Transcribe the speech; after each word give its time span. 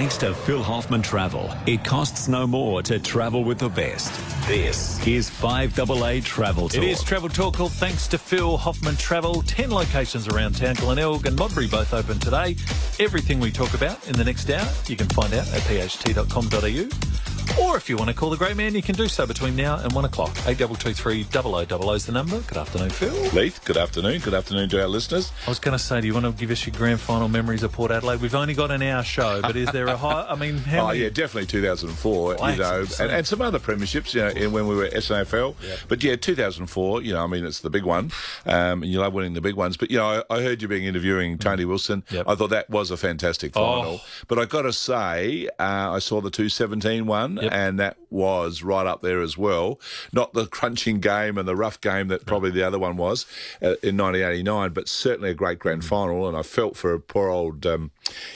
Thanks 0.00 0.16
to 0.16 0.34
Phil 0.34 0.62
Hoffman 0.62 1.02
Travel, 1.02 1.54
it 1.66 1.84
costs 1.84 2.26
no 2.26 2.46
more 2.46 2.82
to 2.84 2.98
travel 2.98 3.44
with 3.44 3.58
the 3.58 3.68
best. 3.68 4.10
This 4.46 5.06
is 5.06 5.28
5AA 5.28 6.24
Travel 6.24 6.70
Talk. 6.70 6.82
It 6.82 6.88
is 6.88 7.02
Travel 7.04 7.28
Talk 7.28 7.56
called 7.56 7.72
thanks 7.72 8.08
to 8.08 8.16
Phil 8.16 8.56
Hoffman 8.56 8.96
Travel. 8.96 9.42
10 9.42 9.70
locations 9.70 10.26
around 10.26 10.56
town. 10.56 10.76
Glenelg 10.76 11.26
and 11.26 11.36
Modbury 11.36 11.66
both 11.66 11.92
open 11.92 12.18
today. 12.18 12.56
Everything 12.98 13.40
we 13.40 13.50
talk 13.50 13.74
about 13.74 14.08
in 14.08 14.14
the 14.14 14.24
next 14.24 14.48
hour, 14.48 14.66
you 14.86 14.96
can 14.96 15.06
find 15.10 15.34
out 15.34 15.46
at 15.48 15.60
pht.com.au. 15.64 17.29
Or 17.60 17.76
if 17.76 17.88
you 17.88 17.96
want 17.96 18.08
to 18.08 18.16
call 18.16 18.30
the 18.30 18.36
great 18.36 18.56
man, 18.56 18.74
you 18.74 18.82
can 18.82 18.94
do 18.94 19.06
so 19.06 19.26
between 19.26 19.54
now 19.54 19.76
and 19.78 19.92
1 19.92 20.04
o'clock. 20.04 20.30
8223 20.46 21.24
0000 21.24 21.94
is 21.94 22.06
the 22.06 22.12
number. 22.12 22.40
Good 22.40 22.56
afternoon, 22.56 22.90
Phil. 22.90 23.12
Leith, 23.32 23.60
good 23.64 23.76
afternoon. 23.76 24.20
Good 24.20 24.34
afternoon 24.34 24.68
to 24.70 24.80
our 24.80 24.88
listeners. 24.88 25.30
I 25.46 25.50
was 25.50 25.58
going 25.58 25.76
to 25.76 25.82
say, 25.82 26.00
do 26.00 26.06
you 26.06 26.14
want 26.14 26.26
to 26.26 26.32
give 26.32 26.50
us 26.50 26.66
your 26.66 26.74
grand 26.74 27.00
final 27.00 27.28
memories 27.28 27.62
of 27.62 27.70
Port 27.72 27.90
Adelaide? 27.90 28.20
We've 28.22 28.34
only 28.34 28.54
got 28.54 28.70
an 28.70 28.82
hour 28.82 29.02
show, 29.02 29.42
but 29.42 29.56
is 29.56 29.70
there 29.72 29.86
a 29.86 29.96
high? 29.98 30.26
I 30.28 30.36
mean, 30.36 30.56
how 30.58 30.84
Oh, 30.84 30.86
many? 30.88 31.00
yeah, 31.00 31.10
definitely 31.10 31.46
2004, 31.46 32.34
Right, 32.34 32.54
you 32.56 32.60
know, 32.62 32.84
and, 32.98 33.10
and 33.12 33.26
some 33.26 33.42
other 33.42 33.58
premierships, 33.58 34.14
you 34.14 34.22
know, 34.22 34.28
in, 34.28 34.52
when 34.52 34.66
we 34.66 34.74
were 34.74 34.88
SANFL. 34.88 35.54
Yeah. 35.62 35.76
But 35.88 36.02
yeah, 36.02 36.16
2004, 36.16 37.02
you 37.02 37.12
know, 37.12 37.22
I 37.22 37.26
mean, 37.26 37.44
it's 37.44 37.60
the 37.60 37.70
big 37.70 37.84
one, 37.84 38.10
um, 38.46 38.82
and 38.82 38.86
you 38.86 39.00
love 39.00 39.12
winning 39.12 39.34
the 39.34 39.40
big 39.42 39.54
ones. 39.54 39.76
But, 39.76 39.90
you 39.90 39.98
know, 39.98 40.24
I, 40.30 40.34
I 40.36 40.42
heard 40.42 40.62
you 40.62 40.68
being 40.68 40.84
interviewing 40.84 41.36
Tony 41.38 41.66
Wilson. 41.66 42.04
Yep. 42.10 42.24
I 42.26 42.34
thought 42.36 42.50
that 42.50 42.70
was 42.70 42.90
a 42.90 42.96
fantastic 42.96 43.52
final. 43.52 44.00
Oh. 44.02 44.04
But 44.28 44.38
I 44.38 44.46
got 44.46 44.62
to 44.62 44.72
say, 44.72 45.46
uh, 45.58 45.92
I 45.92 45.98
saw 45.98 46.20
the 46.20 46.30
217 46.30 47.06
one, 47.06 47.38
Yep. 47.40 47.49
And 47.50 47.78
that 47.78 47.96
was 48.08 48.62
right 48.62 48.86
up 48.86 49.02
there 49.02 49.20
as 49.20 49.36
well. 49.36 49.78
Not 50.12 50.32
the 50.32 50.46
crunching 50.46 51.00
game 51.00 51.38
and 51.38 51.46
the 51.46 51.54
rough 51.56 51.80
game 51.80 52.08
that 52.08 52.26
probably 52.26 52.50
the 52.50 52.62
other 52.62 52.78
one 52.78 52.96
was 52.96 53.24
uh, 53.62 53.76
in 53.82 53.96
1989, 53.96 54.70
but 54.72 54.88
certainly 54.88 55.30
a 55.30 55.34
great 55.34 55.58
grand 55.58 55.84
final. 55.84 56.26
And 56.28 56.36
I 56.36 56.42
felt 56.42 56.76
for 56.76 56.98
poor 56.98 57.28
old, 57.28 57.64
um, 57.66 57.90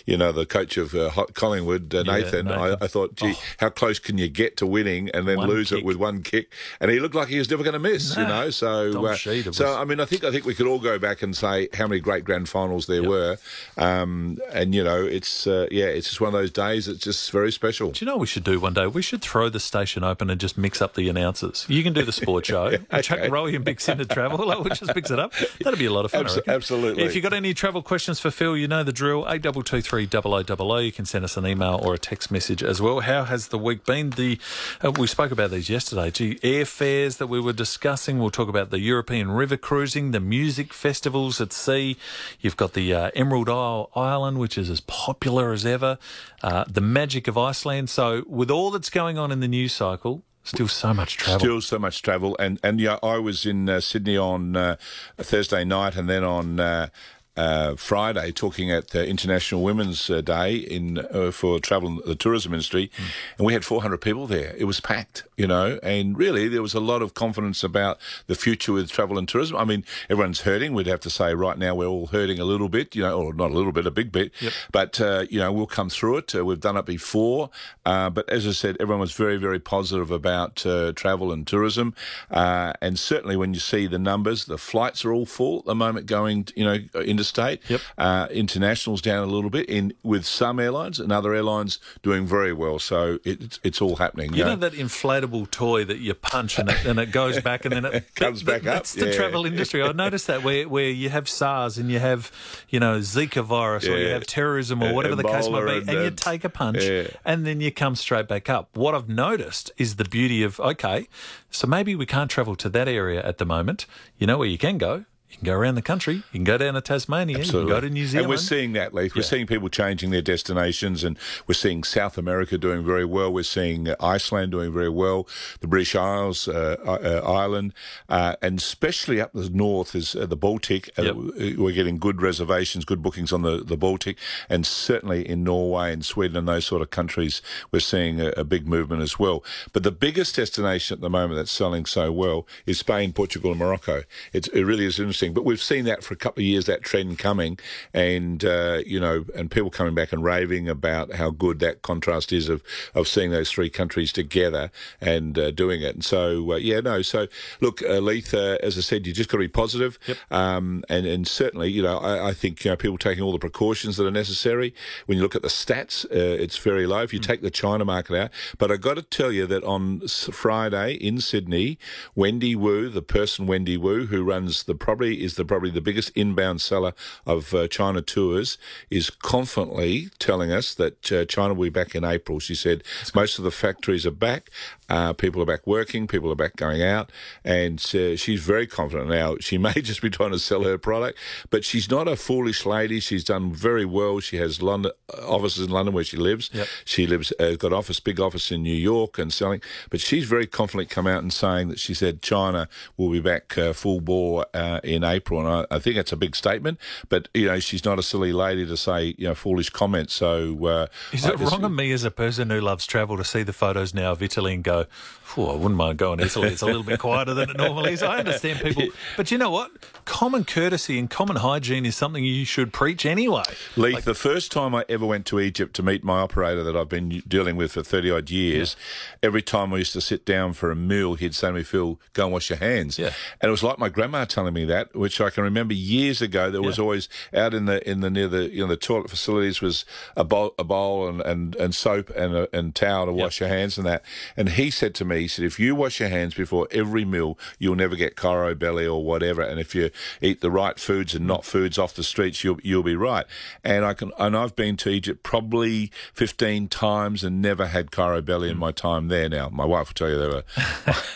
you 0.07 0.17
know, 0.17 0.31
the 0.33 0.47
coach 0.47 0.77
of 0.77 0.95
uh, 0.95 1.11
Collingwood, 1.35 1.95
uh, 1.95 2.05
Yeah, 2.07 2.13
Nathan. 2.13 2.49
I, 2.49 2.75
I 2.81 2.87
thought, 2.87 3.17
gee, 3.17 3.35
how 3.59 3.69
close 3.71 3.99
can 3.99 4.19
you 4.19 4.29
get 4.29 4.57
to 4.59 4.67
winning 4.67 5.11
and 5.11 5.27
then 5.27 5.39
One 5.39 5.49
lose 5.49 5.71
kick. 5.71 5.79
it 5.81 5.85
with 5.85 5.97
one 5.97 6.23
kick? 6.23 6.53
And 6.81 6.91
he 6.91 7.01
looked 7.01 7.15
like 7.15 7.29
he 7.29 7.39
was 7.39 7.51
never 7.51 7.63
going 7.63 7.75
to 7.75 7.79
miss, 7.81 8.17
you 8.17 8.23
know. 8.27 8.51
So, 8.51 9.07
uh, 9.07 9.17
so 9.53 9.77
I 9.77 9.85
mean, 9.85 10.01
I 10.01 10.05
think 10.05 10.25
I 10.25 10.31
think 10.31 10.45
we 10.45 10.55
could 10.55 10.67
all 10.67 10.79
go 10.79 10.99
back 10.99 11.23
and 11.23 11.37
say 11.37 11.69
how 11.75 11.87
many 11.89 12.01
great 12.01 12.25
grand 12.25 12.49
finals 12.49 12.87
there 12.87 13.03
were, 13.03 13.39
um, 13.77 14.39
and 14.53 14.75
you 14.75 14.85
know, 14.85 15.03
it's 15.05 15.47
uh, 15.47 15.67
yeah, 15.71 15.87
it's 15.87 16.09
just 16.09 16.21
one 16.21 16.29
of 16.29 16.33
those 16.35 16.51
days. 16.51 16.87
It's 16.89 17.01
just 17.03 17.31
very 17.31 17.51
special. 17.53 17.91
Do 17.91 18.05
you 18.05 18.07
know 18.07 18.15
what 18.15 18.21
we 18.21 18.27
should 18.27 18.45
do 18.45 18.61
one 18.61 18.75
day? 18.75 18.87
We 18.95 19.03
should 19.03 19.21
throw 19.23 19.49
the 19.49 19.61
station 19.61 20.05
open 20.05 20.31
and 20.31 20.41
just 20.41 20.57
mix 20.57 20.81
up 20.81 20.95
the 20.95 21.09
announcers. 21.09 21.67
You 21.69 21.83
can 21.83 21.93
do 21.93 22.05
the 22.05 22.13
sport 22.13 22.47
show. 22.47 22.73
We'll 22.95 23.03
chuck 23.03 23.19
Rowie 23.21 23.57
and 23.57 23.65
Bix 23.65 23.89
into 23.89 24.05
travel. 24.05 24.39
We'll 24.39 24.65
just 24.65 24.95
mix 24.95 25.11
it 25.11 25.19
up. 25.19 25.33
That'd 25.61 25.79
be 25.79 25.87
a 25.87 25.93
lot 25.93 26.05
of 26.05 26.13
fun. 26.13 26.27
Absolutely. 26.47 27.03
If 27.03 27.15
you've 27.15 27.25
got 27.25 27.33
any 27.33 27.53
travel 27.53 27.83
questions 27.83 28.21
for 28.21 28.31
Phil, 28.31 28.57
you 28.57 28.69
know 28.69 28.85
the 28.85 28.93
drill. 28.93 29.27
Eight 29.29 29.43
double 29.43 29.63
two 29.63 29.81
three 29.81 30.07
double 30.07 30.33
o 30.33 30.43
double 30.43 30.71
o. 30.71 30.79
You 30.79 30.93
can 30.93 31.07
send 31.07 31.25
us 31.25 31.37
an 31.37 31.47
email 31.47 31.81
or 31.83 31.95
a 31.95 31.99
text 31.99 32.31
message 32.31 32.63
as 32.63 32.81
well. 32.81 33.01
How 33.01 33.25
has 33.25 33.49
the 33.49 33.59
week 33.59 33.85
been? 33.85 34.11
The 34.11 34.39
uh, 34.85 34.93
we 34.93 35.07
spoke 35.07 35.33
about 35.33 35.51
these 35.51 35.69
yesterday. 35.69 36.11
Gee, 36.11 36.37
airfares 36.37 37.19
that 37.19 37.27
we 37.27 37.41
were 37.41 37.53
discussing. 37.53 38.19
We'll 38.19 38.31
talk 38.31 38.49
about 38.49 38.71
the 38.71 38.79
European 38.79 39.31
river 39.31 39.57
cruising, 39.57 40.13
the 40.13 40.21
music 40.21 40.73
festivals 40.73 41.41
at 41.41 41.53
sea. 41.53 41.97
You've 42.41 42.57
got 42.57 42.75
the 42.75 42.95
uh, 42.95 43.11
Emerald 43.15 43.49
Isle 43.49 43.91
Island, 43.97 44.39
which 44.39 44.57
is 44.57 44.71
as 44.71 44.81
popular 44.81 45.53
as 45.53 45.67
ever. 45.67 45.99
Uh, 46.43 46.65
the 46.69 46.83
magic 46.83 47.27
of 47.27 47.39
Iceland. 47.39 47.89
So 47.89 48.23
with 48.29 48.51
all 48.51 48.71
that's 48.85 48.91
going 48.91 49.17
on 49.17 49.33
in 49.33 49.41
the 49.41 49.49
news 49.49 49.73
cycle, 49.73 50.23
still 50.43 50.69
so 50.69 50.93
much 50.93 51.17
travel. 51.17 51.41
Still 51.41 51.61
so 51.63 51.79
much 51.79 52.03
travel, 52.03 52.37
and 52.39 52.61
and 52.63 52.79
yeah, 52.79 52.99
I 53.03 53.17
was 53.17 53.47
in 53.47 53.67
uh, 53.67 53.81
Sydney 53.81 54.19
on 54.19 54.57
uh, 54.57 54.77
Thursday 55.17 55.65
night, 55.65 55.97
and 55.97 56.07
then 56.07 56.23
on. 56.23 56.61
Uh, 56.61 56.89
uh, 57.37 57.75
Friday, 57.75 58.31
talking 58.31 58.71
at 58.71 58.89
the 58.89 59.07
International 59.07 59.63
Women's 59.63 60.09
uh, 60.09 60.21
Day 60.21 60.55
in 60.55 60.99
uh, 60.99 61.31
for 61.31 61.59
travel 61.59 61.89
and 61.89 62.03
the 62.05 62.15
tourism 62.15 62.53
industry, 62.53 62.91
and 63.39 63.47
we 63.47 63.53
had 63.53 63.65
400 63.65 63.99
people 63.99 64.27
there. 64.27 64.55
It 64.57 64.65
was 64.65 64.81
packed, 64.81 65.25
you 65.37 65.47
know, 65.47 65.81
and 65.83 66.17
really 66.17 66.49
there 66.49 66.63
was 66.63 66.75
a 66.75 66.81
lot 66.81 67.03
of 67.03 67.15
confidence 67.15 67.65
about 67.65 67.99
the 68.27 68.35
future 68.35 68.73
with 68.73 68.91
travel 68.91 69.19
and 69.19 69.29
tourism. 69.29 69.57
I 69.57 69.65
mean, 69.65 69.85
everyone's 70.09 70.43
hurting. 70.43 70.75
We'd 70.75 70.87
have 70.87 71.01
to 71.01 71.11
say 71.11 71.35
right 71.35 71.59
now 71.59 71.75
we're 71.75 71.87
all 71.87 72.07
hurting 72.07 72.39
a 72.39 72.45
little 72.45 72.69
bit, 72.69 72.95
you 72.95 73.03
know, 73.03 73.19
or 73.19 73.35
not 73.35 73.51
a 73.51 73.55
little 73.55 73.73
bit, 73.73 73.87
a 73.87 73.91
big 73.91 74.13
bit. 74.13 74.33
But 74.71 75.01
uh, 75.01 75.27
you 75.29 75.41
know, 75.41 75.53
we'll 75.53 75.67
come 75.67 75.91
through 75.91 76.19
it. 76.19 76.35
Uh, 76.35 76.45
we've 76.45 76.61
done 76.61 76.77
it 76.77 76.87
before, 76.87 77.51
uh, 77.85 78.11
but 78.11 78.29
as 78.29 78.47
I 78.47 78.53
said, 78.53 78.77
everyone 78.79 79.01
was 79.01 79.13
very, 79.13 79.37
very 79.37 79.59
positive 79.59 80.11
about 80.11 80.65
uh, 80.65 80.93
travel 80.93 81.33
and 81.33 81.47
tourism, 81.47 81.95
uh, 82.31 82.75
and 82.81 82.99
certainly 82.99 83.37
when 83.37 83.55
you 83.55 83.61
see 83.61 83.87
the 83.87 83.99
numbers, 83.99 84.45
the 84.45 84.59
flights 84.59 85.05
are 85.05 85.13
all 85.13 85.27
full 85.27 85.61
at 85.61 85.65
the 85.65 85.75
moment 85.75 86.07
going, 86.07 86.47
you 86.55 86.65
know, 86.65 86.79
interstate. 87.25 87.61
Yep. 87.69 87.81
Uh, 87.97 88.29
international's 88.31 89.01
down 89.01 89.27
a 89.27 89.31
little 89.31 89.51
bit 89.51 89.69
in 89.69 89.95
with 90.03 90.25
some 90.25 90.61
airlines, 90.61 91.01
and 91.01 91.13
other 91.13 91.35
airlines 91.35 91.79
doing 92.03 92.27
very 92.27 92.53
well. 92.53 92.79
So 92.79 93.19
it, 93.25 93.43
it's 93.43 93.61
it's 93.63 93.83
all 93.83 93.97
happening. 93.97 94.35
You 94.35 94.45
know 94.45 94.57
that 94.57 94.73
inflatable 94.73 95.51
toy 95.51 95.85
that 95.85 95.99
you 95.99 96.15
punch 96.15 96.59
and 96.59 96.71
it, 96.71 96.85
and 96.85 96.99
it 96.99 97.11
goes 97.11 97.41
back 97.41 97.65
and 97.65 97.75
then 97.75 97.85
it 97.85 98.15
Comes 98.15 98.45
that- 98.45 98.65
back 98.65 98.69
up, 98.69 98.75
That's 98.77 98.95
the 98.95 99.13
travel 99.13 99.47
industry. 99.47 99.83
I 99.83 99.93
noticed 99.93 100.27
that 100.27 100.43
where 100.43 100.69
where 100.69 100.89
you 100.89 101.11
have 101.11 101.29
SARS 101.29 101.79
and 101.79 101.91
you 101.91 101.99
have 101.99 102.31
you 102.69 102.81
know 102.81 102.99
Zika 102.99 103.45
virus 103.45 103.87
or 103.87 103.99
you 103.99 104.09
have 104.09 104.27
terrorism 104.27 104.83
or 104.83 104.93
whatever 104.95 105.17
the 105.17 105.25
case 105.25 105.49
might 105.49 105.65
be, 105.65 105.77
and, 105.79 105.91
and, 105.91 106.05
you 106.05 106.11
take 106.11 106.45
a 106.45 106.49
punch 106.49 106.85
yeah. 106.85 107.09
and 107.25 107.47
then 107.47 107.61
you 107.61 107.73
come 107.73 107.97
straight 107.97 108.29
back 108.29 108.49
up. 108.49 108.77
What 108.77 108.95
I've 108.95 109.09
noticed 109.09 109.73
is 109.77 109.97
the 109.97 110.05
beauty 110.05 110.43
of 110.43 110.61
okay, 110.61 111.09
so 111.51 111.67
maybe 111.67 111.95
we 111.95 112.07
can't 112.07 112.31
travel 112.31 112.57
to 112.57 112.69
that 112.71 112.89
area 112.89 113.23
at 113.23 113.39
the 113.39 113.47
moment. 113.47 113.87
You 114.19 114.27
know 114.27 114.39
where 114.39 114.49
you 114.49 114.59
can 114.59 114.79
go. 114.79 115.05
You 115.35 115.39
can 115.39 115.47
go 115.47 115.55
around 115.55 115.75
the 115.75 115.83
country. 115.83 116.15
You 116.15 116.23
can 116.33 116.45
go 116.45 116.59
down 116.59 116.75
to 116.75 116.81
Tasmania. 116.81 117.39
You 117.39 117.45
can 117.45 117.67
go 117.67 117.81
to 117.81 117.91
New 117.91 118.07
Zealand. 118.07 118.25
And 118.27 118.31
we're 118.31 118.37
seeing 118.37 118.73
that, 118.75 118.95
Leith. 118.95 119.15
We're 119.17 119.23
Yeah. 119.23 119.29
seeing 119.29 119.47
people 119.49 119.69
changing 119.69 120.11
their 120.11 120.23
destinations, 120.23 121.03
and 121.03 121.19
we're 121.49 121.55
seeing 121.55 121.83
South 121.83 122.17
America 122.17 122.57
doing 122.57 122.85
very 122.85 123.05
well. 123.05 123.33
We're 123.33 123.43
seeing 123.43 123.89
uh, 123.89 123.97
Iceland 123.99 124.53
doing 124.53 124.73
very 124.73 124.89
well, 124.89 125.27
the 125.61 125.67
British 125.67 125.97
Isles, 125.97 126.47
uh, 126.47 126.77
uh, 126.87 127.29
Ireland, 127.29 127.75
uh, 128.09 128.37
and 128.43 128.59
especially 128.61 129.21
up 129.21 129.33
the 129.33 129.51
north 129.51 129.97
is 129.97 130.15
uh, 130.15 130.27
the 130.27 130.37
Baltic. 130.37 130.91
Uh, 130.99 131.03
Yep. 131.03 131.17
We're 131.59 131.73
getting 131.75 131.99
good 131.99 132.23
reservations, 132.23 132.85
good 132.85 133.03
bookings 133.03 133.33
on 133.33 133.43
the, 133.43 133.59
the 133.65 133.77
Baltic, 133.77 134.17
and 134.49 134.65
certainly 134.65 135.29
in 135.29 135.43
Norway 135.43 135.93
and 135.93 136.05
Sweden 136.05 136.37
and 136.37 136.47
those 136.47 136.65
sort 136.65 136.81
of 136.81 136.91
countries, 136.91 137.43
we're 137.73 137.81
seeing 137.81 138.21
a, 138.21 138.29
a 138.37 138.45
big 138.45 138.69
movement 138.69 139.03
as 139.03 139.19
well. 139.19 139.43
But 139.73 139.83
the 139.83 139.91
biggest 139.91 140.37
destination 140.37 140.95
at 140.95 141.01
the 141.01 141.11
moment 141.11 141.37
that's 141.37 141.51
selling 141.51 141.87
so 141.87 142.13
well 142.13 142.47
is 142.67 142.79
Spain, 142.79 143.13
Portugal, 143.13 143.51
and 143.51 143.59
Morocco. 143.59 144.05
It's, 144.33 144.47
it 144.49 144.63
really 144.63 144.85
is 144.87 144.99
interesting. 144.99 145.24
But 145.33 145.45
we've 145.45 145.63
seen 145.63 145.85
that 145.85 146.03
for 146.03 146.15
a 146.15 146.17
couple 146.17 146.41
of 146.41 146.47
years, 146.47 146.67
that 146.67 146.83
trend 146.83 147.19
coming, 147.19 147.59
and 147.93 148.45
uh, 148.45 148.81
you 148.85 149.01
know, 149.01 149.25
and 149.35 149.51
people 149.51 149.71
coming 149.71 149.95
back 149.95 150.13
and 150.13 150.23
raving 150.23 150.69
about 150.69 151.15
how 151.15 151.31
good 151.31 151.61
that 151.61 151.83
contrast 151.83 152.33
is 152.33 152.49
of 152.49 152.63
of 152.95 153.09
seeing 153.09 153.31
those 153.31 153.51
three 153.51 153.71
countries 153.71 154.13
together 154.13 154.71
and 155.01 155.39
uh, 155.39 155.51
doing 155.51 155.83
it. 155.83 155.95
And 155.95 156.05
so, 156.05 156.53
uh, 156.53 156.57
yeah, 156.57 156.81
no. 156.81 157.03
So, 157.03 157.27
look, 157.61 157.83
uh, 157.83 157.99
Leith, 157.99 158.35
uh, 158.35 158.59
as 158.63 158.77
I 158.77 158.81
said, 158.81 159.07
you 159.07 159.13
just 159.13 159.31
got 159.31 159.39
to 159.39 159.45
be 159.45 159.49
positive, 159.49 159.99
um, 160.31 160.85
and 160.89 161.07
and 161.07 161.27
certainly, 161.27 161.71
you 161.71 161.83
know, 161.83 161.99
I, 161.99 162.29
I 162.29 162.33
think 162.33 162.65
you 162.65 162.71
know 162.71 162.77
people 162.77 162.99
taking 162.99 163.25
all 163.25 163.33
the 163.33 163.39
precautions 163.39 163.97
that 163.97 164.07
are 164.07 164.11
necessary. 164.11 164.75
When 165.07 165.19
you 165.19 165.23
look 165.23 165.37
at 165.37 165.43
the 165.43 165.49
stats, 165.49 166.05
uh, 166.07 166.43
it's 166.43 166.59
very 166.59 166.87
low. 166.87 167.03
If 167.03 167.13
you 167.13 167.21
take 167.21 167.43
the 167.43 167.51
China 167.51 167.85
market 167.85 168.17
out, 168.17 168.31
but 168.59 168.71
I've 168.71 168.81
got 168.81 168.95
to 168.95 169.03
tell 169.03 169.33
you 169.33 169.47
that 169.47 169.65
on 169.65 170.01
Friday 170.09 170.95
in 170.95 171.21
Sydney, 171.21 171.79
Wendy 172.15 172.55
Wu, 172.55 172.89
the 172.89 173.03
person 173.03 173.47
Wendy 173.47 173.77
Wu 173.77 174.07
who 174.07 174.23
runs 174.23 174.65
the 174.65 174.75
probably 175.05 175.25
is 175.25 175.35
the 175.35 175.45
probably 175.45 175.71
the 175.71 175.81
biggest 175.81 176.11
inbound 176.15 176.61
seller 176.61 176.93
of 177.27 177.55
uh, 177.55 177.69
China 177.69 178.01
tours, 178.01 178.59
is 178.91 179.11
confidently 179.11 180.09
telling 180.19 180.51
us 180.51 180.75
that 180.75 181.13
uh, 181.13 181.25
China 181.27 181.55
will 181.55 181.65
be 181.65 181.71
back 181.71 181.95
in 181.95 182.05
April. 182.05 182.41
She 182.41 182.55
said 182.55 182.83
most 183.15 183.39
of 183.39 183.45
the 183.45 183.51
factories 183.51 184.07
are 184.07 184.11
back, 184.11 184.51
uh, 184.89 185.13
people 185.13 185.43
are 185.43 185.47
back 185.47 185.67
working, 185.67 186.07
people 186.07 186.31
are 186.31 186.37
back 186.37 186.57
going 186.57 186.83
out, 186.83 187.11
and 187.45 187.79
uh, 187.95 188.17
she's 188.17 188.41
very 188.43 188.67
confident 188.67 189.09
now. 189.09 189.37
She 189.41 189.59
may 189.67 189.75
just 189.75 190.03
be 190.03 190.11
trying 190.11 190.33
to 190.33 190.39
sell 190.39 190.63
her 190.65 190.79
product, 190.79 191.19
but 191.51 191.65
she's 191.65 191.91
not 191.91 192.09
a 192.09 192.17
foolish 192.17 192.67
lady. 192.67 193.01
She's 193.01 193.25
done 193.25 193.53
very 193.53 193.85
well. 193.85 194.21
She 194.21 194.37
has 194.37 194.63
London 194.63 194.93
offices 195.23 195.67
in 195.67 195.71
London 195.71 195.95
where 195.95 196.05
she 196.05 196.17
lives. 196.17 196.51
Yep. 196.53 196.67
She 196.85 197.07
lives 197.07 197.33
uh, 197.39 197.57
got 197.57 197.73
office, 197.73 198.01
big 198.01 198.21
office 198.21 198.51
in 198.51 198.63
New 198.63 198.75
York 198.75 199.19
and 199.19 199.33
selling. 199.33 199.61
But 199.91 200.01
she's 200.01 200.25
very 200.25 200.47
confidently 200.47 200.87
come 200.87 201.07
out 201.07 201.23
and 201.23 201.33
saying 201.33 201.69
that 201.69 201.79
she 201.79 201.95
said 201.95 202.23
China 202.23 202.69
will 202.97 203.11
be 203.11 203.21
back 203.21 203.57
uh, 203.59 203.73
full 203.73 204.01
bore 204.01 204.47
uh, 204.55 204.81
in 204.95 205.05
April, 205.05 205.41
and 205.41 205.67
I, 205.71 205.77
I 205.77 205.79
think 205.79 205.97
that's 205.97 206.13
a 206.13 206.17
big 206.17 206.37
statement. 206.37 206.79
But 207.09 207.29
you 207.35 207.47
know, 207.47 207.59
she's 207.59 207.85
not 207.85 207.99
a 207.99 208.03
silly 208.03 208.33
lady 208.33 208.67
to 208.67 208.77
say 208.77 209.15
you 209.19 209.29
know 209.29 209.35
foolish 209.35 209.71
comments. 209.71 210.15
So 210.15 210.67
uh, 210.67 210.87
Is 211.13 211.25
it 211.25 211.39
wrong 211.39 211.65
of 211.65 211.73
me 211.73 211.93
as 211.93 212.05
a 212.05 212.11
person 212.11 212.51
who 212.51 212.61
loves 212.61 212.87
travel 212.87 213.17
to 213.17 213.25
see 213.25 213.43
the 213.43 213.53
photos 213.53 213.95
now 213.95 214.13
of 214.13 214.23
Italy 214.23 214.55
and 214.55 214.65
go, 214.65 214.87
"Phew, 215.23 215.47
I 215.47 215.55
wouldn't 215.55 215.77
mind 215.77 215.99
going 215.99 216.19
to 216.19 216.25
Italy. 216.25 216.49
It's 216.49 216.63
a 216.63 216.67
little 216.67 216.83
bit 216.83 216.99
quieter 216.99 217.35
than 217.35 217.51
it 217.51 217.57
normally 217.57 217.93
is. 217.93 218.03
I 218.03 218.19
understand 218.19 218.61
people, 218.61 218.89
but 219.17 219.31
you 219.31 219.39
know 219.39 219.51
what? 219.51 219.71
Common 220.05 220.45
courtesy 220.45 220.99
and 220.99 221.11
common 221.11 221.37
hygiene 221.37 221.87
is 221.87 221.97
something 221.97 222.25
you 222.25 222.45
should 222.45 222.73
preach 222.73 223.07
anyway. 223.07 223.43
Leith, 223.77 224.05
the 224.05 224.15
first 224.15 224.53
time 224.53 224.75
I 224.75 224.85
ever 224.89 225.07
went 225.07 225.27
to 225.27 225.41
Egypt 225.41 225.75
to 225.77 225.83
meet 225.83 226.05
my 226.05 226.21
operator 226.21 226.63
that 226.63 226.77
I've 226.77 226.89
been 226.89 227.23
dealing 227.27 227.57
with 227.57 227.73
for 227.73 227.83
30 227.83 228.11
odd 228.11 228.31
years, 228.31 228.77
every 229.23 229.43
time 229.43 229.73
I 229.73 229.79
used 229.79 229.93
to 229.95 230.01
sit 230.01 230.25
down 230.25 230.53
for 230.53 230.71
a 230.71 230.77
meal, 230.77 231.15
he'd 231.15 231.35
say 231.35 231.49
to 231.49 231.53
me, 231.53 231.63
Phil, 231.63 231.99
go 232.13 232.25
and 232.25 232.33
wash 232.33 232.51
your 232.51 232.59
hands. 232.59 232.99
Yeah. 232.99 233.13
And 233.41 233.49
it 233.49 233.51
was 233.51 233.63
like 233.63 233.79
my 233.79 233.89
grandma 233.89 234.25
telling 234.25 234.55
me 234.55 234.65
that. 234.67 234.84
That, 234.85 234.99
which 234.99 235.21
I 235.21 235.31
can 235.31 235.45
remember 235.45 235.75
years 235.75 236.21
ago. 236.23 236.51
There 236.51 236.63
was 236.63 236.79
always 236.79 237.09
out 237.33 237.55
in 237.55 237.67
the 237.67 237.89
in 237.89 238.01
the 238.01 238.11
near 238.11 238.29
the 238.29 238.51
you 238.51 238.63
know 238.63 238.69
the 238.69 238.77
toilet 238.77 239.11
facilities 239.11 239.61
was 239.61 239.85
a 240.17 240.25
bowl, 240.25 240.55
a 240.59 240.65
bowl 240.65 241.09
and, 241.09 241.21
and, 241.21 241.57
and 241.57 241.75
soap 241.75 242.11
and 242.11 242.35
a, 242.35 242.57
and 242.57 242.75
towel 242.75 243.07
to 243.07 243.13
wash 243.13 243.41
your 243.41 243.49
hands 243.49 243.79
and 243.79 243.87
that. 243.87 244.03
And 244.37 244.51
he 244.51 244.71
said 244.71 244.95
to 244.97 245.05
me, 245.05 245.23
he 245.23 245.29
said, 245.29 245.45
if 245.45 245.59
you 245.59 245.75
wash 245.75 246.01
your 246.01 246.09
hands 246.09 246.35
before 246.35 246.69
every 246.71 247.05
meal, 247.05 247.39
you'll 247.59 247.77
never 247.77 247.97
get 247.97 248.17
Cairo 248.17 248.55
belly 248.55 248.87
or 248.87 249.05
whatever. 249.05 249.43
And 249.43 249.61
if 249.61 249.75
you 249.75 249.91
eat 250.21 250.41
the 250.41 250.51
right 250.51 250.79
foods 250.79 251.15
and 251.15 251.27
not 251.27 251.45
foods 251.45 251.79
off 251.79 251.95
the 251.95 252.05
streets, 252.05 252.45
you'll 252.45 252.61
you'll 252.63 252.83
be 252.83 252.97
right. 252.97 253.27
And 253.63 253.85
I 253.85 253.95
can 253.95 254.13
and 254.19 254.37
I've 254.37 254.57
been 254.57 254.77
to 254.79 254.91
Egypt 254.91 255.23
probably 255.23 255.91
fifteen 256.13 256.69
times 256.69 257.25
and 257.25 257.41
never 257.41 257.67
had 257.67 257.91
Cairo 257.91 258.21
belly 258.21 258.51
in 258.51 258.59
my 258.59 258.73
time 258.73 259.09
there. 259.09 259.29
Now 259.29 259.49
my 259.49 259.65
wife 259.65 259.89
will 259.89 259.95
tell 259.95 260.11
you 260.11 260.19
they 260.19 260.29
were 260.29 260.45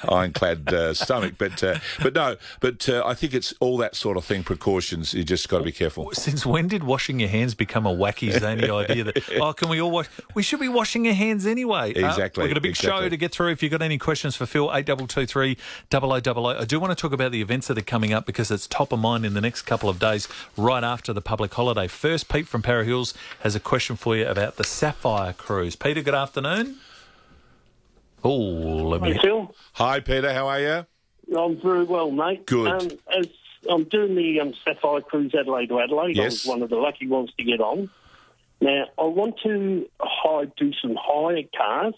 ironclad 0.08 0.72
uh, 0.72 0.94
stomach, 0.94 1.34
but 1.38 1.62
uh, 1.62 1.78
but 2.02 2.14
no, 2.14 2.36
but 2.60 2.88
uh, 2.88 3.02
I 3.04 3.14
think 3.14 3.34
it's 3.34 3.52
all 3.60 3.76
that 3.78 3.96
sort 3.96 4.16
of 4.16 4.24
thing. 4.24 4.42
Precautions. 4.44 5.14
You 5.14 5.24
just 5.24 5.48
got 5.48 5.58
to 5.58 5.64
be 5.64 5.72
careful. 5.72 6.10
Since 6.12 6.46
when 6.46 6.68
did 6.68 6.84
washing 6.84 7.18
your 7.20 7.28
hands 7.28 7.54
become 7.54 7.86
a 7.86 7.94
wacky 7.94 8.30
zany 8.38 8.70
idea 8.70 9.04
that 9.04 9.28
oh 9.40 9.52
can 9.52 9.68
we 9.68 9.80
all 9.80 9.90
wash? 9.90 10.06
We 10.34 10.42
should 10.42 10.60
be 10.60 10.68
washing 10.68 11.06
our 11.08 11.14
hands 11.14 11.46
anyway. 11.46 11.94
Uh, 11.94 12.08
Exactly, 12.08 12.44
we've 12.44 12.50
got 12.50 12.58
a 12.58 12.60
big 12.60 12.76
show 12.76 13.08
to 13.08 13.16
get 13.16 13.32
through. 13.32 13.50
If 13.50 13.62
you've 13.62 13.72
got 13.72 13.82
any 13.82 13.98
questions 13.98 14.36
for 14.36 14.46
Phil, 14.46 14.70
eight 14.74 14.86
double 14.86 15.06
two 15.06 15.26
three 15.26 15.56
double 15.90 16.12
o 16.12 16.20
double 16.20 16.46
o. 16.46 16.58
I 16.58 16.64
do 16.64 16.78
want 16.78 16.96
to 16.96 17.00
talk 17.00 17.12
about 17.12 17.32
the 17.32 17.40
events 17.40 17.66
that 17.68 17.78
are 17.78 17.82
coming 17.82 18.12
up 18.12 18.26
because 18.26 18.50
it's 18.50 18.66
top 18.66 18.92
of 18.92 19.00
mind 19.00 19.24
in 19.26 19.34
the 19.34 19.40
next 19.40 19.62
couple 19.62 19.88
of 19.88 19.98
days, 19.98 20.28
right 20.56 20.84
after 20.84 21.12
the 21.12 21.22
public 21.22 21.52
holiday. 21.54 21.88
First, 21.88 22.28
Pete 22.28 22.46
from 22.46 22.62
Para 22.62 22.84
Hills 22.84 23.14
has 23.40 23.54
a 23.54 23.60
question 23.60 23.96
for 23.96 24.16
you 24.16 24.26
about 24.26 24.56
the 24.56 24.64
Sapphire 24.64 25.32
Cruise. 25.32 25.76
Peter, 25.76 26.02
good 26.02 26.14
afternoon. 26.14 26.76
Oh, 28.24 28.30
let 28.30 29.00
me. 29.00 29.12
Hey, 29.12 29.20
Phil. 29.22 29.54
Hi, 29.74 30.00
Peter. 30.00 30.32
How 30.32 30.48
are 30.48 30.60
you? 30.60 30.86
I'm 31.36 31.60
very 31.60 31.84
well, 31.84 32.10
mate. 32.10 32.46
Good. 32.46 32.68
Um, 32.68 32.98
as 33.16 33.26
I'm 33.68 33.84
doing 33.84 34.14
the 34.14 34.40
um, 34.40 34.54
Sapphire 34.64 35.00
Cruise 35.00 35.34
Adelaide 35.38 35.66
to 35.68 35.80
Adelaide. 35.80 36.18
I 36.20 36.24
was 36.24 36.44
one 36.44 36.62
of 36.62 36.70
the 36.70 36.76
lucky 36.76 37.06
ones 37.06 37.30
to 37.38 37.44
get 37.44 37.60
on. 37.60 37.90
Now, 38.60 38.86
I 38.98 39.04
want 39.06 39.36
to 39.44 39.88
hire, 40.00 40.46
do 40.56 40.72
some 40.82 40.96
hire 41.00 41.42
cars, 41.56 41.94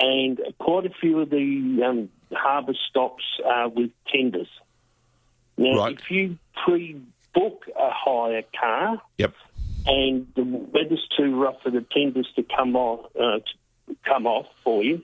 and 0.00 0.40
quite 0.58 0.86
a 0.86 0.90
few 0.90 1.20
of 1.20 1.30
the 1.30 1.82
um, 1.86 2.08
harbour 2.32 2.74
stops 2.90 3.22
are 3.44 3.68
with 3.68 3.90
tenders. 4.08 4.48
Now, 5.56 5.76
Right. 5.78 5.98
if 6.00 6.10
you 6.10 6.38
pre-book 6.64 7.66
a 7.78 7.90
hire 7.90 8.42
car, 8.58 9.00
Yep. 9.18 9.34
and 9.86 10.26
the 10.34 10.42
weather's 10.44 11.06
too 11.16 11.40
rough 11.40 11.62
for 11.62 11.70
the 11.70 11.82
tenders 11.82 12.28
to 12.36 12.42
come 12.42 12.74
off, 12.76 13.06
uh, 13.16 13.38
to 13.38 13.96
come 14.04 14.26
off 14.26 14.46
for 14.64 14.82
you, 14.82 15.02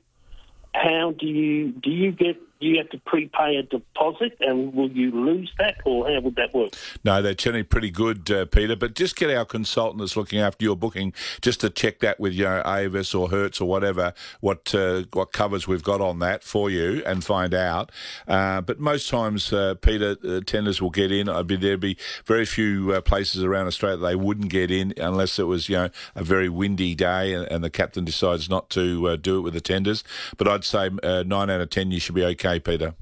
how 0.75 1.13
do 1.13 1.27
you 1.27 1.69
do 1.73 1.91
you 1.91 2.13
get 2.13 2.37
you 2.61 2.79
have 2.79 2.89
to 2.91 2.99
prepay 2.99 3.57
a 3.57 3.63
deposit 3.63 4.37
and 4.41 4.75
will 4.75 4.91
you 4.91 5.11
lose 5.11 5.53
that 5.59 5.77
or 5.85 6.09
how 6.09 6.21
would 6.21 6.37
that 6.37 6.55
work? 6.55 6.73
No, 7.05 7.23
they're 7.23 7.35
generally 7.35 7.63
pretty 7.63 7.91
good, 7.91 8.31
uh, 8.31 8.47
Peter. 8.47 8.75
But 8.77 8.95
just 8.95 9.17
get 9.17 9.31
our 9.31 9.45
consultant 9.45 10.01
that's 10.01 10.17
looking 10.17 10.41
after 10.41 10.65
your 10.65 10.77
booking 10.77 11.13
just 11.41 11.61
to 11.61 11.71
check 11.71 12.01
that 12.01 12.19
with 12.19 12.33
you 12.33 12.45
know 12.45 12.63
Avis 12.67 13.15
or 13.15 13.29
Hertz 13.29 13.61
or 13.61 13.69
whatever 13.69 14.13
what 14.41 14.75
uh, 14.75 15.05
what 15.13 15.33
covers 15.33 15.69
we've 15.69 15.83
got 15.83 16.01
on 16.01 16.19
that 16.21 16.43
for 16.43 16.71
you 16.71 17.03
and 17.07 17.25
find 17.25 17.55
out. 17.55 17.93
Uh, 18.27 18.61
but 18.61 18.81
most 18.81 19.09
times, 19.09 19.53
uh, 19.53 19.75
Peter, 19.81 20.17
uh, 20.27 20.41
tenders 20.45 20.83
will 20.83 20.91
get 20.91 21.13
in. 21.13 21.29
I'd 21.29 21.47
be 21.47 21.57
there'd 21.57 21.81
be 21.81 21.97
very 22.25 22.45
few 22.45 22.93
uh, 22.93 23.01
places 23.01 23.45
around 23.45 23.67
Australia 23.67 23.99
they 23.99 24.17
wouldn't 24.17 24.51
get 24.51 24.71
in 24.71 24.95
unless 24.97 25.39
it 25.39 25.45
was 25.45 25.69
you 25.69 25.77
know 25.77 25.91
a 26.15 26.25
very 26.25 26.49
windy 26.49 26.95
day 26.95 27.35
and, 27.35 27.47
and 27.51 27.63
the 27.63 27.71
captain 27.71 28.05
decides 28.05 28.51
not 28.51 28.71
to 28.71 29.17
do 29.19 29.39
it 29.39 29.41
with 29.43 29.55
the 29.55 29.61
tenders. 29.61 30.03
But 30.37 30.49
I'd 30.49 30.65
say 30.65 30.91
nine 30.91 31.51
out 31.51 31.61
of 31.61 31.71
ten 31.71 31.91
you 31.91 32.01
should 32.01 32.15
be 32.15 32.25
okay, 32.25 32.48
Peter. 32.65 32.95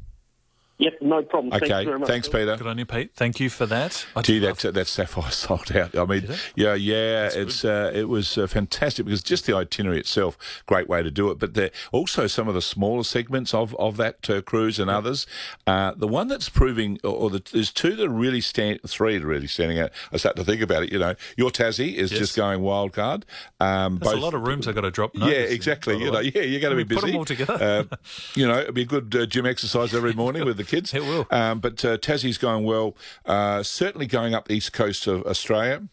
Yep, 0.78 0.99
no 1.00 1.23
problem. 1.23 1.50
Thanks 1.52 1.64
Okay, 1.70 1.84
very 1.87 1.99
much. 1.99 2.06
thanks, 2.08 2.28
Peter. 2.28 2.55
Good 2.56 2.67
on 2.67 2.76
you, 2.76 2.84
Pete. 2.84 3.11
Thank 3.14 3.40
you 3.40 3.49
for 3.49 3.64
that. 3.64 4.05
I 4.14 4.20
Gee, 4.20 4.34
did 4.40 4.43
that 4.56 4.64
love- 4.64 4.75
that 4.75 4.87
sapphire 4.87 5.31
sold 5.31 5.75
out. 5.75 5.96
I 5.96 6.05
mean, 6.05 6.25
it? 6.25 6.52
yeah, 6.55 6.75
yeah, 6.75 7.31
it's 7.32 7.64
uh, 7.64 7.90
it 7.94 8.08
was 8.11 8.37
uh, 8.37 8.46
fantastic 8.46 9.06
because 9.06 9.23
just 9.23 9.46
the 9.46 9.56
itinerary 9.56 9.99
itself, 9.99 10.37
great 10.67 10.87
way 10.87 11.02
to 11.02 11.11
do 11.11 11.31
it. 11.31 11.38
But 11.38 11.55
there 11.55 11.70
also 11.93 12.26
some 12.26 12.46
of 12.46 12.52
the 12.55 12.61
smaller 12.61 13.05
segments 13.05 13.55
of 13.55 13.75
of 13.76 13.96
that 13.96 14.28
uh, 14.28 14.43
cruise 14.43 14.78
and 14.78 14.90
others. 14.90 15.26
Uh, 15.67 15.93
the 15.96 16.06
one 16.08 16.28
that's 16.28 16.50
proving, 16.50 16.99
or, 17.02 17.11
or 17.12 17.31
the, 17.31 17.43
there's 17.52 17.73
two 17.73 17.96
that 17.96 18.05
are 18.06 18.11
really 18.11 18.43
stand, 18.43 18.81
three 18.87 19.17
that 19.17 19.25
are 19.25 19.28
really 19.28 19.46
standing 19.46 19.78
out. 19.81 19.90
I 20.12 20.19
start 20.19 20.37
to 20.37 20.44
think 20.44 20.61
about 20.61 20.82
it. 20.82 20.93
You 20.93 20.99
know, 20.99 21.14
your 21.38 21.50
Tassie 21.50 21.94
is 21.94 22.11
Yes. 22.12 22.20
just 22.20 22.37
going 22.37 22.61
wild 22.61 22.93
card. 22.93 23.25
Um, 23.61 23.99
There's 23.99 24.12
a 24.14 24.17
lot 24.20 24.34
of 24.34 24.43
rooms 24.46 24.69
I've 24.69 24.75
got 24.75 24.82
to 24.82 24.90
drop. 24.90 25.12
yeah, 25.14 25.28
exactly. 25.31 25.96
You 25.99 26.11
know, 26.11 26.20
yeah, 26.34 26.43
you're 26.43 26.61
going 26.61 26.73
to 26.73 26.76
We 26.76 26.84
be 26.84 26.94
put 26.96 27.06
them 27.06 27.17
all 27.17 27.25
together. 27.25 27.87
Uh, 27.90 27.96
you 28.34 28.46
know, 28.46 28.58
it'd 28.61 28.75
be 28.75 28.82
a 28.82 28.87
good 28.87 29.14
uh, 29.17 29.25
gym 29.26 29.46
exercise 29.46 29.94
every 29.94 30.12
morning 30.12 30.44
with 30.46 30.58
the 30.58 30.66
kids. 30.67 30.93
It 30.93 31.03
will. 31.03 31.27
Um, 31.31 31.61
but 31.61 31.85
uh, 31.85 31.99
Tassie's 31.99 32.39
going 32.39 32.65
well. 32.65 32.97
Uh, 33.25 33.63
certainly 33.63 34.07
going 34.07 34.35
up 34.35 34.49
the 34.49 34.55
east 34.55 34.73
coast 34.73 35.07
of 35.07 35.25
Australia. 35.27 35.89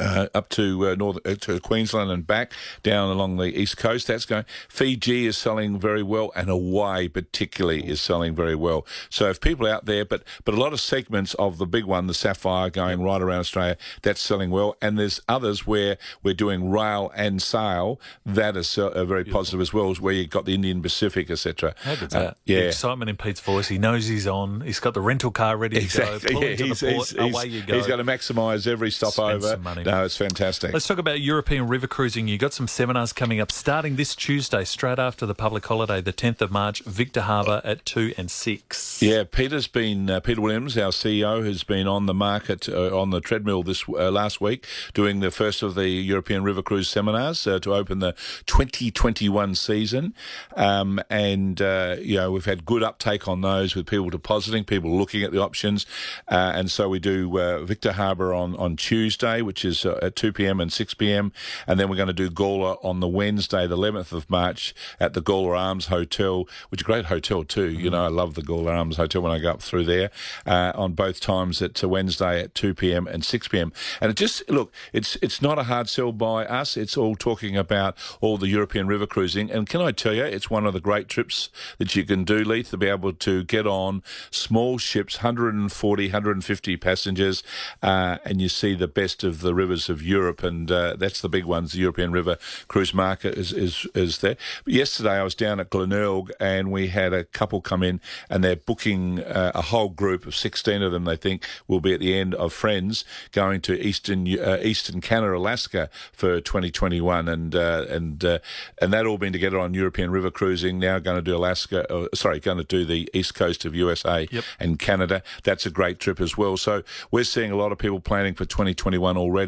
Uh, 0.00 0.26
up 0.34 0.48
to 0.48 0.88
uh, 0.88 0.94
north 0.96 1.18
uh, 1.24 1.36
to 1.36 1.60
Queensland 1.60 2.10
and 2.10 2.26
back 2.26 2.52
down 2.82 3.10
along 3.10 3.36
the 3.36 3.56
east 3.56 3.76
coast. 3.76 4.08
That's 4.08 4.24
going. 4.24 4.44
Fiji 4.68 5.24
is 5.24 5.38
selling 5.38 5.78
very 5.78 6.02
well, 6.02 6.32
and 6.34 6.48
Hawaii 6.48 7.06
particularly 7.06 7.86
is 7.86 8.00
selling 8.00 8.34
very 8.34 8.56
well. 8.56 8.84
So 9.08 9.28
if 9.30 9.40
people 9.40 9.68
out 9.68 9.84
there, 9.84 10.04
but 10.04 10.24
but 10.44 10.52
a 10.52 10.56
lot 10.56 10.72
of 10.72 10.80
segments 10.80 11.34
of 11.34 11.58
the 11.58 11.66
big 11.66 11.84
one, 11.84 12.08
the 12.08 12.14
Sapphire, 12.14 12.70
going 12.70 13.02
right 13.04 13.22
around 13.22 13.38
Australia, 13.40 13.76
that's 14.02 14.20
selling 14.20 14.50
well. 14.50 14.74
And 14.82 14.98
there's 14.98 15.20
others 15.28 15.64
where 15.64 15.96
we're 16.24 16.34
doing 16.34 16.70
rail 16.72 17.12
and 17.14 17.40
sail 17.40 18.00
that 18.26 18.56
is 18.56 18.76
uh, 18.76 19.04
very 19.04 19.24
positive 19.24 19.60
as 19.60 19.72
well, 19.72 19.94
where 19.94 20.14
you've 20.14 20.30
got 20.30 20.44
the 20.44 20.54
Indian 20.56 20.82
Pacific, 20.82 21.30
etc. 21.30 21.72
How 21.84 21.94
good's 21.94 22.14
that? 22.14 22.36
The 22.46 22.52
yeah. 22.54 22.58
excitement 22.62 23.10
in 23.10 23.16
Pete's 23.16 23.40
voice. 23.40 23.68
He 23.68 23.78
knows 23.78 24.08
he's 24.08 24.26
on. 24.26 24.62
He's 24.62 24.80
got 24.80 24.94
the 24.94 25.00
rental 25.02 25.30
car 25.30 25.56
ready 25.56 25.76
to 25.76 25.82
Exactly. 25.84 26.18
go. 26.30 26.34
Pull 26.34 26.42
Yeah, 26.42 26.50
into 26.50 26.64
he's, 26.68 26.80
the 26.80 26.86
port. 26.94 27.08
he's, 27.10 27.16
he's, 27.20 27.32
away 27.34 27.46
you 27.46 27.62
go. 27.62 27.76
he's 27.76 27.86
going 27.86 28.04
to 28.04 28.10
maximise 28.12 28.66
every 28.66 28.90
stopover. 28.90 29.56
No, 29.82 30.04
it's 30.04 30.16
fantastic. 30.16 30.72
Let's 30.72 30.86
talk 30.86 30.98
about 30.98 31.20
European 31.20 31.66
river 31.66 31.86
cruising. 31.86 32.28
You've 32.28 32.40
got 32.40 32.52
some 32.52 32.68
seminars 32.68 33.12
coming 33.12 33.40
up 33.40 33.50
starting 33.50 33.96
this 33.96 34.14
Tuesday, 34.14 34.64
straight 34.64 34.98
after 34.98 35.26
the 35.26 35.34
public 35.34 35.66
holiday, 35.66 36.00
the 36.00 36.12
10th 36.12 36.40
of 36.40 36.50
March, 36.50 36.82
Victor 36.82 37.22
Harbor 37.22 37.60
at 37.64 37.84
2 37.84 38.14
and 38.16 38.30
6. 38.30 39.02
Yeah, 39.02 39.24
Peter's 39.24 39.66
been 39.66 40.08
uh, 40.08 40.20
Peter 40.20 40.40
Williams, 40.40 40.78
our 40.78 40.90
CEO, 40.90 41.44
has 41.44 41.64
been 41.64 41.86
on 41.86 42.06
the 42.06 42.14
market 42.14 42.68
uh, 42.68 42.96
on 42.98 43.10
the 43.10 43.20
treadmill 43.20 43.62
this 43.62 43.84
uh, 43.88 44.10
last 44.10 44.40
week, 44.40 44.66
doing 44.92 45.20
the 45.20 45.30
first 45.30 45.62
of 45.62 45.74
the 45.74 45.88
European 45.88 46.44
River 46.44 46.62
Cruise 46.62 46.88
seminars 46.88 47.46
uh, 47.46 47.58
to 47.60 47.74
open 47.74 47.98
the 47.98 48.12
2021 48.46 49.54
season, 49.54 50.14
um, 50.56 51.00
and 51.10 51.60
uh, 51.60 51.96
you 52.00 52.16
know 52.16 52.30
we've 52.30 52.44
had 52.44 52.64
good 52.64 52.82
uptake 52.82 53.26
on 53.26 53.40
those 53.40 53.74
with 53.74 53.86
people 53.86 54.10
depositing, 54.10 54.64
people 54.64 54.96
looking 54.96 55.22
at 55.22 55.32
the 55.32 55.40
options, 55.40 55.86
uh, 56.28 56.52
and 56.54 56.70
so 56.70 56.88
we 56.88 56.98
do 56.98 57.38
uh, 57.38 57.64
Victor 57.64 57.92
Harbor 57.92 58.32
on 58.34 58.54
on 58.56 58.76
Tuesday, 58.76 59.42
which 59.42 59.63
is 59.64 59.84
uh, 59.84 59.98
at 60.02 60.16
2 60.16 60.32
p.m. 60.32 60.60
and 60.60 60.72
6 60.72 60.94
p.m., 60.94 61.32
and 61.66 61.78
then 61.78 61.88
we're 61.88 61.96
going 61.96 62.08
to 62.08 62.12
do 62.12 62.30
Gawler 62.30 62.76
on 62.84 63.00
the 63.00 63.08
Wednesday, 63.08 63.66
the 63.66 63.76
11th 63.76 64.12
of 64.12 64.28
March, 64.28 64.74
at 65.00 65.14
the 65.14 65.22
Gawler 65.22 65.58
Arms 65.58 65.86
Hotel, 65.86 66.48
which 66.68 66.80
is 66.80 66.84
a 66.84 66.86
great 66.86 67.06
hotel 67.06 67.44
too. 67.44 67.70
You 67.70 67.90
know, 67.90 68.04
I 68.04 68.08
love 68.08 68.34
the 68.34 68.42
Gawler 68.42 68.72
Arms 68.76 68.96
Hotel 68.96 69.22
when 69.22 69.32
I 69.32 69.38
go 69.38 69.52
up 69.52 69.62
through 69.62 69.84
there 69.84 70.10
uh, 70.46 70.72
on 70.74 70.92
both 70.92 71.20
times 71.20 71.62
it's 71.62 71.82
a 71.82 71.88
Wednesday 71.88 72.40
at 72.40 72.54
2 72.54 72.74
p.m. 72.74 73.06
and 73.06 73.24
6 73.24 73.48
p.m. 73.48 73.72
And 74.00 74.10
it 74.10 74.16
just 74.16 74.48
look, 74.50 74.72
it's 74.92 75.16
it's 75.22 75.40
not 75.42 75.58
a 75.58 75.64
hard 75.64 75.88
sell 75.88 76.12
by 76.12 76.44
us. 76.46 76.76
It's 76.76 76.96
all 76.96 77.16
talking 77.16 77.56
about 77.56 77.96
all 78.20 78.38
the 78.38 78.48
European 78.48 78.86
river 78.86 79.06
cruising, 79.06 79.50
and 79.50 79.68
can 79.68 79.80
I 79.80 79.92
tell 79.92 80.14
you, 80.14 80.24
it's 80.24 80.50
one 80.50 80.66
of 80.66 80.72
the 80.72 80.80
great 80.80 81.08
trips 81.08 81.48
that 81.78 81.94
you 81.96 82.04
can 82.04 82.24
do, 82.24 82.44
Leith, 82.44 82.70
to 82.70 82.76
be 82.76 82.88
able 82.88 83.12
to 83.12 83.44
get 83.44 83.66
on 83.66 84.02
small 84.30 84.78
ships, 84.78 85.18
140, 85.18 86.06
150 86.06 86.76
passengers, 86.76 87.42
uh, 87.82 88.18
and 88.24 88.40
you 88.40 88.48
see 88.48 88.74
the 88.74 88.88
best 88.88 89.24
of 89.24 89.40
the 89.40 89.53
rivers 89.54 89.88
of 89.88 90.02
Europe, 90.02 90.42
and 90.42 90.70
uh, 90.70 90.96
that's 90.96 91.20
the 91.20 91.28
big 91.28 91.44
ones. 91.44 91.72
The 91.72 91.78
European 91.80 92.12
River 92.12 92.36
Cruise 92.68 92.94
Market 92.94 93.38
is 93.38 93.52
is, 93.52 93.86
is 93.94 94.18
there. 94.18 94.36
But 94.64 94.74
yesterday 94.74 95.18
I 95.18 95.22
was 95.22 95.34
down 95.34 95.60
at 95.60 95.70
Glenelg, 95.70 96.30
and 96.40 96.70
we 96.70 96.88
had 96.88 97.12
a 97.12 97.24
couple 97.24 97.60
come 97.60 97.82
in, 97.82 98.00
and 98.28 98.42
they're 98.42 98.56
booking 98.56 99.20
uh, 99.20 99.52
a 99.54 99.62
whole 99.62 99.88
group 99.90 100.26
of 100.26 100.34
16 100.34 100.82
of 100.82 100.92
them. 100.92 101.04
They 101.04 101.16
think 101.16 101.44
will 101.68 101.80
be 101.80 101.94
at 101.94 102.00
the 102.00 102.14
end 102.14 102.34
of 102.34 102.52
Friends 102.52 103.04
going 103.32 103.60
to 103.62 103.72
Eastern 103.80 104.26
uh, 104.38 104.58
Eastern 104.62 105.00
Canada, 105.00 105.36
Alaska 105.36 105.88
for 106.12 106.40
2021, 106.40 107.28
and 107.28 107.54
uh, 107.54 107.84
and 107.88 108.24
uh, 108.24 108.38
and 108.80 108.92
that 108.92 109.06
all 109.06 109.18
been 109.18 109.32
together 109.32 109.58
on 109.58 109.74
European 109.74 110.10
River 110.10 110.30
Cruising. 110.30 110.78
Now 110.78 110.98
going 110.98 111.16
to 111.16 111.22
do 111.22 111.36
Alaska, 111.36 111.90
uh, 111.92 112.08
sorry, 112.14 112.40
going 112.40 112.58
to 112.58 112.64
do 112.64 112.84
the 112.84 113.08
east 113.12 113.34
coast 113.34 113.64
of 113.64 113.74
USA 113.74 114.26
Yep. 114.30 114.44
and 114.58 114.78
Canada. 114.78 115.22
That's 115.42 115.66
a 115.66 115.70
great 115.70 115.98
trip 116.00 116.20
as 116.20 116.36
well. 116.36 116.56
So 116.56 116.82
we're 117.10 117.24
seeing 117.24 117.50
a 117.50 117.56
lot 117.56 117.72
of 117.72 117.78
people 117.78 118.00
planning 118.00 118.34
for 118.34 118.44
2021 118.44 119.16
already, 119.16 119.43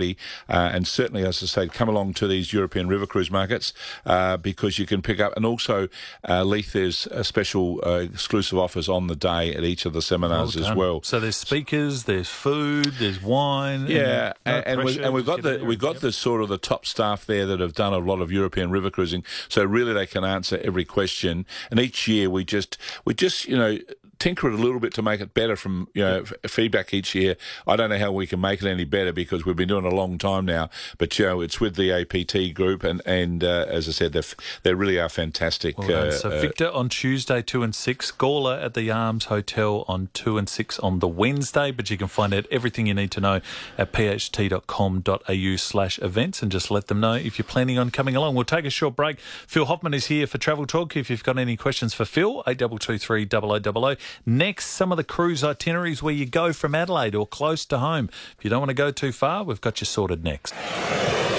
uh, 0.49 0.71
and 0.73 0.87
certainly, 0.87 1.25
as 1.25 1.43
I 1.43 1.47
say, 1.47 1.69
come 1.69 1.89
along 1.89 2.15
to 2.15 2.27
these 2.27 2.53
European 2.53 2.89
river 2.89 3.07
cruise 3.07 3.31
markets 3.31 3.73
uh, 4.05 4.37
because 4.37 4.79
you 4.79 4.87
can 4.87 5.03
pick 5.03 5.21
up. 5.21 5.37
And 5.37 5.45
also, 5.45 5.89
uh, 6.29 6.45
Leith, 6.45 6.73
there's 6.73 7.07
a 7.09 7.25
special 7.25 7.81
uh, 7.85 8.01
exclusive 8.01 8.59
offers 8.59 8.89
on 8.89 9.07
the 9.07 9.17
day 9.17 9.55
at 9.55 9.65
each 9.65 9.87
of 9.87 9.93
the 9.93 10.03
seminars 10.03 10.57
as 10.57 10.75
well. 10.75 11.03
So 11.03 11.21
there's 11.21 11.37
speakers, 11.37 12.05
there's 12.05 12.29
food, 12.29 12.95
there's 12.99 13.23
wine. 13.23 13.87
Yeah, 13.87 14.33
no 14.45 14.53
and, 14.53 14.67
and, 14.67 14.85
we, 14.85 15.03
and 15.03 15.15
we've 15.15 15.27
got 15.27 15.43
the 15.43 15.65
we've 15.65 15.79
got 15.79 15.95
yep. 15.95 16.03
the 16.03 16.13
sort 16.13 16.43
of 16.43 16.49
the 16.49 16.59
top 16.59 16.87
staff 16.87 17.27
there 17.27 17.47
that 17.47 17.61
have 17.61 17.75
done 17.75 17.93
a 17.93 17.99
lot 17.99 18.21
of 18.21 18.31
European 18.31 18.71
river 18.71 18.91
cruising. 18.91 19.25
So 19.49 19.65
really, 19.65 19.93
they 19.93 20.07
can 20.07 20.25
answer 20.25 20.61
every 20.63 20.85
question. 20.85 21.47
And 21.71 21.81
each 21.81 22.09
year, 22.09 22.31
we 22.31 22.45
just 22.45 22.79
we 23.05 23.15
just 23.15 23.47
you 23.47 23.57
know 23.57 23.79
tinker 24.19 24.49
it 24.49 24.55
a 24.55 24.57
little 24.57 24.81
bit 24.81 24.95
to 24.95 25.03
make 25.03 25.21
it 25.21 25.35
better 25.35 25.57
from 25.57 25.89
you 25.95 26.03
know 26.03 26.23
f- 26.23 26.51
feedback 26.51 26.93
each 26.95 27.15
year. 27.15 27.37
I 27.67 27.77
don't 27.77 27.91
know 27.91 27.99
how 27.99 28.13
we 28.13 28.27
can 28.27 28.41
make 28.41 28.63
it 28.63 28.69
any 28.69 28.85
better 28.85 29.13
because 29.13 29.45
we've 29.45 29.57
been 29.57 29.69
doing 29.69 29.85
it 29.85 29.93
a 29.93 29.97
long 29.97 30.19
time 30.19 30.45
now. 30.47 30.71
But 30.99 31.19
you 31.19 31.27
know, 31.27 31.41
it's 31.41 31.61
with 31.61 31.77
the 31.77 31.93
APT 31.93 32.55
group, 32.55 32.85
and 32.85 33.03
and 33.07 33.43
uh, 33.45 33.67
as 33.69 33.89
I 33.89 33.93
said, 33.93 34.13
they 34.13 34.23
they 34.63 34.75
really 34.75 34.99
are 34.99 35.09
fantastic. 35.09 35.79
Well 35.79 36.09
uh, 36.09 36.11
so 36.13 36.31
uh, 36.31 36.41
Victor 36.41 36.71
on 36.71 36.89
Tuesday, 36.89 37.43
two 37.43 37.63
and 37.63 37.75
six. 37.75 38.11
Gawler 38.11 38.63
at 38.63 38.75
the 38.75 38.91
Arms 38.91 39.27
Hotel 39.27 39.85
on 39.89 40.09
two 40.13 40.39
and 40.39 40.49
six 40.49 40.79
on 40.79 41.01
the 41.01 41.09
Wednesday. 41.09 41.71
But 41.71 41.91
you 41.91 41.99
can 41.99 42.09
find 42.09 42.33
out 42.35 42.47
everything 42.51 42.87
you 42.87 42.95
need 42.95 43.11
to 43.13 43.21
know 43.21 43.41
at 43.79 43.93
pht.com.au 43.93 45.57
slash 45.57 45.99
events 46.01 46.43
and 46.43 46.51
just 46.53 46.71
let 46.71 46.87
them 46.87 47.01
know 47.01 47.15
if 47.15 47.39
you're 47.39 47.45
planning 47.45 47.79
on 47.79 47.91
coming 47.91 48.17
along. 48.17 48.35
We'll 48.35 48.45
take 48.45 48.65
a 48.65 48.71
short 48.71 48.97
break. 48.97 49.19
Phil 49.47 49.67
Hoffman 49.67 49.95
is 49.95 50.07
here 50.07 50.27
for 50.27 50.39
Travel 50.39 50.67
Talk. 50.67 50.97
If 50.97 51.11
you've 51.11 51.25
got 51.25 51.39
any 51.39 51.57
questions 51.57 51.95
for 51.95 52.05
Phil, 52.05 52.43
eight 52.47 52.59
double 52.59 52.79
two 52.79 52.99
three 52.99 53.25
double 53.25 53.53
o 53.53 53.59
double 53.59 53.85
o. 53.85 53.97
Next, 54.25 54.67
some 54.67 54.93
of 54.93 54.97
the 54.97 55.05
cruise 55.05 55.43
itineraries 55.43 56.03
where 56.03 56.15
you 56.15 56.27
go 56.27 56.53
from 56.53 56.75
Adelaide 56.75 57.15
or 57.15 57.27
close 57.27 57.65
to 57.67 57.79
home. 57.79 58.09
If 58.39 58.45
you 58.45 58.51
don't 58.51 58.61
want 58.61 58.71
to 58.71 58.75
go 58.75 58.91
too 58.91 59.13
far, 59.13 59.45
we've 59.45 59.61
got 59.61 59.81
you 59.81 59.85
sorted 59.85 60.25
next. 60.25 60.55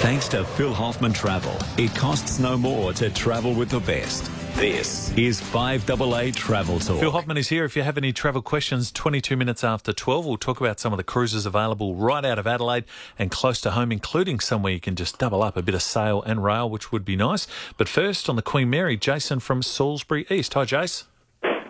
Thanks 0.00 0.28
to 0.28 0.44
Phil 0.44 0.72
Hoffman 0.72 1.12
Travel, 1.12 1.56
it 1.76 1.94
costs 1.94 2.38
no 2.38 2.56
more 2.56 2.92
to 2.92 3.10
travel 3.10 3.52
with 3.52 3.70
the 3.70 3.80
best. 3.80 4.30
This 4.54 5.16
is 5.16 5.40
5AA 5.40 6.34
Travel 6.34 6.78
Talk. 6.78 7.00
Phil 7.00 7.10
Hoffman 7.10 7.36
is 7.36 7.48
here. 7.48 7.64
If 7.64 7.76
you 7.76 7.82
have 7.82 7.98
any 7.98 8.12
travel 8.12 8.40
questions, 8.40 8.90
22 8.90 9.36
minutes 9.36 9.62
after 9.62 9.92
12, 9.92 10.24
we'll 10.24 10.36
talk 10.36 10.60
about 10.60 10.80
some 10.80 10.92
of 10.92 10.96
the 10.96 11.04
cruises 11.04 11.46
available 11.46 11.94
right 11.94 12.24
out 12.24 12.38
of 12.38 12.46
Adelaide 12.46 12.84
and 13.18 13.30
close 13.30 13.60
to 13.60 13.72
home, 13.72 13.90
including 13.90 14.38
somewhere 14.38 14.72
you 14.72 14.80
can 14.80 14.94
just 14.94 15.18
double 15.18 15.42
up 15.42 15.56
a 15.56 15.62
bit 15.62 15.74
of 15.74 15.82
sail 15.82 16.22
and 16.22 16.44
rail, 16.44 16.70
which 16.70 16.90
would 16.92 17.04
be 17.04 17.16
nice. 17.16 17.48
But 17.76 17.88
first, 17.88 18.28
on 18.28 18.36
the 18.36 18.42
Queen 18.42 18.70
Mary, 18.70 18.96
Jason 18.96 19.40
from 19.40 19.62
Salisbury 19.62 20.26
East. 20.30 20.54
Hi, 20.54 20.64
Jace. 20.64 21.04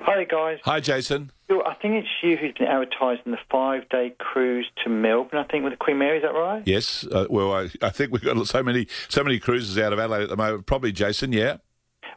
Hi 0.09 0.25
guys. 0.25 0.59
Hi, 0.65 0.81
Jason. 0.81 1.33
I 1.51 1.75
think 1.83 1.97
it's 1.97 2.09
you 2.23 2.39
who's 2.39 2.55
been 2.55 2.67
advertising 2.67 3.31
the 3.31 3.39
five-day 3.51 4.15
cruise 4.19 4.67
to 4.83 4.89
Melbourne. 4.89 5.39
I 5.39 5.45
think 5.45 5.65
with 5.65 5.75
the 5.75 5.77
Queen 5.77 5.99
Mary. 5.99 6.17
Is 6.17 6.23
that 6.23 6.33
right? 6.33 6.63
Yes. 6.65 7.07
Uh, 7.07 7.27
well, 7.29 7.53
I, 7.53 7.69
I 7.83 7.91
think 7.91 8.13
we've 8.13 8.23
got 8.23 8.47
so 8.47 8.63
many 8.63 8.87
so 9.11 9.23
many 9.23 9.39
cruises 9.39 9.77
out 9.77 9.93
of 9.93 9.99
Adelaide 9.99 10.23
at 10.23 10.29
the 10.31 10.37
moment. 10.37 10.65
Probably 10.65 10.93
Jason. 10.93 11.35
Yeah. 11.35 11.59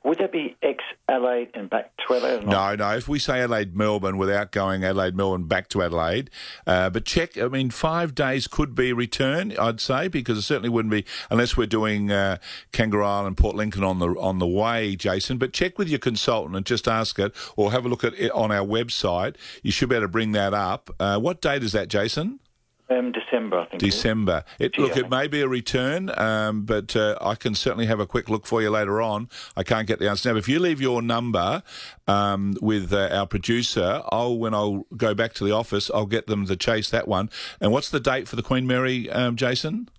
Would 0.06 0.20
that 0.20 0.32
be 0.32 0.56
ex 0.64 0.81
Adelaide 1.08 1.50
and 1.54 1.70
back 1.70 1.92
to 2.08 2.16
Adelaide? 2.16 2.48
No, 2.48 2.76
no. 2.76 2.96
If 2.96 3.08
we 3.08 3.20
say 3.20 3.42
Adelaide, 3.42 3.76
Melbourne, 3.76 4.18
without 4.18 4.52
going 4.52 4.84
Adelaide, 4.84 5.16
Melbourne, 5.16 5.46
back 5.46 5.68
to 5.70 5.82
Adelaide, 5.82 6.30
uh, 6.68 6.90
but 6.90 7.06
check. 7.06 7.38
I 7.38 7.48
mean, 7.48 7.70
five 7.70 8.14
days 8.14 8.48
could 8.48 8.76
be 8.76 8.94
return. 8.94 9.56
I'd 9.58 9.80
say 9.80 10.08
because 10.08 10.38
it 10.38 10.44
certainly 10.44 10.70
wouldn't 10.70 10.92
be 10.92 11.06
unless 11.30 11.56
we're 11.56 11.68
doing 11.68 12.12
uh, 12.12 12.38
Kangaroo 12.72 13.06
Island, 13.06 13.38
Port 13.38 13.56
Lincoln 13.56 13.84
on 13.84 14.00
the 14.00 14.10
on 14.20 14.40
the 14.40 14.48
way, 14.48 14.96
Jason. 14.96 15.38
But 15.38 15.54
check 15.54 15.78
with 15.78 15.90
your 15.90 16.00
consultant 16.00 16.56
and 16.56 16.66
just 16.66 16.88
ask 16.88 17.18
it, 17.20 17.34
or 17.56 17.72
have 17.72 17.86
a 17.86 17.90
look 17.90 18.04
at 18.04 18.14
it 18.16 18.32
on 18.32 18.52
our 18.52 18.66
website. 18.66 19.36
You 19.64 19.72
should 19.72 19.90
be 19.90 19.96
able 19.96 20.06
to 20.06 20.10
bring 20.10 20.34
that 20.34 20.54
up. 20.54 20.90
Uh, 21.00 21.20
what 21.20 21.42
date 21.42 21.64
is 21.64 21.72
that, 21.72 21.88
Jason? 21.88 22.41
Um, 22.92 23.12
December, 23.12 23.60
I 23.60 23.66
think. 23.66 23.82
December. 23.82 24.44
It, 24.60 24.78
look, 24.78 24.98
it 24.98 25.10
may 25.10 25.28
be 25.28 25.42
a 25.42 25.48
return, 25.48 26.12
um, 26.20 26.64
but 26.64 26.96
uh, 26.96 27.18
I 27.22 27.36
can 27.36 27.56
certainly 27.56 27.86
have 27.86 28.00
a 28.00 28.06
quick 28.06 28.30
look 28.30 28.46
for 28.46 28.62
you 28.62 28.70
later 28.70 29.02
on. 29.02 29.30
I 29.56 29.64
can't 29.64 29.88
get 29.88 30.00
the 30.00 30.10
answer 30.10 30.30
now. 30.30 30.34
But 30.34 30.40
if 30.40 30.50
you 30.50 30.60
leave 30.60 30.82
your 30.82 31.02
number 31.02 31.64
um, 32.08 32.56
with 32.62 32.92
uh, 32.92 33.10
our 33.12 33.28
producer, 33.28 34.02
I'll 34.10 34.38
when 34.38 34.54
I'll 34.54 34.86
go 34.98 35.14
back 35.14 35.34
to 35.36 35.46
the 35.46 35.52
office, 35.52 35.90
I'll 35.94 36.06
get 36.06 36.28
them 36.28 36.46
to 36.48 36.56
chase 36.56 36.90
that 36.90 37.08
one. 37.08 37.30
And 37.62 37.72
what's 37.72 37.90
the 37.90 38.00
date 38.00 38.28
for 38.28 38.36
the 38.36 38.44
Queen 38.44 38.68
Mary, 38.68 39.10
um, 39.10 39.36
Jason? 39.36 39.90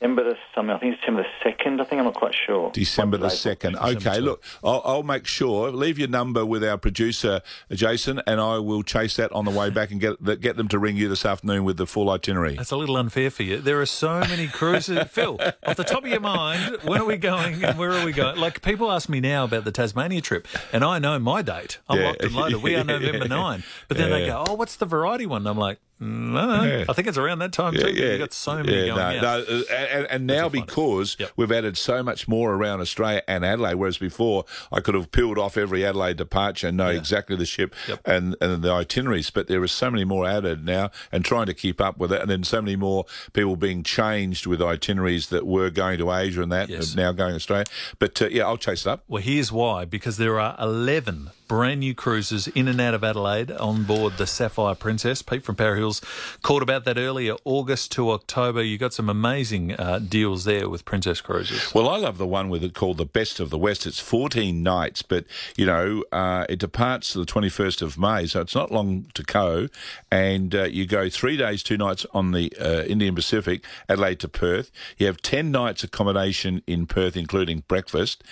December 0.00 0.24
the 0.24 0.36
something. 0.54 0.74
I 0.74 0.78
think 0.78 0.94
it's 0.94 1.00
December 1.02 1.22
the 1.24 1.28
second. 1.50 1.80
I 1.80 1.84
think 1.84 1.98
I'm 1.98 2.06
not 2.06 2.14
quite 2.14 2.34
sure. 2.34 2.70
December 2.70 3.18
the 3.18 3.28
second. 3.28 3.76
Okay, 3.76 4.16
two. 4.16 4.22
look, 4.22 4.42
I'll, 4.64 4.80
I'll 4.84 5.02
make 5.02 5.26
sure. 5.26 5.70
Leave 5.70 5.98
your 5.98 6.08
number 6.08 6.46
with 6.46 6.64
our 6.64 6.78
producer, 6.78 7.42
Jason, 7.70 8.22
and 8.26 8.40
I 8.40 8.58
will 8.58 8.82
chase 8.82 9.16
that 9.16 9.30
on 9.32 9.44
the 9.44 9.50
way 9.50 9.68
back 9.68 9.90
and 9.90 10.00
get 10.00 10.40
get 10.40 10.56
them 10.56 10.68
to 10.68 10.78
ring 10.78 10.96
you 10.96 11.08
this 11.08 11.26
afternoon 11.26 11.64
with 11.64 11.76
the 11.76 11.86
full 11.86 12.08
itinerary. 12.08 12.56
That's 12.56 12.70
a 12.70 12.78
little 12.78 12.96
unfair 12.96 13.30
for 13.30 13.42
you. 13.42 13.58
There 13.58 13.78
are 13.80 13.86
so 13.86 14.20
many 14.20 14.46
cruises. 14.48 14.98
Phil, 15.10 15.38
off 15.66 15.76
the 15.76 15.84
top 15.84 16.04
of 16.04 16.10
your 16.10 16.20
mind, 16.20 16.78
when 16.84 17.00
are 17.02 17.04
we 17.04 17.18
going 17.18 17.62
and 17.62 17.78
where 17.78 17.92
are 17.92 18.04
we 18.04 18.12
going? 18.12 18.38
Like, 18.38 18.62
people 18.62 18.90
ask 18.90 19.08
me 19.10 19.20
now 19.20 19.44
about 19.44 19.64
the 19.64 19.72
Tasmania 19.72 20.22
trip, 20.22 20.48
and 20.72 20.82
I 20.82 20.98
know 20.98 21.18
my 21.18 21.42
date. 21.42 21.78
I'm 21.88 21.98
Yeah. 21.98 22.06
locked 22.06 22.22
and 22.22 22.34
loaded. 22.34 22.62
We 22.62 22.74
are 22.76 22.84
November 22.84 23.28
9. 23.28 23.62
But 23.88 23.98
then 23.98 24.10
they 24.10 24.26
go, 24.26 24.44
oh, 24.48 24.54
what's 24.54 24.76
the 24.76 24.86
variety 24.86 25.26
one? 25.26 25.46
I'm 25.46 25.58
like, 25.58 25.78
I. 26.02 26.66
Yeah. 26.68 26.84
I 26.88 26.92
think 26.94 27.08
it's 27.08 27.18
around 27.18 27.40
that 27.40 27.52
time, 27.52 27.74
Yeah, 27.74 27.82
too. 27.82 27.92
yeah. 27.92 28.06
You've 28.12 28.18
got 28.20 28.32
so 28.32 28.56
many 28.56 28.72
yeah, 28.74 28.86
going 28.94 29.20
no, 29.20 29.28
out. 29.28 29.48
no, 29.48 29.62
uh, 29.70 29.74
and, 29.74 30.06
and 30.06 30.26
now 30.26 30.34
you'll 30.34 30.50
find 30.50 30.56
it. 30.62 30.66
because 30.66 31.16
Yep. 31.18 31.30
we've 31.36 31.52
added 31.52 31.76
so 31.76 32.02
much 32.02 32.26
more 32.28 32.54
around 32.54 32.80
Australia 32.80 33.22
and 33.28 33.44
Adelaide, 33.44 33.74
whereas 33.74 33.98
before 33.98 34.44
I 34.72 34.80
could 34.80 34.94
have 34.94 35.12
peeled 35.12 35.38
off 35.38 35.56
every 35.56 35.84
Adelaide 35.84 36.16
departure 36.16 36.68
and 36.68 36.76
know 36.76 36.88
exactly 36.88 37.36
the 37.36 37.46
ship 37.46 37.74
Yep. 37.88 38.00
and, 38.06 38.36
and 38.40 38.62
the 38.62 38.72
itineraries, 38.72 39.30
but 39.30 39.46
there 39.48 39.62
are 39.62 39.68
so 39.68 39.90
many 39.90 40.04
more 40.04 40.26
added 40.26 40.64
now 40.64 40.90
and 41.12 41.24
trying 41.24 41.46
to 41.46 41.54
keep 41.54 41.80
up 41.80 41.98
with 41.98 42.12
it, 42.12 42.20
and 42.20 42.30
then 42.30 42.44
so 42.44 42.62
many 42.62 42.76
more 42.76 43.04
people 43.32 43.56
being 43.56 43.82
changed 43.82 44.46
with 44.46 44.62
itineraries 44.62 45.28
that 45.28 45.46
were 45.46 45.70
going 45.70 45.98
to 45.98 46.10
Asia 46.12 46.42
and 46.42 46.52
that 46.52 46.68
Yes. 46.68 46.94
are 46.94 46.96
now 46.96 47.12
going 47.12 47.30
to 47.30 47.36
Australia. 47.36 47.64
But 47.98 48.20
uh, 48.22 48.28
yeah, 48.28 48.44
I'll 48.44 48.56
chase 48.56 48.86
it 48.86 48.86
up. 48.88 49.04
Well, 49.08 49.22
here's 49.22 49.50
why 49.52 49.84
because 49.84 50.16
there 50.16 50.38
are 50.40 50.56
11 50.58 51.30
brand 51.50 51.80
new 51.80 51.92
cruises 51.92 52.46
in 52.46 52.68
and 52.68 52.80
out 52.80 52.94
of 52.94 53.02
Adelaide 53.02 53.50
on 53.50 53.82
board 53.82 54.16
the 54.18 54.26
Sapphire 54.26 54.76
Princess. 54.76 55.20
Pete 55.20 55.42
from 55.42 55.56
Para 55.56 55.76
Hills 55.76 56.00
called 56.42 56.62
about 56.62 56.84
that 56.84 56.96
earlier, 56.96 57.34
August 57.44 57.90
to 57.90 58.12
October. 58.12 58.62
You 58.62 58.78
got 58.78 58.92
some 58.92 59.10
amazing 59.10 59.72
uh, 59.72 59.98
deals 59.98 60.44
there 60.44 60.68
with 60.68 60.84
Princess 60.84 61.20
Cruises. 61.20 61.74
Well, 61.74 61.88
I 61.88 61.96
love 61.96 62.18
the 62.18 62.26
one 62.26 62.50
with 62.50 62.62
it 62.62 62.72
called 62.72 62.98
the 62.98 63.04
Best 63.04 63.40
of 63.40 63.50
the 63.50 63.58
West. 63.58 63.84
It's 63.84 63.98
14 63.98 64.62
nights, 64.62 65.02
but 65.02 65.24
you 65.56 65.66
know 65.66 66.04
uh, 66.12 66.46
it 66.48 66.60
departs 66.60 67.14
the 67.14 67.26
21st 67.26 67.82
of 67.82 67.98
May, 67.98 68.26
so 68.26 68.42
it's 68.42 68.54
not 68.54 68.70
long 68.70 69.06
to 69.14 69.24
go. 69.24 69.66
And 70.08 70.54
uh, 70.54 70.66
you 70.66 70.86
go 70.86 71.08
three 71.08 71.36
days, 71.36 71.64
two 71.64 71.76
nights 71.76 72.06
on 72.14 72.30
the 72.30 72.54
uh, 72.60 72.84
Indian 72.84 73.16
Pacific, 73.16 73.64
Adelaide 73.88 74.20
to 74.20 74.28
Perth. 74.28 74.70
You 74.98 75.06
have 75.08 75.20
10 75.20 75.50
nights 75.50 75.82
accommodation 75.82 76.62
in 76.68 76.86
Perth, 76.86 77.16
including 77.16 77.64
breakfast. 77.66 78.22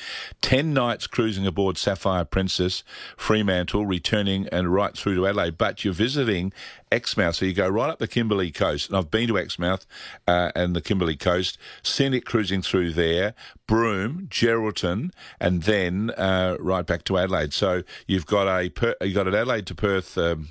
10 0.41 0.73
nights 0.73 1.09
cruising 1.09 1.49
aboard 1.49 1.79
Sapphire 1.79 2.25
Princess, 2.25 2.85
Fremantle, 3.17 3.87
returning 3.87 4.49
and 4.49 4.73
right 4.73 4.97
through 4.97 5.15
to 5.17 5.27
Adelaide. 5.27 5.59
But 5.59 5.85
you're 5.85 5.95
visiting 5.95 6.53
Exmouth, 6.91 7.37
so 7.37 7.45
you 7.45 7.53
go 7.53 7.69
right 7.69 7.91
up 7.91 7.99
the 7.99 8.09
Kimberley 8.09 8.51
coast. 8.51 8.89
And 8.89 8.97
I've 8.97 9.11
been 9.11 9.29
to 9.29 9.39
Exmouth 9.39 9.87
uh, 10.27 10.51
and 10.55 10.75
the 10.75 10.81
Kimberley 10.81 11.17
coast, 11.17 11.59
scenic 11.83 12.25
cruising 12.25 12.63
through 12.63 12.93
there, 12.93 13.35
Broome, 13.67 14.29
Geraldton, 14.31 15.11
and 15.41 15.63
then 15.65 16.11
uh, 16.17 16.57
right 16.59 16.87
back 16.87 17.05
to 17.05 17.19
Adelaide. 17.19 17.53
So 17.53 17.83
you've 18.07 18.27
got 18.27 18.49
a 18.49 18.71
per- 18.71 18.97
you 19.03 19.13
got 19.13 19.29
an 19.29 19.35
Adelaide 19.35 19.67
to 19.67 19.75
Perth 19.75 20.17
um, 20.17 20.49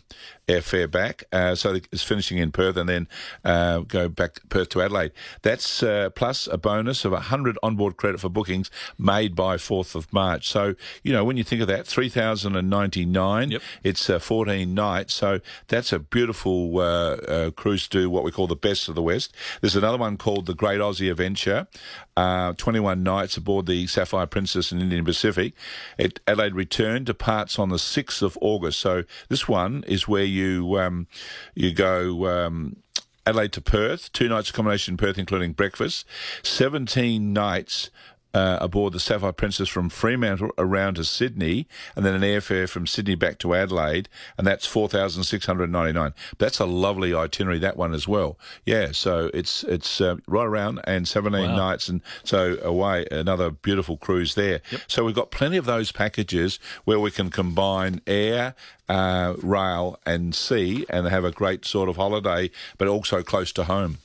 airfare 0.48 0.90
back. 0.90 1.24
Uh, 1.32 1.56
so 1.56 1.80
it's 1.92 2.04
finishing 2.04 2.38
in 2.38 2.52
Perth 2.52 2.78
and 2.78 2.88
then 2.88 3.08
uh, 3.44 3.80
go 3.80 4.08
back 4.08 4.40
Perth 4.50 4.70
to 4.70 4.82
Adelaide. 4.84 5.12
That's 5.42 5.82
uh, 5.82 6.12
plus 6.12 6.48
a 6.48 6.58
bonus 6.58 7.04
of 7.06 7.12
100 7.12 7.58
onboard 7.64 7.98
credit 7.98 8.20
for 8.22 8.30
bookings 8.30 8.70
made 9.00 9.36
by 9.36 9.58
4th 9.58 9.96
of 9.96 10.14
March. 10.14 10.48
So, 10.48 10.76
you 11.04 11.12
know, 11.12 11.26
when 11.26 11.38
you 11.38 11.44
think 11.44 11.62
of 11.62 11.68
that, 11.68 11.88
3,099, 11.88 13.52
Yep. 13.52 13.62
it's 13.84 14.10
uh, 14.10 14.20
14 14.20 14.74
nights. 14.74 15.14
So 15.16 15.40
that's 15.68 15.92
a 15.92 16.00
beautiful 16.00 16.27
uh, 16.34 16.82
uh, 16.82 17.52
cruise 17.52 17.88
to 17.90 18.10
what 18.10 18.24
we 18.24 18.32
call 18.32 18.48
the 18.48 18.56
best 18.56 18.90
of 18.90 18.96
the 18.96 19.02
West. 19.02 19.34
There's 19.62 19.76
another 19.76 19.98
one 19.98 20.18
called 20.18 20.46
the 20.46 20.54
Great 20.54 20.80
Aussie 20.80 21.10
Adventure, 21.12 21.68
uh, 22.16 22.54
21 22.54 23.04
nights 23.04 23.38
aboard 23.38 23.66
the 23.66 23.88
Sapphire 23.88 24.28
Princess 24.28 24.72
in 24.72 24.82
Indian 24.82 25.06
Pacific. 25.06 25.54
It, 25.98 26.20
Adelaide 26.28 26.56
return 26.56 27.04
departs 27.04 27.60
on 27.60 27.70
the 27.70 27.78
6th 27.78 28.22
of 28.22 28.38
August. 28.42 28.80
So 28.80 29.04
this 29.30 29.48
one 29.48 29.84
is 29.88 30.08
where 30.08 30.24
you 30.24 30.80
um, 30.80 31.08
you 31.56 31.74
go. 31.74 32.28
Um, 32.28 32.78
Adelaide 33.26 33.52
to 33.52 33.62
Perth, 33.62 34.10
two 34.14 34.30
nights 34.30 34.52
accommodation 34.52 34.94
in 34.94 34.98
Perth, 34.98 35.18
including 35.18 35.52
breakfast, 35.52 36.06
17 36.44 37.34
nights 37.34 37.90
uh, 38.34 38.58
aboard 38.62 38.94
the 38.94 39.00
Sapphire 39.00 39.32
Princess 39.32 39.70
from 39.70 39.90
Fremantle 39.90 40.52
around 40.58 40.96
to 40.96 41.04
Sydney, 41.04 41.68
and 41.96 42.06
then 42.06 42.14
an 42.14 42.22
airfare 42.22 42.70
from 42.70 42.86
Sydney 42.88 43.16
back 43.16 43.38
to 43.40 43.54
Adelaide, 43.56 44.10
and 44.38 44.46
that's 44.46 44.66
4,699. 44.66 46.14
That's 46.38 46.60
a 46.60 46.66
lovely 46.66 47.14
itinerary, 47.14 47.60
that 47.60 47.78
one 47.78 47.94
as 47.94 48.08
well. 48.08 48.38
Yeah, 48.66 48.92
so 48.92 49.30
it's 49.34 49.64
it's 49.64 50.00
uh, 50.02 50.18
right 50.28 50.46
around 50.46 50.80
and 50.86 51.08
17 51.08 51.42
Wow. 51.52 51.56
nights, 51.56 51.88
and 51.88 52.02
so 52.24 52.58
away, 52.62 53.06
another 53.12 53.50
beautiful 53.50 53.98
cruise 53.98 54.36
there. 54.36 54.62
So 54.88 55.04
we've 55.04 55.16
got 55.16 55.32
plenty 55.32 55.58
of 55.58 55.66
those 55.66 55.92
packages 55.92 56.60
where 56.86 57.00
we 57.00 57.12
can 57.12 57.30
combine 57.30 58.02
air, 58.08 58.56
uh, 58.90 59.34
rail, 59.42 60.00
and 60.06 60.34
sea 60.36 60.86
and 60.90 61.08
have 61.08 61.24
a 61.26 61.32
great 61.32 61.66
sort 61.66 61.90
of 61.90 61.96
holiday, 61.96 62.50
but 62.78 62.88
also 62.88 63.22
close 63.24 63.52
to 63.54 63.64
home. 63.66 63.98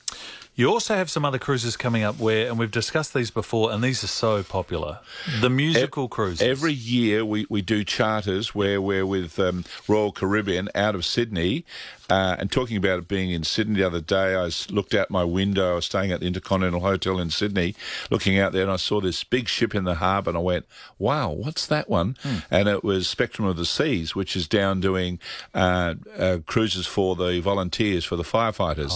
You 0.55 0.69
also 0.69 0.95
have 0.95 1.09
some 1.09 1.25
other 1.25 1.39
cruises 1.39 1.75
coming 1.75 2.03
up 2.03 2.19
where, 2.19 2.47
and 2.47 2.59
we've 2.59 2.69
discussed 2.69 3.15
these 3.15 3.31
before, 3.31 3.71
and 3.71 3.83
these 3.83 4.03
are 4.03 4.07
so 4.07 4.43
popular. 4.43 4.99
The 5.41 5.49
musical 5.49 6.07
cruises. 6.07 6.47
Every 6.47 6.73
year 6.73 7.25
we, 7.25 7.47
we 7.49 7.63
do 7.63 7.83
charters 7.83 8.53
where 8.53 8.79
we're 8.79 9.05
with 9.05 9.39
um, 9.39 9.65
Royal 9.87 10.11
Caribbean 10.11 10.69
out 10.75 10.93
of 10.93 11.05
Sydney. 11.05 11.65
Uh, 12.09 12.35
and 12.37 12.51
talking 12.51 12.75
about 12.75 12.99
it 12.99 13.07
being 13.07 13.31
in 13.31 13.43
Sydney 13.43 13.75
the 13.75 13.87
other 13.87 14.01
day, 14.01 14.35
I 14.35 14.51
looked 14.69 14.93
out 14.93 15.09
my 15.09 15.23
window. 15.23 15.71
I 15.71 15.75
was 15.75 15.85
staying 15.85 16.11
at 16.11 16.19
the 16.19 16.27
Intercontinental 16.27 16.81
Hotel 16.81 17.17
in 17.17 17.29
Sydney, 17.29 17.75
looking 18.11 18.37
out 18.37 18.51
there, 18.51 18.61
and 18.63 18.71
I 18.71 18.75
saw 18.75 18.99
this 18.99 19.23
big 19.23 19.47
ship 19.47 19.73
in 19.73 19.85
the 19.85 19.95
harbour, 19.95 20.31
and 20.31 20.37
I 20.37 20.41
went, 20.41 20.65
"Wow, 20.99 21.31
what's 21.31 21.65
that 21.67 21.89
one?" 21.89 22.17
Hmm. 22.21 22.35
And 22.51 22.67
it 22.67 22.83
was 22.83 23.07
Spectrum 23.07 23.47
of 23.47 23.55
the 23.55 23.65
Seas, 23.65 24.15
which 24.15 24.35
is 24.35 24.49
down 24.49 24.81
doing 24.81 25.17
uh, 25.55 25.95
uh, 26.17 26.37
cruises 26.45 26.85
for 26.85 27.15
the 27.15 27.39
volunteers, 27.39 28.03
for 28.03 28.17
the 28.17 28.23
firefighters, 28.23 28.91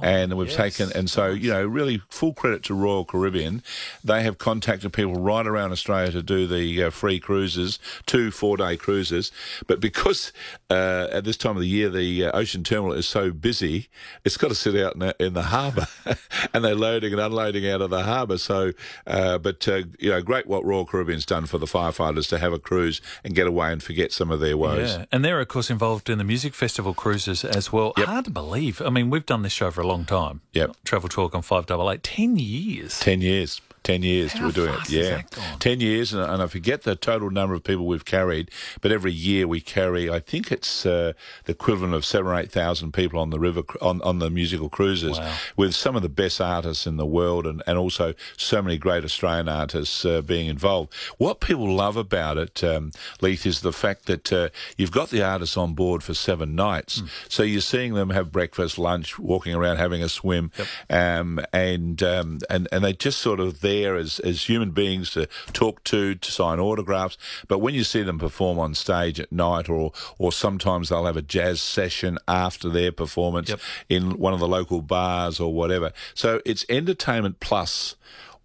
and 0.00 0.34
we've 0.34 0.48
yes. 0.48 0.56
taken. 0.56 0.92
And 1.02 1.10
so, 1.10 1.30
you 1.30 1.50
know, 1.50 1.66
really 1.66 2.00
full 2.10 2.32
credit 2.32 2.62
to 2.62 2.74
Royal 2.74 3.04
Caribbean. 3.04 3.64
They 4.04 4.22
have 4.22 4.38
contacted 4.38 4.92
people 4.92 5.16
right 5.16 5.44
around 5.44 5.72
Australia 5.72 6.12
to 6.12 6.22
do 6.22 6.46
the 6.46 6.84
uh, 6.84 6.90
free 6.90 7.18
cruises, 7.18 7.80
two 8.06 8.30
four-day 8.30 8.76
cruises. 8.76 9.32
But 9.66 9.80
because 9.80 10.32
uh, 10.70 11.08
at 11.10 11.24
this 11.24 11.36
time 11.36 11.56
of 11.56 11.60
the 11.60 11.66
year 11.66 11.90
the 11.90 12.26
uh, 12.26 12.38
ocean 12.38 12.62
terminal 12.62 12.92
is 12.92 13.08
so 13.08 13.32
busy, 13.32 13.88
it's 14.24 14.36
got 14.36 14.50
to 14.50 14.54
sit 14.54 14.76
out 14.76 14.94
in 14.94 15.00
the, 15.00 15.16
in 15.18 15.34
the 15.34 15.42
harbour, 15.42 15.88
and 16.54 16.64
they're 16.64 16.76
loading 16.76 17.12
and 17.12 17.20
unloading 17.20 17.68
out 17.68 17.82
of 17.82 17.90
the 17.90 18.04
harbour. 18.04 18.38
So, 18.38 18.70
uh, 19.04 19.38
but 19.38 19.66
uh, 19.66 19.82
you 19.98 20.10
know, 20.10 20.22
great 20.22 20.46
what 20.46 20.64
Royal 20.64 20.86
Caribbean's 20.86 21.26
done 21.26 21.46
for 21.46 21.58
the 21.58 21.66
firefighters 21.66 22.28
to 22.28 22.38
have 22.38 22.52
a 22.52 22.60
cruise 22.60 23.00
and 23.24 23.34
get 23.34 23.48
away 23.48 23.72
and 23.72 23.82
forget 23.82 24.12
some 24.12 24.30
of 24.30 24.38
their 24.38 24.56
woes. 24.56 24.98
Yeah, 24.98 25.06
and 25.10 25.24
they're 25.24 25.40
of 25.40 25.48
course 25.48 25.68
involved 25.68 26.08
in 26.08 26.18
the 26.18 26.24
music 26.24 26.54
festival 26.54 26.94
cruises 26.94 27.44
as 27.44 27.72
well. 27.72 27.92
Hard 27.96 28.26
to 28.26 28.30
believe. 28.30 28.80
I 28.80 28.90
mean, 28.90 29.10
we've 29.10 29.26
done 29.26 29.42
this 29.42 29.52
show 29.52 29.72
for 29.72 29.80
a 29.80 29.86
long 29.86 30.04
time. 30.04 30.42
Yep. 30.52 30.76
Travel 30.92 31.08
Talk 31.08 31.34
on 31.34 31.40
five 31.40 31.64
double 31.64 31.90
eight. 31.90 32.02
Ten 32.02 32.36
years. 32.36 33.00
Ten 33.00 33.22
years. 33.22 33.62
Ten 33.82 34.02
years 34.04 34.32
How 34.32 34.46
we're 34.46 34.52
doing 34.52 34.74
it. 34.74 34.88
Yeah, 34.90 35.02
that 35.16 35.30
gone? 35.32 35.58
ten 35.58 35.80
years, 35.80 36.12
and, 36.12 36.22
and 36.22 36.40
I 36.42 36.46
forget 36.46 36.82
the 36.82 36.94
total 36.94 37.30
number 37.30 37.54
of 37.54 37.64
people 37.64 37.84
we've 37.86 38.04
carried, 38.04 38.50
but 38.80 38.92
every 38.92 39.12
year 39.12 39.48
we 39.48 39.60
carry. 39.60 40.08
I 40.08 40.20
think 40.20 40.52
it's 40.52 40.86
uh, 40.86 41.14
the 41.46 41.52
equivalent 41.52 41.92
of 41.94 42.04
seven 42.04 42.30
or 42.30 42.36
eight 42.38 42.52
thousand 42.52 42.92
people 42.92 43.18
on 43.18 43.30
the 43.30 43.40
river 43.40 43.62
on 43.80 44.00
on 44.02 44.20
the 44.20 44.30
musical 44.30 44.68
cruises, 44.68 45.18
Wow. 45.18 45.34
with 45.56 45.74
some 45.74 45.96
of 45.96 46.02
the 46.02 46.08
best 46.08 46.40
artists 46.40 46.86
in 46.86 46.96
the 46.96 47.06
world, 47.06 47.44
and, 47.44 47.60
and 47.66 47.76
also 47.76 48.14
so 48.36 48.62
many 48.62 48.78
great 48.78 49.02
Australian 49.04 49.48
artists 49.48 50.04
uh, 50.04 50.22
being 50.22 50.46
involved. 50.46 50.92
What 51.18 51.40
people 51.40 51.68
love 51.74 51.96
about 51.96 52.38
it, 52.38 52.62
um, 52.62 52.92
Leith, 53.20 53.44
is 53.46 53.62
the 53.62 53.72
fact 53.72 54.06
that 54.06 54.32
uh, 54.32 54.48
you've 54.76 54.92
got 54.92 55.10
the 55.10 55.22
artists 55.24 55.56
on 55.56 55.74
board 55.74 56.04
for 56.04 56.14
seven 56.14 56.54
nights, 56.54 57.00
Hmm. 57.00 57.06
so 57.28 57.42
you're 57.42 57.60
seeing 57.60 57.94
them 57.94 58.10
have 58.10 58.30
breakfast, 58.30 58.78
lunch, 58.78 59.18
walking 59.18 59.54
around, 59.54 59.78
having 59.78 60.02
a 60.04 60.08
swim, 60.08 60.52
um, 60.88 61.40
and 61.52 62.00
um, 62.04 62.38
and 62.48 62.68
and 62.70 62.84
they're 62.84 62.92
just 62.92 63.18
sort 63.18 63.40
of 63.40 63.60
there 63.60 63.71
as 63.80 64.18
as 64.20 64.48
human 64.48 64.70
beings 64.70 65.10
to 65.12 65.26
talk 65.52 65.82
to, 65.84 66.14
to 66.14 66.30
sign 66.32 66.58
autographs. 66.60 67.16
But 67.48 67.58
when 67.58 67.74
you 67.74 67.84
see 67.84 68.02
them 68.02 68.18
perform 68.18 68.58
on 68.58 68.74
stage 68.74 69.18
at 69.20 69.32
night, 69.32 69.68
or 69.68 69.92
or 70.18 70.32
sometimes 70.32 70.88
they'll 70.88 71.06
have 71.06 71.16
a 71.16 71.22
jazz 71.22 71.60
session 71.60 72.18
after 72.28 72.68
their 72.68 72.92
performance 72.92 73.48
Yep. 73.50 73.60
in 73.88 74.18
one 74.18 74.32
of 74.34 74.40
the 74.40 74.48
local 74.48 74.82
bars 74.82 75.40
or 75.40 75.52
whatever. 75.52 75.92
So 76.14 76.40
it's 76.44 76.64
entertainment 76.68 77.40
plus 77.40 77.96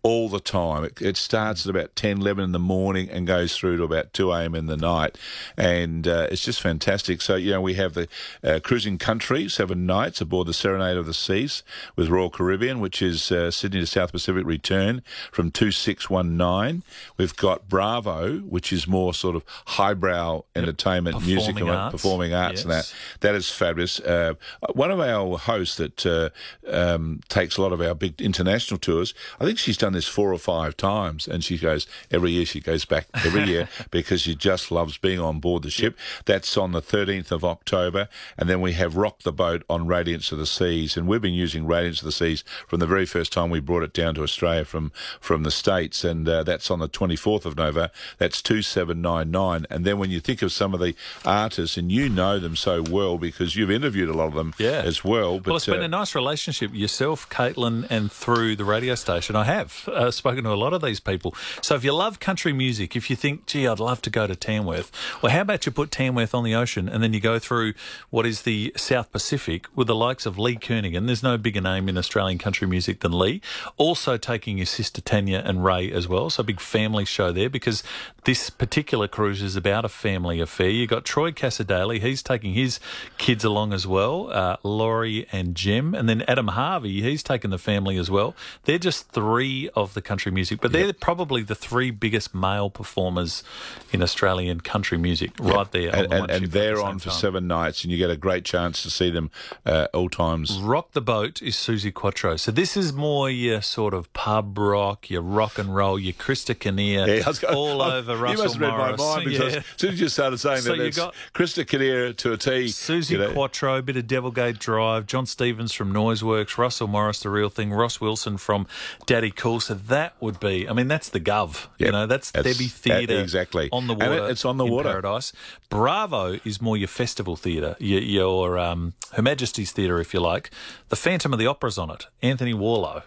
all 0.03 0.29
the 0.29 0.39
time. 0.39 0.83
It, 0.85 1.01
it 1.01 1.17
starts 1.17 1.65
at 1.65 1.69
about 1.69 1.95
10, 1.95 2.21
11 2.21 2.43
in 2.43 2.51
the 2.51 2.59
morning 2.59 3.09
and 3.09 3.27
goes 3.27 3.55
through 3.57 3.77
to 3.77 3.83
about 3.83 4.13
2 4.13 4.31
a.m. 4.31 4.55
in 4.55 4.67
the 4.67 4.77
night. 4.77 5.17
And 5.57 6.07
uh, 6.07 6.27
it's 6.31 6.43
just 6.43 6.61
fantastic. 6.61 7.21
So, 7.21 7.35
you 7.35 7.51
know, 7.51 7.61
we 7.61 7.73
have 7.75 7.93
the 7.93 8.07
uh, 8.43 8.59
Cruising 8.63 8.97
Country, 8.97 9.49
seven 9.49 9.85
nights 9.85 10.21
aboard 10.21 10.47
the 10.47 10.53
Serenade 10.53 10.97
of 10.97 11.05
the 11.05 11.13
Seas 11.13 11.63
with 11.95 12.07
Royal 12.09 12.29
Caribbean, 12.29 12.79
which 12.79 13.01
is 13.01 13.31
uh, 13.31 13.51
Sydney 13.51 13.79
to 13.81 13.87
South 13.87 14.11
Pacific 14.11 14.45
return 14.45 15.01
from 15.31 15.51
2619. 15.51 16.83
We've 17.17 17.35
got 17.35 17.67
Bravo, 17.67 18.37
which 18.39 18.71
is 18.71 18.87
more 18.87 19.13
sort 19.13 19.35
of 19.35 19.43
highbrow 19.65 20.43
entertainment, 20.55 21.17
music, 21.25 21.55
Performing 21.55 21.61
and 21.69 21.77
arts. 21.77 21.91
performing 21.91 22.33
arts 22.33 22.61
and 22.63 22.71
that. 22.71 22.93
That 23.21 23.35
is 23.35 23.49
fabulous. 23.49 23.99
Uh, 23.99 24.33
one 24.73 24.91
of 24.91 24.99
our 24.99 25.37
hosts 25.37 25.77
that 25.77 26.05
uh, 26.05 26.29
um, 26.69 27.21
takes 27.29 27.57
a 27.57 27.61
lot 27.61 27.73
of 27.73 27.81
our 27.81 27.93
big 27.95 28.21
international 28.21 28.77
tours, 28.79 29.13
I 29.39 29.45
think 29.45 29.57
she's 29.57 29.77
done 29.77 29.86
this 29.93 30.07
four 30.07 30.33
or 30.33 30.37
five 30.37 30.75
times, 30.77 31.27
and 31.27 31.43
she 31.43 31.57
goes 31.57 31.87
every 32.11 32.31
year. 32.31 32.45
She 32.45 32.59
goes 32.59 32.85
back 32.85 33.07
every 33.13 33.43
year 33.43 33.69
because 33.91 34.21
she 34.21 34.35
just 34.35 34.71
loves 34.71 34.97
being 34.97 35.19
on 35.19 35.39
board 35.39 35.63
the 35.63 35.69
ship. 35.69 35.97
That's 36.25 36.57
on 36.57 36.71
the 36.71 36.81
13th 36.81 37.31
of 37.31 37.43
October, 37.43 38.09
and 38.37 38.49
then 38.49 38.61
we 38.61 38.73
have 38.73 38.95
Rock 38.97 39.23
the 39.23 39.31
Boat 39.31 39.63
on 39.69 39.87
Radiance 39.87 40.31
of 40.31 40.37
the 40.37 40.45
Seas, 40.45 40.97
and 40.97 41.07
we've 41.07 41.21
been 41.21 41.33
using 41.33 41.65
Radiance 41.67 41.99
of 41.99 42.05
the 42.05 42.11
Seas 42.11 42.43
from 42.67 42.79
the 42.79 42.87
very 42.87 43.05
first 43.05 43.31
time 43.33 43.49
we 43.49 43.59
brought 43.59 43.83
it 43.83 43.93
down 43.93 44.15
to 44.15 44.23
Australia 44.23 44.65
from 44.65 44.91
from 45.19 45.43
the 45.43 45.51
states, 45.51 46.03
and 46.03 46.27
uh, 46.27 46.43
that's 46.43 46.69
on 46.71 46.79
the 46.79 46.89
24th 46.89 47.45
of 47.45 47.55
November. 47.57 47.91
That's 48.17 48.41
2799, 48.41 49.65
and 49.69 49.85
then 49.85 49.97
when 49.99 50.09
you 50.09 50.19
think 50.19 50.41
of 50.41 50.51
some 50.51 50.73
of 50.73 50.79
the 50.79 50.95
artists, 51.25 51.77
and 51.77 51.91
you 51.91 52.09
know 52.09 52.39
them 52.39 52.55
so 52.55 52.81
well 52.81 53.17
because 53.17 53.55
you've 53.55 53.71
interviewed 53.71 54.09
a 54.09 54.13
lot 54.13 54.27
of 54.27 54.33
them 54.33 54.53
Yeah. 54.57 54.81
as 54.85 55.03
well. 55.03 55.37
But 55.39 55.47
well, 55.47 55.55
it's 55.57 55.65
been 55.65 55.81
uh, 55.81 55.85
a 55.85 55.87
nice 55.87 56.15
relationship 56.15 56.71
yourself, 56.73 57.29
Caitlin, 57.29 57.87
and 57.89 58.11
through 58.11 58.55
the 58.55 58.65
radio 58.65 58.95
station. 58.95 59.35
I 59.35 59.43
have 59.45 59.76
uh, 59.87 60.11
spoken 60.11 60.43
to 60.43 60.51
a 60.51 60.55
lot 60.55 60.73
of 60.73 60.81
these 60.81 60.99
people. 60.99 61.35
So 61.61 61.75
if 61.75 61.83
you 61.83 61.93
love 61.93 62.19
country 62.19 62.53
music, 62.53 62.95
if 62.95 63.09
you 63.09 63.15
think, 63.15 63.45
gee, 63.45 63.67
I'd 63.67 63.79
love 63.79 64.01
to 64.03 64.09
go 64.09 64.27
to 64.27 64.35
Tamworth, 64.35 64.91
well, 65.21 65.31
how 65.31 65.41
about 65.41 65.65
you 65.65 65.71
put 65.71 65.91
Tamworth 65.91 66.33
on 66.33 66.43
the 66.43 66.55
ocean 66.55 66.87
and 66.89 67.03
then 67.03 67.13
you 67.13 67.19
go 67.19 67.39
through 67.39 67.73
what 68.09 68.25
is 68.25 68.43
the 68.43 68.73
South 68.75 69.11
Pacific 69.11 69.67
with 69.75 69.87
the 69.87 69.95
likes 69.95 70.25
of 70.25 70.37
Lee 70.37 70.55
Kernaghan. 70.55 71.05
There's 71.05 71.23
no 71.23 71.37
bigger 71.37 71.61
name 71.61 71.89
in 71.89 71.97
Australian 71.97 72.37
country 72.37 72.67
music 72.67 73.01
than 73.01 73.11
Lee. 73.11 73.41
Also 73.77 74.17
taking 74.17 74.57
your 74.57 74.65
sister 74.65 75.01
Tania 75.01 75.41
and 75.43 75.63
Ray 75.63 75.91
as 75.91 76.07
well. 76.07 76.29
So 76.29 76.43
big 76.43 76.59
family 76.59 77.05
show 77.05 77.31
there 77.31 77.49
because 77.49 77.83
this 78.23 78.49
particular 78.49 79.07
cruise 79.07 79.41
is 79.41 79.55
about 79.55 79.85
a 79.85 79.89
family 79.89 80.39
affair. 80.39 80.69
You've 80.69 80.89
got 80.89 81.05
Troy 81.05 81.31
Cassar-Daley. 81.31 81.99
He's 81.99 82.23
taking 82.23 82.53
his 82.53 82.79
kids 83.17 83.43
along 83.43 83.73
as 83.73 83.87
well, 83.87 84.29
uh, 84.31 84.57
Laurie 84.63 85.27
and 85.31 85.55
Jim. 85.55 85.93
And 85.93 86.07
then 86.07 86.23
Adam 86.27 86.49
Harvey, 86.49 87.01
he's 87.01 87.23
taken 87.23 87.51
the 87.51 87.57
family 87.57 87.97
as 87.97 88.11
well. 88.11 88.35
They're 88.65 88.77
just 88.77 89.09
three 89.09 89.66
of 89.75 89.93
the 89.93 90.01
country 90.01 90.31
music, 90.31 90.59
but 90.61 90.71
they're 90.71 90.93
probably 90.93 91.41
the 91.43 91.55
three 91.55 91.91
biggest 91.91 92.33
male 92.35 92.69
performers 92.69 93.43
in 93.91 94.01
Australian 94.01 94.61
country 94.61 94.97
music 94.97 95.31
right 95.39 95.71
there. 95.71 95.95
and, 95.95 96.11
the 96.11 96.15
and, 96.23 96.31
and 96.31 96.45
the 96.45 96.49
they're 96.49 96.75
same 96.77 96.85
on 96.85 96.99
for 96.99 97.09
time. 97.09 97.19
seven 97.19 97.47
nights, 97.47 97.83
and 97.83 97.91
you 97.91 97.97
get 97.97 98.09
a 98.09 98.17
great 98.17 98.45
chance 98.45 98.81
to 98.83 98.89
see 98.89 99.09
them 99.09 99.29
uh, 99.65 99.87
all 99.93 100.09
times. 100.09 100.59
Rock 100.59 100.91
the 100.93 101.01
Boat 101.01 101.41
is 101.41 101.55
Suzi 101.55 101.93
Quatro. 101.93 102.35
So 102.37 102.51
this 102.51 102.75
is 102.77 102.93
more 102.93 103.29
your 103.29 103.61
sort 103.61 103.93
of 103.93 104.11
pub 104.13 104.57
rock, 104.57 105.09
your 105.09 105.21
rock 105.21 105.57
and 105.57 105.75
roll, 105.75 105.97
your 105.99 106.13
Krista 106.13 106.57
Kinnear, 106.57 107.07
Yeah, 107.07 107.23
I 107.27 107.33
going- 107.33 107.55
all 107.55 107.81
I- 107.81 107.95
over 107.97 108.13
You 108.15 108.17
Russell 108.23 108.43
must 108.45 108.55
have 108.55 108.61
read 108.61 108.77
Morris. 108.77 108.99
my 108.99 109.15
mind 109.15 109.25
because 109.29 109.53
Yeah. 109.53 109.59
as 109.59 109.65
soon 109.77 109.93
as 109.93 110.01
you 110.01 110.09
started 110.09 110.37
saying 110.39 110.61
So 110.61 110.69
that, 110.71 110.77
you 110.77 110.83
it's 110.85 110.97
got- 110.97 111.13
Krista 111.33 111.67
Kinnear 111.67 112.13
to 112.13 112.33
a 112.33 112.37
T. 112.37 112.49
Suzi 112.65 113.11
you 113.11 113.17
know. 113.17 113.33
Quatro, 113.33 113.81
bit 113.81 113.97
of 113.97 114.07
Devil 114.07 114.31
Gate 114.31 114.59
Drive, 114.59 115.05
Jon 115.05 115.25
Stevens 115.25 115.73
from 115.73 115.93
Noiseworks, 115.93 116.57
Russell 116.57 116.87
Morris, 116.87 117.21
The 117.21 117.29
Real 117.29 117.49
Thing, 117.49 117.71
Ross 117.71 117.99
Wilson 118.01 118.37
from 118.37 118.67
Daddy 119.05 119.31
Cool. 119.31 119.56
So 119.59 119.73
that 119.73 120.13
would 120.19 120.39
be, 120.39 120.67
I 120.67 120.73
mean, 120.73 120.87
that's 120.87 121.09
the 121.09 121.19
Gov. 121.19 121.67
You 121.77 121.91
know, 121.91 122.05
that's, 122.05 122.31
That's- 122.31 122.55
Debbie 122.57 122.67
that- 122.67 122.73
Theatre. 123.07 123.21
exactly. 123.21 123.69
On 123.71 123.87
the 123.87 123.93
water. 123.93 124.25
it- 124.25 124.31
it's 124.31 124.45
on 124.45 124.57
the 124.57 124.65
water. 124.65 124.89
Paradise. 124.89 125.33
Bravo 125.69 126.39
is 126.45 126.61
more 126.61 126.77
your 126.77 126.87
festival 126.87 127.35
theatre, 127.35 127.75
your, 127.79 128.01
your 128.01 128.57
um, 128.57 128.93
Her 129.13 129.21
Majesty's 129.21 129.71
Theatre, 129.71 129.99
if 129.99 130.13
you 130.13 130.19
like. 130.19 130.51
The 130.89 130.95
Phantom 130.95 131.33
of 131.33 131.39
the 131.39 131.47
Opera's 131.47 131.77
on 131.77 131.89
it. 131.91 132.07
Anthony 132.21 132.53
Warlow. 132.53 133.03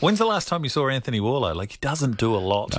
When's 0.00 0.18
the 0.18 0.24
last 0.24 0.48
time 0.48 0.64
you 0.64 0.70
saw 0.70 0.88
Anthony 0.88 1.20
Warlow? 1.20 1.52
Like, 1.52 1.72
he 1.72 1.78
doesn't 1.82 2.16
do 2.16 2.34
a 2.34 2.38
lot 2.38 2.74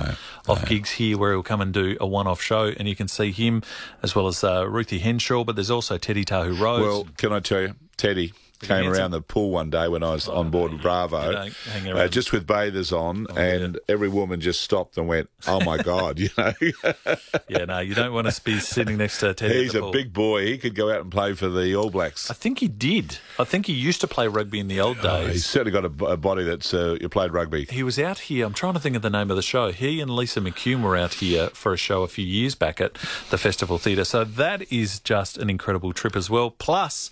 of 0.48 0.66
gigs 0.68 0.90
here 0.92 1.16
where 1.16 1.30
he'll 1.30 1.44
come 1.44 1.60
and 1.60 1.72
do 1.72 1.96
a 2.00 2.06
one 2.06 2.26
off 2.26 2.42
show, 2.42 2.72
and 2.76 2.88
you 2.88 2.96
can 2.96 3.06
see 3.06 3.30
him 3.30 3.62
as 4.02 4.16
well 4.16 4.26
as 4.26 4.42
uh, 4.42 4.68
Ruthie 4.68 4.98
Henshall, 4.98 5.46
but 5.46 5.54
there's 5.54 5.70
also 5.70 5.98
Teddy 5.98 6.24
Tahu 6.24 6.58
Rhodes. 6.58 6.82
Well, 6.84 7.06
can 7.16 7.32
I 7.32 7.38
tell 7.38 7.60
you, 7.60 7.74
Teddy 7.96 8.32
came 8.62 8.88
around 8.90 9.10
the 9.10 9.20
pool 9.20 9.50
one 9.50 9.70
day 9.70 9.88
when 9.88 10.02
I 10.02 10.12
was 10.12 10.28
on 10.28 10.50
board 10.50 10.80
Bravo, 10.80 11.16
uh, 11.16 12.08
just 12.08 12.32
with 12.32 12.46
bathers 12.46 12.92
on, 12.92 13.26
and 13.36 13.78
every 13.88 14.08
woman 14.08 14.40
just 14.40 14.62
stopped 14.62 14.96
and 14.96 15.06
went, 15.08 15.28
"Oh 15.46 15.60
my 15.64 15.76
God!" 15.78 16.18
You 16.22 16.28
know, 16.38 16.52
yeah, 17.48 17.64
no, 17.64 17.78
you 17.80 17.94
don't 17.94 18.12
want 18.12 18.30
to 18.30 18.42
be 18.44 18.58
sitting 18.60 18.96
next 18.96 19.18
to 19.20 19.34
Teddy. 19.34 19.64
he's 19.64 19.74
a 19.74 19.80
pool. 19.80 19.92
big 19.92 20.12
boy. 20.12 20.46
He 20.46 20.58
could 20.58 20.74
go 20.74 20.90
out 20.90 21.00
and 21.00 21.10
play 21.10 21.32
for 21.34 21.48
the 21.48 21.74
All 21.74 21.90
Blacks. 21.90 22.30
I 22.30 22.34
think 22.34 22.60
he 22.60 22.68
did. 22.68 23.18
I 23.38 23.44
think 23.44 23.66
he 23.66 23.72
used 23.72 24.00
to 24.02 24.08
play 24.08 24.28
rugby 24.28 24.60
in 24.60 24.68
the 24.68 24.80
old 24.80 24.98
Uh, 25.04 25.26
he's 25.26 25.44
certainly 25.46 25.72
got 25.72 25.84
a 25.84 26.16
body 26.16 26.44
that's 26.44 26.72
uh, 26.72 26.96
you 27.00 27.08
played 27.08 27.32
rugby. 27.32 27.66
He 27.70 27.82
was 27.82 27.98
out 27.98 28.18
here. 28.20 28.46
I'm 28.46 28.54
trying 28.54 28.74
to 28.74 28.80
think 28.80 28.96
of 28.96 29.02
the 29.02 29.10
name 29.10 29.30
of 29.30 29.36
the 29.36 29.42
show. 29.42 29.72
He 29.72 30.00
and 30.00 30.10
Lisa 30.14 30.40
McCune 30.40 30.82
were 30.82 30.96
out 30.96 31.14
here 31.14 31.48
for 31.48 31.72
a 31.72 31.76
show 31.76 32.02
a 32.02 32.08
few 32.08 32.24
years 32.24 32.54
back 32.54 32.80
at 32.80 32.94
the 33.30 33.38
Festival 33.38 33.78
Theatre. 33.78 34.04
So 34.04 34.24
that 34.24 34.70
is 34.72 35.00
just 35.00 35.36
an 35.38 35.50
incredible 35.50 35.92
trip 35.92 36.16
as 36.16 36.30
well. 36.30 36.50
Plus, 36.50 37.10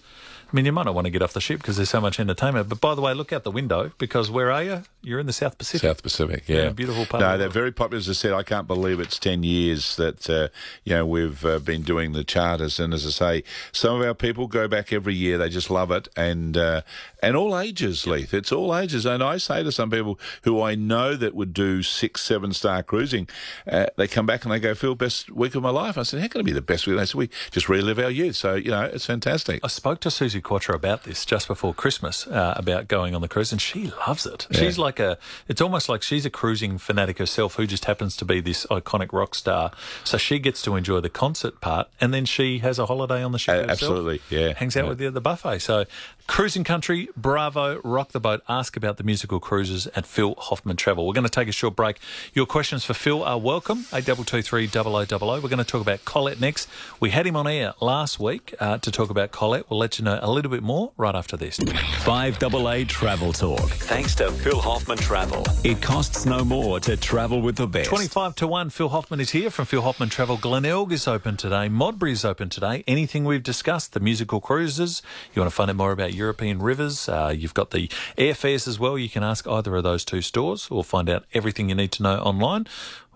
I 0.53 0.57
mean, 0.57 0.65
you 0.65 0.73
might 0.73 0.85
not 0.87 0.95
want 0.97 1.05
to 1.05 1.11
get 1.11 1.23
off 1.23 1.33
the 1.33 1.41
ship 1.41 1.61
because 1.61 1.77
there's 1.77 1.91
so 1.91 2.01
much 2.01 2.19
entertainment. 2.19 2.69
But 2.69 2.81
by 2.81 2.97
the 2.97 3.01
way, 3.01 3.15
look 3.15 3.33
out 3.33 3.45
the 3.45 3.53
window 3.53 3.93
because 3.99 4.31
where 4.31 4.51
are 4.51 4.65
you? 4.65 4.83
You're 5.03 5.21
in 5.21 5.27
the 5.27 5.33
South 5.33 5.57
Pacific. 5.57 5.83
South 5.89 6.03
Pacific, 6.03 6.43
yeah, 6.49 6.65
Yeah, 6.65 6.69
beautiful 6.71 7.07
part 7.07 7.21
No, 7.21 7.29
of 7.29 7.33
the 7.33 7.45
they're 7.45 7.49
very 7.49 7.71
popular. 7.73 7.99
As 7.99 8.09
I 8.09 8.13
said, 8.15 8.33
I 8.33 8.43
can't 8.43 8.67
believe 8.67 8.99
it's 8.99 9.19
ten 9.19 9.45
years 9.45 9.97
that 9.97 10.29
uh, 10.29 10.49
you 10.85 10.95
know 10.95 11.07
we've 11.07 11.45
uh, 11.45 11.61
been 11.61 11.83
doing 11.83 12.13
the 12.13 12.25
charters, 12.25 12.81
and 12.81 12.93
as 12.93 13.07
I 13.07 13.11
say, 13.11 13.45
some 13.73 14.01
of 14.01 14.07
our 14.07 14.13
people 14.15 14.49
go 14.49 14.67
back 14.67 14.93
every 14.93 15.15
year. 15.15 15.39
They 15.39 15.49
just 15.49 15.71
love 15.71 15.91
it, 15.93 16.09
and 16.17 16.57
uh, 16.57 16.83
and 17.23 17.37
all 17.37 17.59
ages, 17.59 18.07
Leith. 18.07 18.35
It's 18.35 18.51
all 18.51 18.77
ages, 18.77 19.07
and 19.07 19.23
I 19.23 19.37
say 19.39 19.63
to 19.63 19.71
some 19.71 19.91
people 19.91 20.19
who 20.43 20.61
I 20.61 20.75
know 20.75 21.15
that 21.17 21.35
would 21.35 21.55
do 21.55 21.83
six, 21.83 22.23
seven 22.23 22.53
star 22.53 22.83
cruising, 22.83 23.29
uh, 23.71 23.87
they 23.97 24.09
come 24.09 24.27
back 24.27 24.45
and 24.45 24.53
they 24.53 24.59
go, 24.61 24.75
"Phil, 24.75 24.97
best 24.97 25.31
week 25.31 25.55
of 25.55 25.63
my 25.63 25.71
life." 25.71 25.97
I 25.97 26.03
said, 26.03 26.21
"How 26.21 26.29
can 26.29 26.41
it 26.41 26.45
be 26.45 26.53
the 26.53 26.61
best 26.61 26.87
week?" 26.87 26.99
They 26.99 27.07
said, 27.07 27.15
"We 27.15 27.31
just 27.53 27.69
relive 27.69 27.99
our 28.01 28.11
youth." 28.11 28.37
So 28.37 28.57
you 28.57 28.71
know, 28.71 28.83
it's 28.83 29.07
fantastic. 29.07 29.61
I 29.65 29.69
spoke 29.69 30.01
to 30.01 30.09
Suzi 30.09 30.40
Quatro 30.41 30.75
about 30.75 31.05
this 31.05 31.25
just 31.25 31.49
before 31.49 31.75
Christmas, 31.75 32.27
uh, 32.27 32.55
about 32.57 32.89
going 32.89 33.15
on 33.15 33.21
the 33.21 33.29
cruise, 33.29 33.53
and 33.53 33.61
she 33.61 33.93
loves 34.07 34.27
it. 34.27 34.47
She's 34.51 34.79
like 34.79 34.99
a, 34.99 35.19
it's 35.49 35.61
almost 35.61 35.89
like 35.89 36.03
she's 36.03 36.27
a 36.27 36.31
cruising 36.31 36.79
fanatic 36.79 37.19
herself 37.19 37.55
who 37.55 37.67
just 37.67 37.85
happens 37.85 38.17
to 38.17 38.25
be 38.25 38.41
this 38.41 38.67
iconic 38.67 39.13
rock 39.13 39.35
star. 39.35 39.73
So 40.05 40.19
she 40.19 40.39
gets 40.39 40.63
to 40.63 40.77
enjoy 40.77 41.01
the 41.01 41.11
concert 41.11 41.61
part, 41.61 41.89
and 42.01 42.13
then 42.13 42.25
she 42.25 42.59
has 42.59 42.79
a 42.79 42.87
holiday 42.87 43.23
on 43.23 43.33
the 43.33 43.39
ship. 43.39 43.69
Uh, 43.69 43.71
absolutely, 43.71 44.21
yeah, 44.31 44.55
Hangs 44.55 44.77
out 44.77 44.85
yeah. 44.85 44.89
with 44.89 45.01
you 45.01 45.09
at 45.09 45.15
the 45.15 45.21
buffet. 45.21 45.61
So 45.61 45.85
cruising 46.27 46.65
country, 46.65 47.09
bravo, 47.17 47.81
rock 47.83 48.13
the 48.13 48.21
boat. 48.21 48.43
Ask 48.49 48.77
about 48.77 48.97
the 48.97 49.05
musical 49.05 49.41
cruises 49.41 49.87
at 49.89 50.07
Phil 50.07 50.35
Hoffman 50.39 50.77
Travel. 50.77 51.07
We're 51.07 51.15
going 51.15 51.25
to 51.25 51.31
take 51.31 51.49
a 51.49 51.53
short 51.53 51.77
break. 51.77 51.99
Your 52.35 52.47
questions 52.47 52.85
for 52.85 52.95
Phil 52.95 53.23
are 53.23 53.39
welcome. 53.39 53.87
Eight 53.93 54.07
double 54.07 54.25
two 54.25 54.43
three 54.43 54.67
double 54.67 54.97
o 54.97 55.05
double 55.05 55.31
o. 55.31 55.41
We're 55.41 55.49
going 55.49 55.59
to 55.59 55.65
talk 55.65 55.81
about 55.81 56.05
Colette 56.05 56.41
next. 56.41 56.69
We 57.01 57.11
had 57.11 57.27
him 57.27 57.37
on 57.37 57.47
air 57.47 57.75
last 57.81 58.21
week 58.21 58.55
uh, 58.61 58.79
to 58.79 58.91
talk 58.91 59.11
about 59.11 59.33
Colette. 59.33 59.69
We'll 59.69 59.81
let 59.81 59.99
you 59.99 60.05
know 60.05 60.19
a 60.31 60.33
little 60.33 60.51
bit 60.51 60.63
more 60.63 60.93
right 60.97 61.15
after 61.15 61.37
this. 61.37 61.59
5AA 61.59 62.87
Travel 62.87 63.33
Talk. 63.33 63.69
Thanks 63.71 64.15
to 64.17 64.31
Phil 64.31 64.61
Hoffman 64.61 64.99
Travel. 64.99 65.45
It 65.65 65.83
costs 65.83 66.25
no 66.25 66.45
more 66.45 66.79
to 66.81 66.97
travel 66.97 67.43
with 67.43 67.57
the 67.57 67.67
best. 67.67 67.89
25 67.89 68.37
to 68.37 68.47
1, 68.47 68.71
Phil 68.71 68.89
Hoffman 68.89 69.21
is 69.21 69.31
here 69.31 69.51
from 69.51 69.67
Phil 69.67 69.83
Hoffman 69.83 70.09
Travel. 70.09 70.37
Glenelg 70.37 70.93
is 70.93 71.09
open 71.09 71.37
today. 71.37 71.69
Modbury 71.69 72.13
is 72.13 72.25
open 72.25 72.49
today. 72.49 72.85
Anything 72.87 73.25
we've 73.25 73.43
discussed, 73.43 73.93
the 73.93 74.01
musical 74.01 74.41
cruises, 74.41 75.03
you 75.35 75.43
want 75.43 75.51
to 75.51 75.55
find 75.55 75.69
out 75.69 75.77
more 75.77 75.93
about 75.93 76.15
European 76.15 76.63
rivers, 76.63 77.09
uh, 77.09 77.35
you've 77.37 77.55
got 77.55 77.71
the 77.71 77.89
airfares 78.17 78.69
as 78.69 78.79
well. 78.79 78.97
You 78.97 79.09
can 79.09 79.25
ask 79.25 79.49
either 79.49 79.75
of 79.75 79.83
those 79.83 80.05
two 80.05 80.23
stores 80.23 80.69
or 80.71 80.85
find 80.85 81.11
out 81.11 81.25
everything 81.35 81.69
you 81.69 81.75
need 81.75 81.93
to 81.93 82.03
know 82.05 82.19
online. 82.19 82.67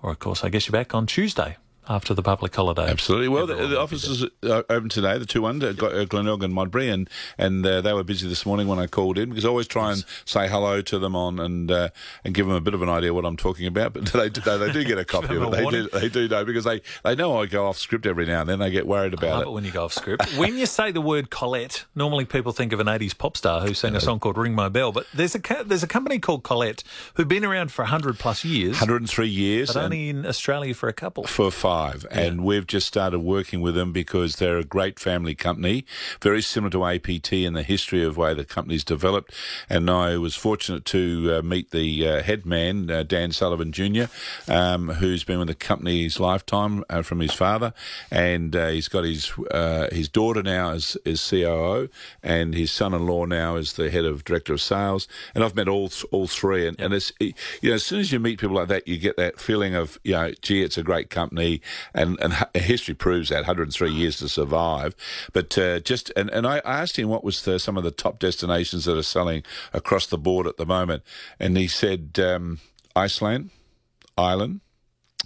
Or, 0.02 0.10
of 0.10 0.18
course, 0.18 0.44
I 0.44 0.48
guess 0.48 0.66
you're 0.66 0.72
back 0.72 0.94
on 0.94 1.06
Tuesday 1.06 1.56
after 1.88 2.14
the 2.14 2.22
public 2.22 2.54
holiday. 2.54 2.88
Absolutely. 2.88 3.28
Well, 3.28 3.46
the, 3.46 3.54
the 3.54 3.78
offices 3.78 4.24
are 4.42 4.64
open 4.68 4.88
today, 4.88 5.18
the 5.18 5.26
two 5.26 5.42
one, 5.42 5.62
uh, 5.62 5.72
Glenelg 5.72 6.42
and 6.42 6.54
Modbury, 6.54 6.88
and 6.88 7.08
and 7.38 7.64
uh, 7.66 7.80
they 7.80 7.92
were 7.92 8.04
busy 8.04 8.28
this 8.28 8.46
morning 8.46 8.68
when 8.68 8.78
I 8.78 8.86
called 8.86 9.18
in 9.18 9.30
because 9.30 9.44
I 9.44 9.48
always 9.48 9.68
try 9.68 9.92
and 9.92 10.04
say 10.24 10.48
hello 10.48 10.82
to 10.82 10.98
them 10.98 11.16
on 11.16 11.38
and 11.38 11.70
uh, 11.70 11.88
and 12.24 12.34
give 12.34 12.46
them 12.46 12.54
a 12.54 12.60
bit 12.60 12.74
of 12.74 12.82
an 12.82 12.88
idea 12.88 13.12
what 13.12 13.24
I'm 13.24 13.36
talking 13.36 13.66
about. 13.66 13.92
But 13.92 14.06
they 14.12 14.28
do, 14.28 14.40
they 14.40 14.72
do 14.72 14.84
get 14.84 14.98
a 14.98 15.04
copy 15.04 15.36
of 15.36 15.42
it. 15.42 15.50
They 15.50 15.70
do, 15.70 15.88
they 15.88 16.08
do 16.08 16.28
know 16.28 16.44
because 16.44 16.64
they, 16.64 16.82
they 17.04 17.14
know 17.14 17.40
I 17.40 17.46
go 17.46 17.66
off 17.66 17.78
script 17.78 18.06
every 18.06 18.26
now 18.26 18.40
and 18.40 18.48
then. 18.48 18.58
They 18.58 18.70
get 18.70 18.86
worried 18.86 19.14
about 19.14 19.42
it. 19.42 19.48
it 19.48 19.50
when 19.50 19.64
you 19.64 19.70
go 19.70 19.84
off 19.84 19.92
script. 19.92 20.24
when 20.36 20.56
you 20.56 20.66
say 20.66 20.90
the 20.90 21.00
word 21.00 21.30
Colette, 21.30 21.84
normally 21.94 22.24
people 22.24 22.52
think 22.52 22.72
of 22.72 22.80
an 22.80 22.86
80s 22.86 23.16
pop 23.16 23.36
star 23.36 23.60
who 23.60 23.74
sang 23.74 23.94
a 23.96 24.00
song 24.00 24.20
called 24.20 24.38
Ring 24.38 24.54
My 24.54 24.68
Bell, 24.68 24.92
but 24.92 25.06
there's 25.14 25.34
a 25.34 25.40
there's 25.64 25.82
a 25.82 25.88
company 25.88 26.18
called 26.18 26.42
Colette 26.42 26.82
who've 27.14 27.28
been 27.28 27.44
around 27.44 27.72
for 27.72 27.82
100 27.82 28.18
plus 28.18 28.44
years, 28.44 28.72
103 28.72 29.28
years. 29.28 29.72
but 29.72 29.84
only 29.84 30.08
in 30.08 30.26
Australia 30.26 30.74
for 30.74 30.88
a 30.88 30.92
couple. 30.92 31.24
for 31.24 31.50
five, 31.50 31.73
and 32.10 32.44
we've 32.44 32.66
just 32.66 32.86
started 32.86 33.20
working 33.20 33.60
with 33.60 33.74
them 33.74 33.92
because 33.92 34.36
they're 34.36 34.58
a 34.58 34.64
great 34.64 34.98
family 34.98 35.34
company, 35.34 35.84
very 36.20 36.42
similar 36.42 36.70
to 36.70 36.84
APT 36.84 37.32
in 37.32 37.54
the 37.54 37.62
history 37.62 38.04
of 38.04 38.16
way 38.16 38.34
the 38.34 38.44
company's 38.44 38.84
developed. 38.84 39.34
And 39.68 39.90
I 39.90 40.16
was 40.18 40.36
fortunate 40.36 40.84
to 40.86 41.38
uh, 41.38 41.42
meet 41.42 41.70
the 41.70 42.08
uh, 42.08 42.22
head 42.22 42.46
man, 42.46 42.90
uh, 42.90 43.02
Dan 43.02 43.32
Sullivan 43.32 43.72
Jr., 43.72 44.04
um, 44.48 44.88
who's 44.88 45.24
been 45.24 45.38
with 45.38 45.48
the 45.48 45.54
company 45.54 46.04
his 46.04 46.20
lifetime 46.20 46.84
uh, 46.88 47.02
from 47.02 47.20
his 47.20 47.32
father, 47.32 47.72
and 48.10 48.54
uh, 48.54 48.68
he's 48.68 48.88
got 48.88 49.04
his 49.04 49.32
uh, 49.50 49.88
his 49.90 50.08
daughter 50.08 50.42
now 50.42 50.70
as 50.70 50.96
is 51.04 51.26
COO, 51.28 51.88
and 52.22 52.54
his 52.54 52.70
son-in-law 52.70 53.24
now 53.24 53.56
is 53.56 53.74
the 53.74 53.90
head 53.90 54.04
of 54.04 54.24
director 54.24 54.52
of 54.52 54.60
sales. 54.60 55.08
And 55.34 55.42
I've 55.42 55.56
met 55.56 55.68
all 55.68 55.90
all 56.10 56.26
three, 56.26 56.66
and, 56.66 56.80
and 56.80 56.94
it's 56.94 57.12
you 57.18 57.34
know 57.62 57.74
as 57.74 57.84
soon 57.84 58.00
as 58.00 58.12
you 58.12 58.20
meet 58.20 58.38
people 58.38 58.56
like 58.56 58.68
that, 58.68 58.86
you 58.86 58.98
get 58.98 59.16
that 59.16 59.40
feeling 59.40 59.74
of 59.74 59.98
you 60.04 60.12
know, 60.12 60.32
gee, 60.42 60.62
it's 60.62 60.78
a 60.78 60.82
great 60.82 61.10
company, 61.10 61.60
and 61.94 62.18
and 62.20 62.34
history 62.54 62.94
proves 62.94 63.28
that 63.28 63.36
103 63.36 63.90
years 63.90 64.18
to 64.18 64.28
survive. 64.28 64.94
But 65.32 65.56
uh, 65.58 65.80
just 65.80 66.12
and 66.16 66.30
and 66.30 66.46
I 66.46 66.58
asked 66.64 66.98
him 66.98 67.08
what 67.08 67.24
was 67.24 67.42
the, 67.42 67.58
some 67.58 67.76
of 67.76 67.84
the 67.84 67.90
top 67.90 68.18
destinations 68.18 68.84
that 68.84 68.96
are 68.96 69.02
selling 69.02 69.42
across 69.72 70.06
the 70.06 70.18
board 70.18 70.46
at 70.46 70.56
the 70.56 70.66
moment, 70.66 71.02
and 71.38 71.56
he 71.56 71.68
said 71.68 72.18
um, 72.18 72.60
Iceland, 72.96 73.50
Ireland. 74.16 74.60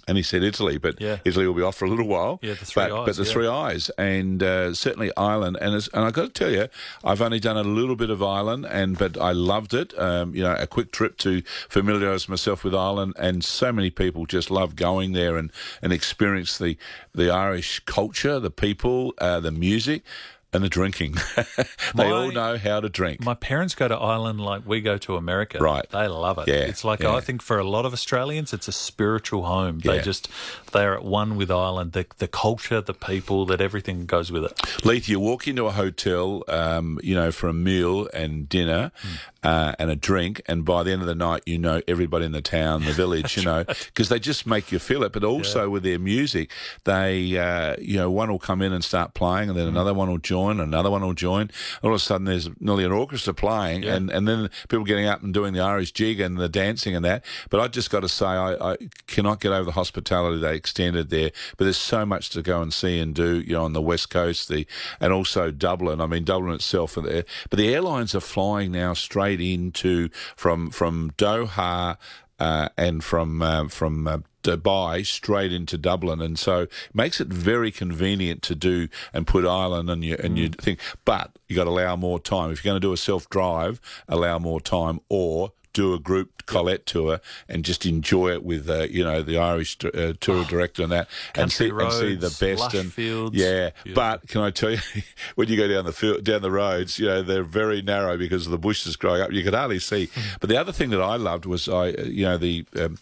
And 0.09 0.17
he 0.17 0.23
said 0.23 0.41
Italy, 0.43 0.79
but 0.79 0.99
Yeah. 0.99 1.17
Italy 1.23 1.45
will 1.47 1.53
be 1.53 1.61
off 1.61 1.75
for 1.75 1.85
a 1.85 1.89
little 1.89 2.07
while. 2.07 2.39
Yeah, 2.41 2.55
the 2.55 2.65
three 2.65 2.83
but, 2.83 2.91
eyes, 2.91 3.05
But 3.05 3.15
the 3.17 3.23
yeah. 3.23 3.33
three 3.33 3.47
eyes, 3.47 3.91
and 3.97 4.41
uh, 4.41 4.73
certainly 4.73 5.11
Ireland. 5.15 5.57
And 5.61 5.75
as, 5.75 5.87
and 5.93 6.03
I've 6.03 6.13
got 6.13 6.23
to 6.23 6.29
tell 6.41 6.51
you, 6.51 6.67
I've 7.03 7.21
only 7.21 7.39
done 7.39 7.57
a 7.57 7.63
little 7.63 7.95
bit 7.95 8.09
of 8.09 8.23
Ireland, 8.23 8.65
and 8.65 8.97
but 8.97 9.17
I 9.21 9.31
loved 9.33 9.73
it. 9.75 9.97
Um, 9.99 10.33
you 10.33 10.41
know, 10.41 10.55
a 10.55 10.65
quick 10.65 10.91
trip 10.91 11.17
to 11.19 11.43
familiarise 11.69 12.27
myself 12.27 12.63
with 12.63 12.73
Ireland, 12.73 13.13
and 13.19 13.43
so 13.45 13.71
many 13.71 13.91
people 13.91 14.25
just 14.25 14.49
love 14.49 14.75
going 14.75 15.13
there 15.13 15.37
and 15.37 15.51
and 15.81 15.93
experience 15.93 16.57
the 16.57 16.75
the 17.13 17.29
Irish 17.29 17.81
culture, 17.85 18.39
the 18.39 18.51
people, 18.51 19.13
uh, 19.19 19.39
the 19.39 19.51
music. 19.51 20.01
And 20.51 20.63
the 20.63 20.69
drinking. 20.69 21.15
they 21.95 22.09
all 22.09 22.31
know 22.31 22.57
how 22.57 22.79
to 22.79 22.89
drink. 22.89 23.23
My 23.23 23.35
parents 23.35 23.75
go 23.75 23.87
to 23.87 23.95
Ireland 23.95 24.41
like 24.41 24.65
we 24.65 24.81
go 24.81 24.97
to 24.97 25.15
America. 25.15 25.59
Right. 25.59 25.87
They 25.91 26.07
love 26.07 26.39
it. 26.39 26.47
Yeah, 26.47 26.55
It's 26.55 26.83
like, 26.83 27.01
yeah. 27.01 27.13
I 27.13 27.21
think 27.21 27.43
for 27.43 27.59
a 27.59 27.63
lot 27.63 27.85
of 27.85 27.93
Australians, 27.93 28.51
it's 28.51 28.67
a 28.67 28.71
spiritual 28.71 29.45
home. 29.45 29.79
They 29.79 30.01
just, 30.01 30.27
they're 30.71 30.95
at 30.95 31.05
one 31.05 31.35
with 31.35 31.51
Ireland. 31.51 31.91
The, 31.91 32.07
the 32.17 32.27
culture, 32.27 32.81
the 32.81 32.95
people, 32.95 33.45
that 33.45 33.61
everything 33.61 34.07
goes 34.07 34.31
with 34.31 34.43
it. 34.43 34.59
Leith, 34.83 35.07
you 35.07 35.19
walk 35.19 35.47
into 35.47 35.67
a 35.67 35.71
hotel, 35.71 36.43
um, 36.47 36.99
you 37.03 37.13
know, 37.13 37.31
for 37.31 37.47
a 37.47 37.53
meal 37.53 38.07
and 38.13 38.49
dinner 38.49 38.91
uh, 39.43 39.73
and 39.79 39.89
a 39.89 39.95
drink, 39.95 40.41
and 40.47 40.65
by 40.65 40.83
the 40.83 40.91
end 40.91 41.01
of 41.01 41.07
the 41.07 41.15
night, 41.15 41.43
you 41.45 41.57
know 41.57 41.81
everybody 41.87 42.25
in 42.25 42.31
the 42.31 42.41
town, 42.41 42.85
the 42.85 42.91
village, 42.99 43.37
you 43.37 43.43
know, 43.43 43.63
because 43.63 44.09
they 44.09 44.19
just 44.19 44.45
make 44.45 44.71
you 44.71 44.79
feel 44.79 45.03
it. 45.03 45.13
But 45.13 45.23
also 45.23 45.69
with 45.69 45.83
their 45.83 45.99
music, 45.99 46.51
they, 46.83 47.37
uh, 47.37 47.75
you 47.79 47.97
know, 47.97 48.11
one 48.11 48.29
will 48.29 48.39
come 48.39 48.61
in 48.61 48.73
and 48.73 48.83
start 48.83 49.13
playing, 49.13 49.49
and 49.49 49.57
then 49.57 49.67
another 49.67 49.93
one 49.93 50.09
will 50.09 50.17
join, 50.17 50.59
another 50.59 50.91
one 50.91 51.01
will 51.01 51.13
join. 51.13 51.49
All 51.83 51.91
of 51.91 51.95
a 51.95 51.99
sudden, 51.99 52.25
there's 52.25 52.49
nearly 52.59 52.83
an 52.83 52.91
orchestra 52.91 53.33
playing, 53.33 53.85
and, 53.85 54.09
and 54.09 54.27
then 54.27 54.49
people 54.67 54.83
getting 54.83 55.05
up 55.05 55.23
and 55.23 55.33
doing 55.33 55.53
the 55.53 55.61
Irish 55.61 55.91
jig 55.91 56.19
and 56.19 56.37
the 56.37 56.49
dancing 56.49 56.95
and 56.95 57.05
that. 57.05 57.23
But 57.49 57.61
I 57.61 57.67
just 57.67 57.89
got 57.89 58.01
to 58.01 58.09
say, 58.09 58.25
I, 58.25 58.71
I 58.71 58.77
cannot 59.07 59.39
get 59.39 59.51
over 59.51 59.65
the 59.65 59.71
hospitality 59.71 60.39
they 60.39 60.55
extended 60.55 61.09
there. 61.09 61.31
But 61.57 61.65
there's 61.65 61.77
so 61.77 62.05
much 62.05 62.29
to 62.31 62.41
go 62.41 62.61
and 62.61 62.73
see 62.73 62.99
and 62.99 63.15
do, 63.15 63.39
you 63.39 63.53
know, 63.53 63.63
on 63.63 63.73
the 63.73 63.81
west 63.81 64.09
coast, 64.09 64.49
the 64.49 64.67
and 64.99 65.13
also 65.13 65.51
Dublin. 65.51 66.01
I 66.01 66.07
mean, 66.07 66.23
Dublin 66.23 66.55
itself, 66.55 66.95
but 66.95 67.25
the 67.51 67.73
airlines 67.73 68.13
are 68.15 68.19
flying 68.19 68.71
now 68.71 68.93
straight 68.93 69.28
into 69.37 70.09
from 70.35 70.71
from 70.71 71.11
Doha 71.17 71.97
uh, 72.39 72.69
and 72.77 73.03
from 73.03 73.41
uh, 73.41 73.67
from 73.67 74.07
uh, 74.07 74.19
Dubai 74.43 75.05
straight 75.05 75.51
into 75.51 75.77
Dublin, 75.77 76.21
and 76.21 76.39
so 76.39 76.61
it 76.61 76.71
makes 76.93 77.19
it 77.19 77.27
very 77.27 77.71
convenient 77.71 78.41
to 78.43 78.55
do 78.55 78.87
and 79.13 79.27
put 79.27 79.45
Ireland 79.45 79.89
and 79.89 80.03
you 80.03 80.17
and 80.23 80.37
you 80.37 80.49
think, 80.49 80.79
but 81.05 81.37
you 81.47 81.55
got 81.55 81.65
to 81.65 81.69
allow 81.69 81.95
more 81.95 82.19
time. 82.19 82.51
If 82.51 82.63
you're 82.63 82.71
going 82.71 82.81
to 82.81 82.87
do 82.87 82.93
a 82.93 82.97
self 82.97 83.29
drive, 83.29 83.81
allow 84.07 84.39
more 84.39 84.61
time. 84.61 84.99
Or. 85.09 85.53
Do 85.73 85.93
a 85.93 85.99
group 85.99 86.45
Colette 86.45 86.85
tour 86.87 87.21
and 87.47 87.63
just 87.63 87.85
enjoy 87.85 88.31
it 88.31 88.43
with 88.43 88.69
uh, 88.69 88.87
you 88.89 89.03
know 89.03 89.21
the 89.21 89.37
Irish 89.37 89.77
uh, 89.85 90.13
tour 90.19 90.43
director 90.45 90.83
and 90.83 90.91
that, 90.91 91.07
and 91.35 91.51
see 91.51 91.69
Country 91.69 91.85
and 91.85 91.93
see 91.93 92.15
the 92.15 92.35
best 92.39 92.73
and 92.73 92.91
fields. 92.91 93.35
yeah. 93.85 93.93
But 93.93 94.27
can 94.27 94.41
I 94.41 94.49
tell 94.49 94.71
you, 94.71 94.79
when 95.35 95.47
you 95.47 95.57
go 95.57 95.67
down 95.67 95.85
the 95.85 95.93
field, 95.93 96.23
down 96.23 96.41
the 96.41 96.51
roads, 96.51 96.97
you 96.97 97.05
know 97.05 97.21
they're 97.21 97.43
very 97.43 97.81
narrow 97.83 98.17
because 98.17 98.45
of 98.45 98.51
the 98.51 98.57
bushes 98.57 98.95
growing 98.95 99.21
up. 99.21 99.31
You 99.31 99.43
could 99.43 99.53
hardly 99.53 99.79
see. 99.79 100.07
Mm-hmm. 100.07 100.37
But 100.39 100.49
the 100.49 100.57
other 100.57 100.71
thing 100.71 100.89
that 100.89 101.01
I 101.01 101.17
loved 101.17 101.45
was 101.45 101.69
I, 101.69 101.91
uh, 101.91 102.03
you 102.03 102.25
know, 102.25 102.37
the 102.37 102.65
um, 102.79 102.97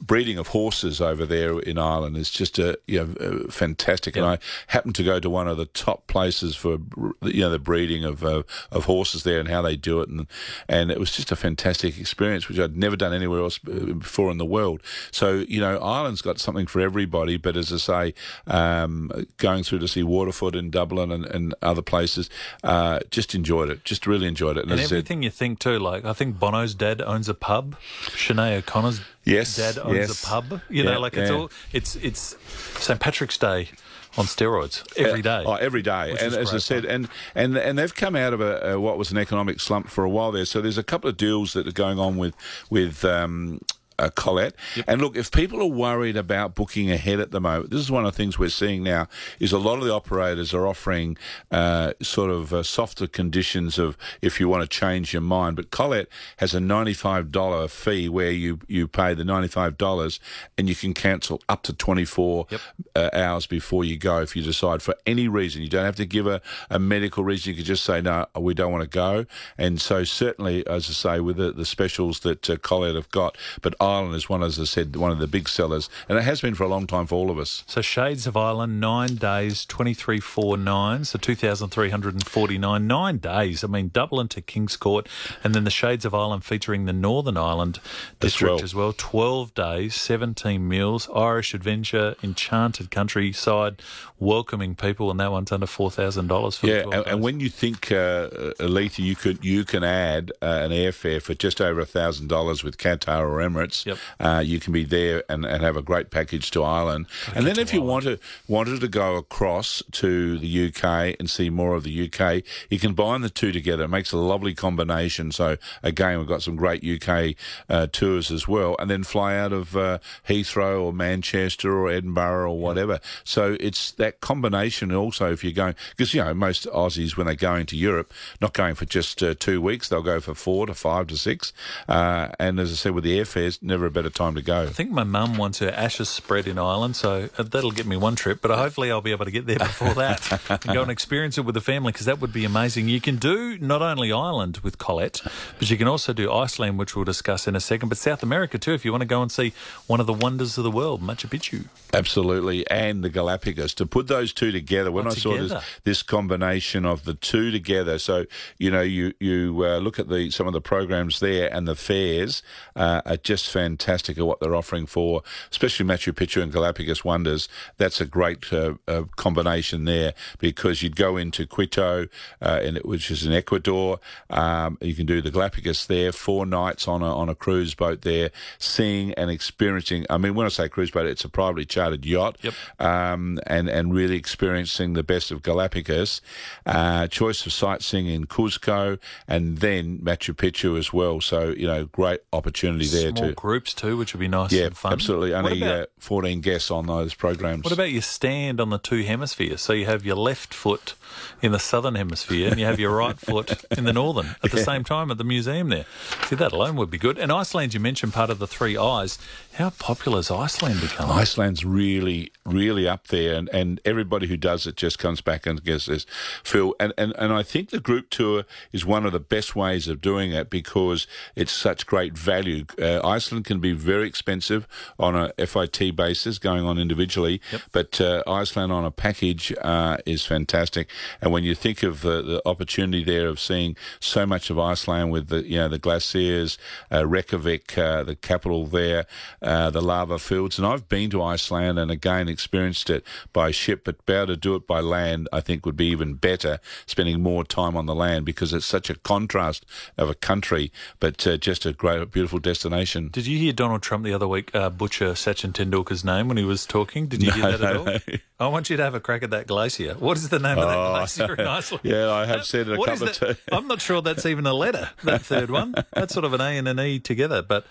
breeding 0.00 0.38
of 0.38 0.48
horses 0.48 1.00
over 1.00 1.26
there 1.26 1.58
in 1.58 1.78
Ireland 1.78 2.16
is 2.16 2.30
just 2.30 2.58
a 2.58 2.78
you 2.86 2.98
know 2.98 3.46
fantastic. 3.48 4.16
And 4.16 4.24
I 4.24 4.38
happened 4.68 4.94
to 4.96 5.02
go 5.02 5.20
to 5.20 5.30
one 5.30 5.48
of 5.48 5.56
the 5.56 5.66
top 5.66 6.06
places 6.06 6.56
for 6.56 6.78
you 7.22 7.40
know 7.40 7.50
the 7.50 7.58
breeding 7.58 8.04
of 8.04 8.24
uh, 8.24 8.42
of 8.70 8.84
horses 8.84 9.22
there 9.22 9.40
and 9.40 9.48
how 9.48 9.62
they 9.62 9.76
do 9.76 10.00
it, 10.00 10.08
and 10.08 10.26
and 10.68 10.90
it 10.90 10.98
was 10.98 11.10
just 11.10 11.32
a 11.32 11.36
fantastic 11.36 11.98
experience 11.98 12.48
which 12.48 12.58
I'd 12.58 12.76
never 12.76 12.96
done 12.96 13.12
anywhere 13.12 13.40
else 13.40 13.58
uh, 13.66 13.94
before 13.94 14.30
in 14.30 14.38
the 14.38 14.44
world. 14.44 14.82
So 15.10 15.44
you 15.48 15.60
know 15.60 15.78
Ireland's 15.78 16.22
got 16.22 16.38
something 16.38 16.66
for 16.66 16.80
everybody. 16.80 17.36
But 17.36 17.56
as 17.56 17.72
I 17.72 17.76
say, 17.76 18.14
um, 18.46 19.26
going 19.38 19.62
through 19.62 19.80
to 19.80 19.88
see 19.88 20.02
Waterford 20.02 20.54
in 20.54 20.70
Dublin 20.70 21.10
and, 21.10 21.24
and 21.26 21.54
other 21.62 21.82
places, 21.82 22.30
uh, 22.62 23.00
just 23.10 23.34
enjoyed 23.34 23.70
it. 23.70 23.84
Just 23.84 24.06
really 24.06 24.26
enjoyed 24.26 24.56
it. 24.56 24.64
And 24.64 24.72
as 24.72 24.80
I 24.80 24.82
said, 24.84 24.92
everything 24.98 25.22
you 25.22 25.30
think 25.30 25.58
too, 25.58 25.78
like 25.78 26.04
I 26.04 26.12
think 26.12 26.38
Bono's 26.38 26.74
dad 26.74 27.02
owns 27.02 27.28
a 27.28 27.34
pub. 27.34 27.76
Sinead 28.08 28.58
O'Connor's 28.58 29.00
Yes, 29.26 29.56
Dad 29.56 29.78
owns 29.78 29.96
yes. 29.96 30.22
a 30.22 30.26
pub. 30.26 30.60
You 30.70 30.84
know, 30.84 30.92
Yeah, 30.92 30.98
like 30.98 31.16
it's 31.16 31.30
yeah. 31.30 31.36
all 31.36 31.50
it's 31.72 31.96
it's 31.96 32.36
St 32.78 32.98
Patrick's 33.00 33.36
Day 33.36 33.70
on 34.16 34.24
steroids 34.24 34.82
every 34.96 35.20
day. 35.20 35.42
Oh, 35.44 35.54
every 35.54 35.82
day. 35.82 36.16
And 36.18 36.34
as 36.34 36.54
I 36.54 36.58
said, 36.58 36.84
and, 36.84 37.08
and 37.34 37.56
and 37.56 37.78
they've 37.78 37.94
come 37.94 38.16
out 38.16 38.32
of 38.32 38.40
a, 38.40 38.72
a 38.72 38.80
what 38.80 38.96
was 38.98 39.10
an 39.10 39.18
economic 39.18 39.60
slump 39.60 39.88
for 39.88 40.04
a 40.04 40.08
while 40.08 40.32
there. 40.32 40.44
So 40.44 40.60
there's 40.60 40.78
a 40.78 40.84
couple 40.84 41.10
of 41.10 41.16
deals 41.16 41.52
that 41.52 41.66
are 41.66 41.72
going 41.72 41.98
on 41.98 42.16
with 42.16 42.34
with. 42.70 43.04
Um, 43.04 43.60
uh, 43.98 44.10
Colette. 44.14 44.54
And 44.86 45.00
look, 45.00 45.16
if 45.16 45.30
people 45.30 45.60
are 45.60 45.66
worried 45.66 46.16
about 46.16 46.54
booking 46.54 46.90
ahead 46.90 47.20
at 47.20 47.30
the 47.30 47.40
moment, 47.40 47.70
this 47.70 47.80
is 47.80 47.90
one 47.90 48.04
of 48.04 48.12
the 48.12 48.16
things 48.16 48.38
we're 48.38 48.48
seeing 48.48 48.82
now. 48.82 49.08
Is 49.40 49.52
a 49.52 49.58
lot 49.58 49.78
of 49.78 49.84
the 49.84 49.92
operators 49.92 50.54
are 50.54 50.66
offering 50.66 51.16
uh, 51.50 51.92
sort 52.02 52.30
of 52.30 52.52
uh, 52.52 52.62
softer 52.62 53.06
conditions 53.06 53.78
of 53.78 53.96
if 54.22 54.40
you 54.40 54.48
want 54.48 54.62
to 54.62 54.68
change 54.68 55.12
your 55.12 55.22
mind. 55.22 55.56
But 55.56 55.70
Colette 55.70 56.08
has 56.38 56.54
a 56.54 56.60
ninety-five 56.60 57.30
dollar 57.30 57.68
fee 57.68 58.08
where 58.08 58.30
you 58.30 58.58
you 58.68 58.88
pay 58.88 59.14
the 59.14 59.24
ninety-five 59.24 59.76
dollars 59.78 60.20
and 60.56 60.68
you 60.68 60.74
can 60.74 60.94
cancel 60.94 61.40
up 61.48 61.62
to 61.62 61.72
twenty-four 61.72 62.46
uh, 62.94 63.10
hours 63.12 63.46
before 63.46 63.84
you 63.84 63.96
go 63.96 64.20
if 64.20 64.36
you 64.36 64.42
decide 64.42 64.82
for 64.82 64.94
any 65.06 65.28
reason. 65.28 65.62
You 65.62 65.68
don't 65.68 65.84
have 65.84 65.96
to 65.96 66.06
give 66.06 66.26
a, 66.26 66.40
a 66.70 66.78
medical 66.78 67.24
reason. 67.24 67.50
You 67.50 67.56
can 67.56 67.64
just 67.64 67.84
say 67.84 68.00
no, 68.00 68.26
we 68.38 68.54
don't 68.54 68.72
want 68.72 68.84
to 68.84 68.88
go. 68.88 69.26
And 69.58 69.80
so 69.80 70.04
certainly, 70.04 70.66
as 70.66 70.88
I 70.88 70.92
say, 70.92 71.20
with 71.20 71.36
the, 71.36 71.52
the 71.52 71.64
specials 71.64 72.20
that 72.20 72.48
uh, 72.50 72.56
Colette 72.56 72.94
have 72.94 73.10
got, 73.10 73.36
but 73.62 73.74
Ireland 73.86 74.14
is 74.14 74.28
one, 74.28 74.42
as 74.42 74.58
I 74.58 74.64
said, 74.64 74.96
one 74.96 75.12
of 75.12 75.18
the 75.18 75.26
big 75.26 75.48
sellers, 75.48 75.88
and 76.08 76.18
it 76.18 76.22
has 76.22 76.40
been 76.40 76.54
for 76.54 76.64
a 76.64 76.68
long 76.68 76.86
time 76.86 77.06
for 77.06 77.14
all 77.14 77.30
of 77.30 77.38
us. 77.38 77.62
So 77.66 77.80
Shades 77.80 78.26
of 78.26 78.36
Ireland, 78.36 78.80
nine 78.80 79.14
days, 79.14 79.64
twenty 79.64 79.94
three 79.94 80.20
four 80.20 80.56
nine, 80.56 81.04
so 81.04 81.18
two 81.18 81.34
thousand 81.34 81.70
three 81.70 81.90
hundred 81.90 82.14
and 82.14 82.26
forty 82.26 82.58
nine. 82.58 82.86
Nine 82.86 83.18
days. 83.18 83.62
I 83.62 83.68
mean, 83.68 83.90
Dublin 83.92 84.28
to 84.28 84.40
Kings 84.40 84.76
Court, 84.76 85.08
and 85.44 85.54
then 85.54 85.64
the 85.64 85.70
Shades 85.70 86.04
of 86.04 86.14
Ireland 86.14 86.44
featuring 86.44 86.84
the 86.86 86.92
Northern 86.92 87.36
Ireland 87.36 87.78
district 88.18 88.56
well. 88.56 88.64
as 88.64 88.74
well. 88.74 88.92
Twelve 88.92 89.54
days, 89.54 89.94
seventeen 89.94 90.66
meals, 90.66 91.08
Irish 91.14 91.54
adventure, 91.54 92.16
enchanted 92.22 92.90
countryside, 92.90 93.80
welcoming 94.18 94.74
people, 94.74 95.10
and 95.10 95.20
that 95.20 95.30
one's 95.30 95.52
under 95.52 95.66
four 95.66 95.90
thousand 95.90 96.26
dollars 96.26 96.56
for 96.56 96.66
the 96.66 96.72
Yeah, 96.72 96.82
and, 96.92 97.06
and 97.06 97.22
when 97.22 97.40
you 97.40 97.48
think, 97.48 97.92
uh, 97.92 98.28
Alita, 98.58 98.98
you 98.98 99.14
could 99.14 99.44
you 99.44 99.64
can 99.64 99.84
add 99.84 100.32
uh, 100.42 100.46
an 100.64 100.70
airfare 100.70 101.22
for 101.22 101.34
just 101.34 101.60
over 101.60 101.80
a 101.80 101.86
thousand 101.86 102.28
dollars 102.28 102.64
with 102.64 102.78
Qatar 102.78 103.20
or 103.20 103.38
Emirates. 103.38 103.75
Yep. 103.84 103.98
Uh, 104.20 104.42
you 104.44 104.60
can 104.60 104.72
be 104.72 104.84
there 104.84 105.24
and, 105.28 105.44
and 105.44 105.62
have 105.62 105.76
a 105.76 105.82
great 105.82 106.10
package 106.10 106.50
to 106.52 106.62
Ireland. 106.62 107.06
and 107.34 107.46
then 107.46 107.58
if 107.58 107.74
you 107.74 107.82
want 107.82 108.04
to 108.04 108.18
wanted 108.48 108.80
to 108.80 108.88
go 108.88 109.16
across 109.16 109.82
to 109.92 110.38
the 110.38 110.68
UK 110.68 111.16
and 111.18 111.28
see 111.28 111.50
more 111.50 111.74
of 111.74 111.82
the 111.82 112.10
UK, 112.10 112.42
you 112.70 112.78
can 112.78 112.94
bind 112.94 113.24
the 113.24 113.30
two 113.30 113.52
together. 113.52 113.84
It 113.84 113.88
makes 113.88 114.12
a 114.12 114.16
lovely 114.16 114.54
combination. 114.54 115.32
So 115.32 115.56
again, 115.82 116.18
we've 116.18 116.28
got 116.28 116.42
some 116.42 116.56
great 116.56 116.84
UK 116.84 117.34
uh, 117.68 117.88
tours 117.92 118.30
as 118.30 118.46
well, 118.46 118.76
and 118.78 118.90
then 118.90 119.02
fly 119.02 119.36
out 119.36 119.52
of 119.52 119.76
uh, 119.76 119.98
Heathrow 120.28 120.82
or 120.82 120.92
Manchester 120.92 121.76
or 121.76 121.90
Edinburgh 121.90 122.50
or 122.50 122.58
whatever. 122.58 123.00
So 123.24 123.56
it's 123.60 123.92
that 123.92 124.20
combination. 124.20 124.92
Also, 124.92 125.32
if 125.32 125.42
you're 125.42 125.52
going, 125.52 125.74
because 125.90 126.14
you 126.14 126.22
know 126.22 126.34
most 126.34 126.66
Aussies 126.66 127.16
when 127.16 127.26
they're 127.26 127.34
going 127.34 127.66
to 127.66 127.76
Europe, 127.76 128.12
not 128.40 128.52
going 128.52 128.74
for 128.74 128.84
just 128.84 129.22
uh, 129.22 129.34
two 129.38 129.60
weeks, 129.60 129.88
they'll 129.88 130.02
go 130.02 130.20
for 130.20 130.34
four 130.34 130.66
to 130.66 130.74
five 130.74 131.06
to 131.08 131.16
six. 131.16 131.52
Uh, 131.88 132.28
and 132.38 132.60
as 132.60 132.72
I 132.72 132.74
said, 132.74 132.92
with 132.92 133.04
the 133.04 133.18
airfares, 133.18 133.62
never 133.66 133.86
a 133.86 133.90
better 133.90 134.10
time 134.10 134.34
to 134.36 134.42
go. 134.42 134.62
I 134.62 134.66
think 134.66 134.90
my 134.90 135.04
mum 135.04 135.36
wants 135.36 135.58
her 135.58 135.70
ashes 135.70 136.08
spread 136.08 136.46
in 136.46 136.58
Ireland, 136.58 136.96
so 136.96 137.28
uh, 137.36 137.42
that'll 137.42 137.72
get 137.72 137.86
me 137.86 137.96
one 137.96 138.14
trip. 138.16 138.40
But 138.40 138.50
hopefully, 138.56 138.90
I'll 138.90 139.00
be 139.00 139.10
able 139.10 139.24
to 139.24 139.30
get 139.30 139.46
there 139.46 139.58
before 139.58 139.94
that 139.94 140.32
and 140.50 140.74
go 140.74 140.82
and 140.82 140.90
experience 140.90 141.36
it 141.38 141.42
with 141.42 141.54
the 141.54 141.60
family 141.60 141.92
because 141.92 142.06
that 142.06 142.20
would 142.20 142.32
be 142.32 142.44
amazing. 142.44 142.88
You 142.88 143.00
can 143.00 143.16
do 143.16 143.58
not 143.58 143.82
only 143.82 144.12
Ireland 144.12 144.58
with 144.62 144.78
Colette, 144.78 145.20
but 145.58 145.70
you 145.70 145.76
can 145.76 145.88
also 145.88 146.12
do 146.12 146.32
Iceland, 146.32 146.78
which 146.78 146.94
we'll 146.96 147.04
discuss 147.04 147.46
in 147.48 147.56
a 147.56 147.60
second, 147.60 147.88
but 147.88 147.98
South 147.98 148.22
America 148.22 148.58
too 148.58 148.72
if 148.72 148.84
you 148.84 148.92
want 148.92 149.02
to 149.02 149.06
go 149.06 149.22
and 149.22 149.30
see 149.30 149.52
one 149.86 150.00
of 150.00 150.06
the 150.06 150.12
wonders 150.12 150.56
of 150.58 150.64
the 150.64 150.70
world, 150.70 151.02
Machu 151.02 151.28
Picchu. 151.28 151.66
Absolutely, 151.92 152.68
and 152.70 153.02
the 153.02 153.08
Galapagos. 153.10 153.74
To 153.74 153.86
put 153.86 154.06
those 154.06 154.32
two 154.32 154.52
together, 154.52 154.92
when 154.92 155.06
Oh, 155.06 155.10
I 155.10 155.14
saw 155.14 155.36
this 155.36 155.52
this 155.84 156.02
combination 156.02 156.84
of 156.84 157.04
the 157.04 157.14
two 157.14 157.50
together, 157.50 157.98
so 157.98 158.26
you 158.58 158.70
know, 158.70 158.82
you 158.82 159.12
you 159.20 159.64
uh, 159.64 159.78
look 159.78 159.98
at 159.98 160.08
the 160.08 160.30
some 160.30 160.46
of 160.46 160.52
the 160.52 160.60
programs 160.60 161.20
there, 161.20 161.52
and 161.52 161.66
the 161.66 161.74
fares 161.74 162.42
uh, 162.74 163.02
are 163.06 163.16
just 163.16 163.48
fantastic 163.56 164.18
at 164.18 164.26
what 164.26 164.38
they're 164.40 164.54
offering 164.54 164.84
for, 164.86 165.22
especially 165.50 165.86
Machu 165.86 166.12
Picchu 166.12 166.42
and 166.42 166.52
Galapagos 166.52 167.04
Wonders. 167.04 167.48
That's 167.78 168.00
a 168.02 168.04
great 168.04 168.52
uh, 168.52 168.74
uh, 168.86 169.04
combination 169.16 169.84
there 169.86 170.12
because 170.38 170.82
you'd 170.82 170.96
go 170.96 171.16
into 171.16 171.46
Quito, 171.46 172.06
uh, 172.42 172.60
in, 172.62 172.76
which 172.84 173.10
is 173.10 173.24
in 173.24 173.32
Ecuador. 173.32 173.98
Um, 174.28 174.76
you 174.82 174.94
can 174.94 175.06
do 175.06 175.22
the 175.22 175.30
Galapagos 175.30 175.86
there, 175.86 176.12
four 176.12 176.44
nights 176.44 176.86
on 176.86 177.00
a 177.02 177.16
on 177.16 177.28
a 177.30 177.34
cruise 177.34 177.74
boat 177.74 178.02
there, 178.02 178.30
seeing 178.58 179.14
and 179.14 179.30
experiencing. 179.30 180.04
I 180.10 180.18
mean, 180.18 180.34
when 180.34 180.44
I 180.44 180.50
say 180.50 180.68
cruise 180.68 180.90
boat, 180.90 181.06
it's 181.06 181.24
a 181.24 181.28
privately 181.30 181.64
chartered 181.64 182.04
yacht, 182.04 182.36
Yep. 182.42 182.54
um, 182.78 183.38
and 183.46 183.68
and 183.70 183.94
really 183.94 184.16
experiencing 184.16 184.92
the 184.92 185.02
best 185.02 185.30
of 185.30 185.42
Galapagos. 185.42 186.20
Uh, 186.66 187.06
choice 187.06 187.46
of 187.46 187.52
sightseeing 187.52 188.06
in 188.06 188.26
Cuzco, 188.26 188.98
and 189.26 189.58
then 189.58 189.98
Machu 190.00 190.34
Picchu 190.34 190.78
as 190.78 190.92
well. 190.92 191.20
So 191.22 191.48
you 191.56 191.66
know, 191.66 191.86
great 191.86 192.20
opportunity 192.32 192.86
there 192.86 193.10
Small 193.16 193.28
too. 193.28 193.34
Groups 193.46 193.72
too, 193.72 193.96
which 193.96 194.12
would 194.12 194.18
be 194.20 194.26
nice 194.28 194.50
Yeah, 194.52 194.64
and 194.66 194.76
fun. 194.76 194.92
absolutely. 194.92 195.32
Only 195.32 195.62
about- 195.62 195.80
uh, 195.82 195.86
14 195.98 196.40
guests 196.40 196.70
on 196.70 196.86
those 196.86 197.14
programs. 197.14 197.62
What 197.64 197.72
about 197.72 197.90
your 197.92 198.02
stand 198.02 198.60
on 198.60 198.70
the 198.70 198.78
two 198.78 199.02
hemispheres? 199.04 199.60
So 199.60 199.72
you 199.72 199.86
have 199.86 200.04
your 200.04 200.16
left 200.16 200.52
foot 200.52 200.94
in 201.40 201.52
the 201.52 201.58
southern 201.58 201.94
hemisphere 201.94 202.48
and 202.50 202.58
you 202.58 202.66
have 202.66 202.78
your 202.80 202.94
right 202.94 203.18
foot 203.18 203.64
in 203.76 203.84
the 203.84 203.92
northern 203.92 204.34
at 204.42 204.50
the 204.50 204.62
same 204.62 204.84
time 204.84 205.10
at 205.10 205.18
the 205.18 205.24
museum 205.24 205.68
there. 205.68 205.86
See, 206.28 206.36
that 206.36 206.52
alone 206.52 206.76
would 206.76 206.90
be 206.90 206.98
good. 206.98 207.18
And 207.18 207.30
Iceland, 207.32 207.72
you 207.74 207.80
mentioned 207.80 208.12
part 208.12 208.30
of 208.30 208.38
the 208.38 208.46
three 208.46 208.76
eyes. 208.76 209.18
How 209.54 209.70
popular 209.70 210.18
has 210.18 210.30
Iceland 210.30 210.80
become? 210.80 211.10
Iceland's 211.10 211.64
really, 211.64 212.30
really 212.44 212.86
up 212.86 213.06
there, 213.08 213.34
and, 213.34 213.48
and 213.50 213.80
everybody 213.86 214.26
who 214.26 214.36
does 214.36 214.66
it 214.66 214.76
just 214.76 214.98
comes 214.98 215.20
back 215.22 215.46
and 215.46 215.62
gets 215.64 215.86
this 215.86 216.04
feel. 216.44 216.74
And, 216.78 216.92
and, 216.98 217.14
and 217.18 217.32
I 217.32 217.42
think 217.42 217.70
the 217.70 217.80
group 217.80 218.10
tour 218.10 218.44
is 218.72 218.84
one 218.84 219.06
of 219.06 219.12
the 219.12 219.20
best 219.20 219.56
ways 219.56 219.88
of 219.88 220.00
doing 220.02 220.32
it 220.32 220.50
because 220.50 221.06
it's 221.34 221.52
such 221.52 221.86
great 221.86 222.16
value. 222.18 222.64
Uh, 222.80 223.00
Iceland 223.06 223.35
can 223.42 223.60
be 223.60 223.72
very 223.72 224.06
expensive 224.06 224.66
on 224.98 225.14
a 225.16 225.46
FIT 225.46 225.94
basis, 225.96 226.38
going 226.38 226.64
on 226.64 226.78
individually, 226.78 227.40
but 227.72 228.00
uh, 228.00 228.22
Iceland 228.26 228.72
on 228.72 228.84
a 228.84 228.90
package 228.90 229.54
uh, 229.62 229.98
is 230.06 230.24
fantastic. 230.24 230.88
And 231.20 231.32
when 231.32 231.44
you 231.44 231.54
think 231.54 231.82
of 231.82 232.02
the, 232.02 232.22
the 232.22 232.42
opportunity 232.46 233.04
there 233.04 233.28
of 233.28 233.40
seeing 233.40 233.76
so 234.00 234.26
much 234.26 234.50
of 234.50 234.58
Iceland 234.58 235.12
with 235.12 235.28
the 235.28 235.42
you 235.44 235.56
know 235.56 235.68
the 235.68 235.78
glaciers, 235.78 236.58
uh, 236.92 237.06
Reykjavik, 237.06 237.76
uh, 237.78 238.02
the 238.02 238.16
capital 238.16 238.66
there, 238.66 239.06
uh, 239.42 239.70
the 239.70 239.82
lava 239.82 240.18
fields, 240.18 240.58
and 240.58 240.66
I've 240.66 240.88
been 240.88 241.10
to 241.10 241.22
Iceland 241.22 241.78
and 241.78 241.90
again 241.90 242.28
experienced 242.28 242.90
it 242.90 243.04
by 243.32 243.50
ship, 243.50 243.82
but 243.84 244.04
be 244.06 244.12
able 244.12 244.28
to 244.28 244.36
do 244.36 244.54
it 244.54 244.66
by 244.66 244.80
land, 244.80 245.28
I 245.32 245.40
think 245.40 245.66
would 245.66 245.76
be 245.76 245.86
even 245.86 246.14
better. 246.14 246.58
Spending 246.86 247.22
more 247.22 247.44
time 247.44 247.76
on 247.76 247.86
the 247.86 247.94
land 247.94 248.24
because 248.24 248.52
it's 248.52 248.66
such 248.66 248.90
a 248.90 248.94
contrast 248.94 249.64
of 249.96 250.10
a 250.10 250.14
country, 250.14 250.72
but 251.00 251.26
uh, 251.26 251.36
just 251.36 251.66
a 251.66 251.72
great, 251.72 252.10
beautiful 252.10 252.38
destination. 252.38 253.08
Did 253.08 253.25
you 253.26 253.38
hear 253.38 253.52
Donald 253.52 253.82
Trump 253.82 254.04
the 254.04 254.12
other 254.14 254.28
week 254.28 254.54
uh, 254.54 254.70
butcher 254.70 255.12
Sachin 255.12 255.52
Tendulkar's 255.52 256.04
name 256.04 256.28
when 256.28 256.36
he 256.36 256.44
was 256.44 256.66
talking? 256.66 257.06
Did 257.06 257.22
you 257.22 257.32
hear 257.32 257.56
that 257.56 257.60
at 257.62 257.76
all? 257.76 258.18
I 258.38 258.48
want 258.48 258.68
you 258.70 258.76
to 258.76 258.82
have 258.82 258.94
a 258.94 259.00
crack 259.00 259.22
at 259.22 259.30
that 259.30 259.46
glacier. 259.46 259.94
What 259.94 260.16
is 260.16 260.28
the 260.28 260.38
name 260.38 260.58
of 260.58 260.68
that 260.68 260.90
glacier 260.90 261.34
in 261.34 261.46
Iceland? 261.46 261.82
Yeah, 261.84 262.10
I 262.10 262.26
have 262.26 262.44
said 262.44 262.68
it 262.68 262.74
a 262.74 262.76
couple 262.76 263.08
of 263.08 263.12
times. 263.18 263.38
I'm 263.50 263.66
not 263.66 263.80
sure 263.80 264.02
that's 264.02 264.26
even 264.26 264.46
a 264.46 264.52
letter. 264.54 264.90
That 265.04 265.22
third 265.22 265.50
one. 265.50 265.74
That's 265.92 266.12
sort 266.12 266.24
of 266.24 266.32
an 266.34 266.40
A 266.40 266.56
and 266.58 266.68
an 266.68 266.78
E 266.80 266.98
together. 266.98 267.42
But 267.42 267.66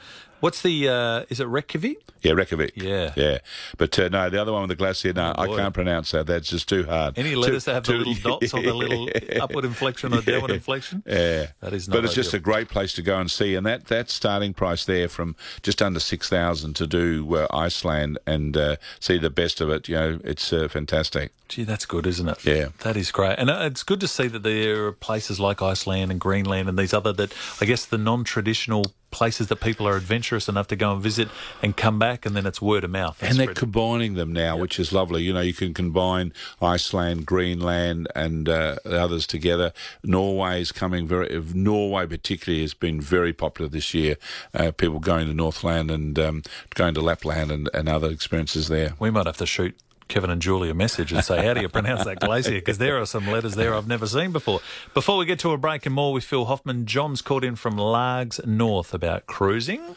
what's 0.45 0.61
the? 0.61 0.87
Uh, 0.87 1.25
is 1.29 1.39
it 1.39 1.47
Reykjavik? 1.47 1.97
Yeah, 2.21 2.33
Reykjavik. 2.33 2.73
Yeah. 2.75 3.13
yeah. 3.15 3.39
But 3.77 3.97
uh, 3.97 4.09
no, 4.09 4.29
the 4.29 4.39
other 4.39 4.51
one 4.51 4.61
with 4.61 4.69
the 4.69 4.75
glacier, 4.75 5.11
no, 5.11 5.33
I 5.35 5.47
can't 5.47 5.73
pronounce 5.73 6.11
that. 6.11 6.27
That's 6.27 6.49
just 6.49 6.69
too 6.69 6.83
hard. 6.83 7.17
Any 7.17 7.31
Too- 7.31 7.39
letters 7.39 7.65
that 7.65 7.73
have 7.73 7.83
the 7.83 7.93
little 7.93 8.13
dots 8.13 8.53
or 8.53 8.61
the 8.61 8.73
little 8.83 9.09
upward 9.41 9.65
inflection 9.65 10.13
or 10.13 10.21
downward 10.21 10.51
inflection? 10.51 11.03
Yeah, 11.07 11.47
That 11.61 11.73
is 11.73 11.87
not 11.87 11.95
But 11.95 12.05
it's 12.05 12.13
just 12.13 12.33
a 12.33 12.39
great 12.39 12.69
place 12.69 12.93
to 12.93 13.01
go 13.01 13.17
and 13.19 13.29
see, 13.29 13.55
and 13.55 13.65
that 13.65 13.85
that 13.85 14.09
starting 14.11 14.53
price 14.53 14.85
there 14.85 15.07
from 15.07 15.35
just 15.63 15.81
under 15.81 15.99
six 15.99 16.29
thousand 16.29 16.75
to 16.75 16.85
do 16.85 17.35
uh, 17.35 17.47
Iceland 17.51 18.19
and 18.27 18.55
uh, 18.55 18.75
see 18.99 19.17
the 19.17 19.31
best 19.31 19.61
of 19.61 19.69
it. 19.69 19.89
You 19.89 19.95
know, 19.95 20.19
it's 20.23 20.53
uh, 20.53 20.67
fantastic. 20.67 21.31
Gee, 21.47 21.63
that's 21.63 21.85
good, 21.85 22.07
isn't 22.07 22.27
it? 22.27 22.43
Yeah. 22.43 22.69
That 22.79 22.97
is 22.97 23.11
great. 23.11 23.37
And 23.37 23.49
uh, 23.51 23.59
it's 23.63 23.83
good 23.83 23.99
to 23.99 24.07
see 24.07 24.27
that 24.27 24.41
there 24.41 24.85
are 24.85 24.91
places 24.91 25.39
like 25.39 25.61
Iceland 25.61 26.11
and 26.11 26.19
Greenland 26.19 26.67
and 26.67 26.77
these 26.77 26.93
other 26.93 27.13
that 27.13 27.33
I 27.61 27.65
guess 27.65 27.85
the 27.85 27.99
non 27.99 28.23
traditional 28.23 28.93
places 29.15 29.47
that 29.47 29.61
people 29.61 29.87
are 29.87 29.95
adventurous 29.95 30.49
enough 30.49 30.67
to 30.67 30.75
go 30.75 30.91
and 30.91 31.01
visit 31.01 31.29
and 31.63 31.77
come 31.77 31.97
back 31.97 32.25
and 32.25 32.35
then 32.35 32.45
it's 32.45 32.61
word 32.61 32.83
of 32.83 32.91
mouth. 32.91 33.17
And 33.23 33.37
they're 33.37 33.53
combining 33.53 34.15
them 34.15 34.33
now, 34.33 34.57
which 34.57 34.77
is 34.77 34.91
lovely. 34.91 35.23
You 35.23 35.31
know, 35.33 35.39
you 35.39 35.53
can 35.53 35.73
combine 35.73 36.33
Iceland, 36.61 37.25
Greenland, 37.25 38.09
and 38.13 38.49
uh, 38.49 38.75
others 38.83 39.25
together. 39.25 39.71
Norway 40.03 40.59
is 40.59 40.73
coming 40.73 41.07
very. 41.07 41.41
Norway, 41.53 42.05
particularly, 42.07 42.61
has 42.61 42.73
been 42.73 42.99
very 42.99 43.31
popular 43.31 43.69
this 43.69 43.93
year. 43.93 44.17
Uh, 44.53 44.71
people 44.71 44.99
going 44.99 45.27
to 45.27 45.33
Northland 45.33 45.89
and 45.89 46.19
um, 46.19 46.43
going 46.73 46.93
to 46.95 47.01
Lapland 47.01 47.51
and, 47.51 47.69
and 47.73 47.87
other 47.87 48.09
experiences 48.09 48.67
there. 48.67 48.93
we 48.99 49.09
might 49.09 49.27
have 49.27 49.37
to 49.37 49.45
shoot 49.45 49.77
Kevin 50.07 50.29
and 50.29 50.41
Julie 50.41 50.69
a 50.69 50.73
message 50.73 51.11
and 51.11 51.23
say, 51.23 51.43
how 51.43 51.53
do 51.53 51.61
you 51.61 51.69
pronounce 51.69 52.05
that 52.05 52.19
glacier? 52.19 52.51
Because 52.51 52.77
there 52.77 52.99
are 52.99 53.05
some 53.05 53.27
letters 53.27 53.55
there 53.55 53.73
I've 53.73 53.87
never 53.87 54.05
seen 54.05 54.31
before. 54.31 54.61
Before 54.93 55.17
we 55.17 55.25
get 55.25 55.39
to 55.39 55.51
a 55.51 55.57
break 55.57 55.85
and 55.85 55.95
more 55.95 56.13
with 56.13 56.23
Phil 56.23 56.45
Hoffman, 56.45 56.85
John's 56.85 57.21
called 57.21 57.43
in 57.43 57.55
from 57.55 57.77
Largs 57.77 58.39
North 58.45 58.93
about 58.93 59.25
cruising. 59.25 59.95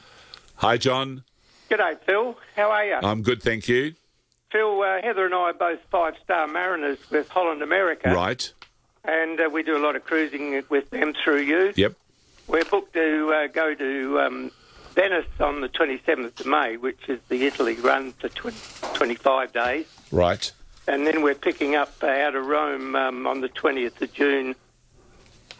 Hi, 0.56 0.76
John. 0.76 1.24
G'day, 1.70 1.98
Phil. 2.06 2.36
How 2.56 2.70
are 2.70 2.84
you? 2.84 2.94
I'm 3.02 3.22
good, 3.22 3.42
thank 3.42 3.68
you. 3.68 3.94
Phil, 4.50 4.80
uh, 4.80 5.02
Heather 5.02 5.26
and 5.26 5.34
I 5.34 5.38
are 5.38 5.52
both 5.52 5.80
five-star 5.90 6.48
mariners 6.48 6.98
with 7.10 7.28
Holland 7.28 7.62
America. 7.62 8.10
Right. 8.10 8.50
And 9.04 9.38
uh, 9.38 9.50
we 9.52 9.62
do 9.62 9.76
a 9.76 9.82
lot 9.82 9.94
of 9.94 10.04
cruising 10.04 10.62
with 10.70 10.88
them 10.90 11.12
through 11.22 11.42
you. 11.42 11.72
Yep. 11.76 11.94
We're 12.46 12.64
booked 12.64 12.94
to 12.94 13.32
uh, 13.34 13.46
go 13.48 13.74
to 13.74 14.20
um, 14.20 14.50
Venice 14.94 15.26
on 15.38 15.60
the 15.60 15.68
27th 15.68 16.40
of 16.40 16.46
May, 16.46 16.78
which 16.78 17.08
is 17.08 17.20
the 17.28 17.46
Italy 17.46 17.74
run 17.74 18.12
for 18.12 18.30
20, 18.30 18.56
25 18.94 19.52
days. 19.52 19.86
Right. 20.12 20.50
And 20.86 21.06
then 21.06 21.22
we're 21.22 21.34
picking 21.34 21.74
up 21.74 21.92
uh, 22.02 22.06
out 22.06 22.34
of 22.34 22.46
Rome 22.46 22.96
um, 22.96 23.26
on 23.26 23.40
the 23.42 23.48
20th 23.48 24.00
of 24.00 24.12
June, 24.12 24.54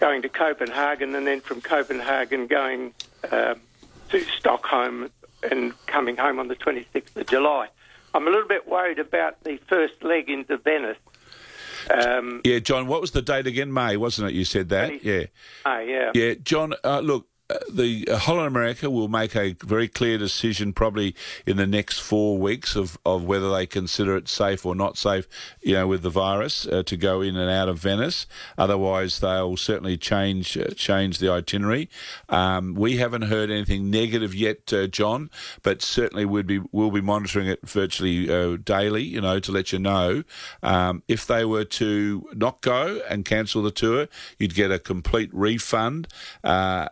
going 0.01 0.23
to 0.23 0.29
Copenhagen, 0.29 1.15
and 1.15 1.27
then 1.27 1.41
from 1.41 1.61
Copenhagen 1.61 2.47
going 2.47 2.95
um, 3.31 3.61
to 4.11 4.21
Stockholm 4.39 5.11
and 5.51 5.73
coming 5.87 6.17
home 6.17 6.39
on 6.39 6.49
the 6.49 6.57
26th 6.57 7.15
of 7.17 7.27
July. 7.27 7.69
I'm 8.15 8.27
a 8.27 8.31
little 8.31 8.49
bit 8.49 8.67
worried 8.67 8.99
about 8.99 9.45
the 9.45 9.59
first 9.69 10.03
leg 10.03 10.31
into 10.31 10.57
Venice. 10.57 10.97
Um, 11.91 12.41
Yeah, 12.45 12.59
John, 12.59 12.87
what 12.87 13.01
was 13.01 13.11
the 13.13 13.23
date 13.23 13.47
again? 13.47 13.73
May, 13.73 13.97
wasn't 13.97 14.31
it? 14.31 14.35
You 14.35 14.45
said 14.45 14.71
that? 14.71 14.89
Twenty- 14.89 15.07
Yeah. 15.09 15.25
oh, 15.67 15.79
yeah. 15.79 16.11
Yeah, 16.15 16.35
John, 16.43 16.75
uh, 16.83 17.01
look, 17.01 17.27
uh, 17.27 17.28
the 17.71 18.07
uh, 18.09 18.19
Holland 18.19 18.47
America 18.47 18.91
will 18.91 19.09
make 19.09 19.35
a 19.35 19.55
very 19.65 19.89
clear 19.89 20.19
decision 20.19 20.73
probably 20.73 21.15
in 21.47 21.57
the 21.57 21.67
next 21.67 21.99
four 21.99 22.37
weeks 22.37 22.77
of, 22.77 22.99
of 23.07 23.25
whether 23.25 23.51
they 23.51 23.67
consider 23.67 24.17
it 24.17 24.29
safe 24.29 24.67
or 24.67 24.75
not 24.75 24.99
safe, 24.99 25.27
you 25.63 25.75
know, 25.75 25.87
with 25.87 26.03
the 26.03 26.11
virus 26.11 26.67
uh, 26.67 26.83
to 26.85 26.97
go 26.97 27.23
in 27.23 27.37
and 27.37 27.51
out 27.51 27.69
of 27.69 27.79
Venice. 27.79 28.27
Otherwise, 28.59 29.21
they'll 29.21 29.57
certainly 29.57 29.97
change 29.97 30.59
uh, 30.59 30.69
change 30.77 31.19
the 31.19 31.31
itinerary. 31.31 31.89
Um, 32.29 32.75
we 32.75 32.99
haven't 32.99 33.23
heard 33.23 33.51
anything 33.51 33.91
negative 33.91 34.35
yet, 34.35 34.71
uh, 34.73 34.87
John, 34.87 35.31
but 35.63 35.81
certainly 35.81 36.27
we'd 36.27 36.47
be 36.47 36.61
we'll 36.71 36.91
be 36.91 37.01
monitoring 37.01 37.47
it 37.47 37.67
virtually 37.67 38.31
uh, 38.31 38.59
daily, 38.63 39.05
you 39.05 39.21
know, 39.21 39.41
to 39.41 39.53
let 39.53 39.73
you 39.73 39.79
know. 39.79 40.23
Um, 40.63 41.03
if 41.09 41.27
they 41.27 41.45
were 41.47 41.65
to 41.65 42.29
not 42.35 42.61
go 42.61 43.01
and 43.09 43.25
cancel 43.25 43.63
the 43.63 43.71
tour, 43.71 44.09
you'd 44.39 44.55
get 44.55 44.71
a 44.71 44.79
complete 44.79 45.31
refund, 45.33 46.09
uh, 46.45 46.89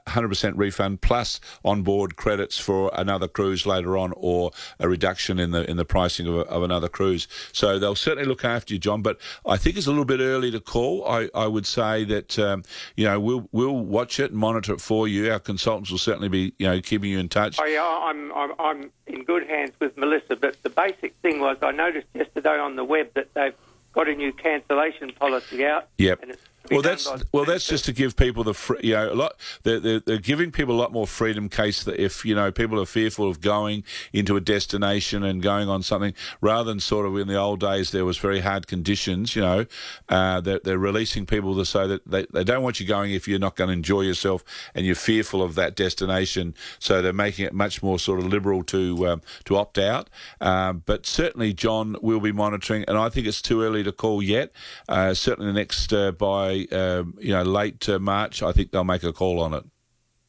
100% 0.46 0.56
refund 0.56 1.00
plus 1.00 1.40
on-board 1.64 2.16
credits 2.16 2.59
for 2.59 2.90
another 2.94 3.28
cruise 3.28 3.66
later 3.66 3.96
on, 3.96 4.12
or 4.16 4.50
a 4.78 4.88
reduction 4.88 5.38
in 5.38 5.50
the 5.50 5.68
in 5.70 5.76
the 5.76 5.85
pricing 5.85 6.26
of, 6.26 6.37
a, 6.37 6.40
of 6.40 6.62
another 6.62 6.88
cruise. 6.88 7.28
So 7.52 7.78
they'll 7.78 7.94
certainly 7.94 8.28
look 8.28 8.44
after 8.44 8.74
you, 8.74 8.78
John. 8.78 9.02
But 9.02 9.18
I 9.44 9.56
think 9.56 9.76
it's 9.76 9.87
a 9.87 9.90
little 9.90 10.04
bit 10.04 10.20
early 10.20 10.50
to 10.50 10.61
call. 10.61 11.06
I, 11.06 11.28
I 11.35 11.46
would 11.46 11.66
say 11.66 12.04
that 12.04 12.38
um, 12.38 12.62
you 12.96 13.04
know 13.04 13.20
we'll 13.20 13.48
we'll 13.52 13.76
watch 13.76 14.20
it 14.20 14.30
and 14.30 14.40
monitor 14.40 14.74
it 14.74 14.80
for 14.80 15.09
you. 15.09 15.30
Our 15.30 15.38
consultants 15.40 15.90
will 15.90 15.98
certainly 15.98 16.28
be 16.28 16.54
you 16.59 16.66
know 16.66 16.80
keeping 16.80 17.11
you 17.11 17.18
in 17.18 17.28
touch. 17.28 17.59
Oh, 17.61 17.64
yeah, 17.64 17.82
I'm, 17.82 18.32
I'm, 18.32 18.52
I'm 18.59 18.90
in 19.06 19.24
good 19.24 19.46
hands 19.46 19.72
with 19.80 19.96
Melissa, 19.96 20.37
but 20.37 20.62
the 20.62 20.70
basic 20.70 21.14
thing 21.22 21.40
was 21.40 21.56
I 21.62 21.72
noticed 21.72 22.06
yesterday 22.14 22.59
on 22.59 22.76
the 22.76 22.85
web 22.85 23.12
that 23.14 23.32
they've 23.35 23.54
got 23.92 24.09
a 24.09 24.14
new 24.14 24.32
cancellation 24.32 25.11
policy 25.12 25.64
out. 25.64 25.88
Yep. 25.98 26.22
and 26.22 26.30
it's 26.30 26.42
Well, 26.70 26.83
that's 26.83 27.09
well, 27.33 27.44
that's 27.44 27.66
just 27.66 27.85
to 27.87 27.92
give 27.92 28.16
people 28.16 28.44
the 28.44 28.55
free, 28.55 28.79
you 28.83 28.94
know 28.94 29.12
a 29.12 29.14
lot. 29.14 29.35
They're, 29.62 29.81
they're, 29.81 30.00
they're 30.00 30.18
giving 30.18 30.50
people 30.50 30.74
a 30.74 30.81
lot 30.81 30.92
more 30.92 31.07
freedom. 31.07 31.48
Case 31.48 31.85
that 31.85 32.00
if 32.00 32.24
you 32.24 32.35
know 32.35 32.50
people 32.50 32.81
are 32.81 32.87
fearful 32.87 33.29
of 33.29 33.40
going 33.40 33.85
into 34.12 34.37
a 34.37 34.40
destination 34.40 35.22
and 35.22 35.42
going 35.42 35.68
on 35.68 35.83
something, 35.83 36.14
rather 36.40 36.70
than 36.70 36.81
sort 36.81 37.07
of 37.07 37.16
in 37.18 37.29
the 37.29 37.37
old 37.37 37.61
days 37.61 37.90
there 37.90 38.05
was 38.05 38.18
very 38.18 38.40
hard 38.40 38.66
conditions. 38.66 39.37
You 39.37 39.42
know, 39.42 39.66
uh, 40.09 40.40
they're, 40.40 40.61
they're 40.62 40.79
releasing 40.79 41.26
people 41.26 41.57
to 41.57 41.64
say 41.64 41.87
that 41.87 42.07
they, 42.07 42.26
they 42.33 42.44
don't 42.44 42.62
want 42.62 42.81
you 42.81 42.87
going 42.87 43.12
if 43.12 43.29
you're 43.29 43.38
not 43.38 43.57
going 43.57 43.68
to 43.68 43.74
enjoy 43.74 44.02
yourself 44.02 44.44
and 44.74 44.87
you're 44.87 44.94
fearful 44.94 45.42
of 45.42 45.55
that 45.55 45.76
destination. 45.76 46.55
So 46.79 47.02
they're 47.02 47.12
making 47.12 47.46
it 47.46 47.52
much 47.52 47.83
more 47.83 47.98
sort 47.98 48.20
of 48.20 48.26
liberal 48.26 48.62
to 48.64 49.09
um, 49.09 49.22
to 49.44 49.57
opt 49.57 49.79
out. 49.79 50.09
Um, 50.40 50.83
but 50.87 51.07
certainly, 51.07 51.52
John 51.52 51.96
will 52.00 52.20
be 52.20 52.33
monitoring, 52.33 52.85
and 52.88 52.98
I 52.98 53.09
think 53.09 53.26
it's 53.26 53.42
too 53.42 53.62
early 53.62 53.83
to 53.85 53.92
call 53.92 54.22
yet. 54.22 54.52
Uh, 54.88 55.14
certainly, 55.14 55.52
the 55.52 55.59
next 55.59 55.92
uh, 55.92 56.12
by 56.12 56.55
um, 56.70 57.14
you 57.20 57.32
know 57.32 57.42
late 57.42 57.88
uh, 57.88 57.98
March, 57.98 58.42
I 58.42 58.52
think 58.52 58.70
they'll 58.70 58.84
make 58.84 59.04
a 59.04 59.12
call 59.12 59.40
on 59.40 59.54
it. 59.54 59.64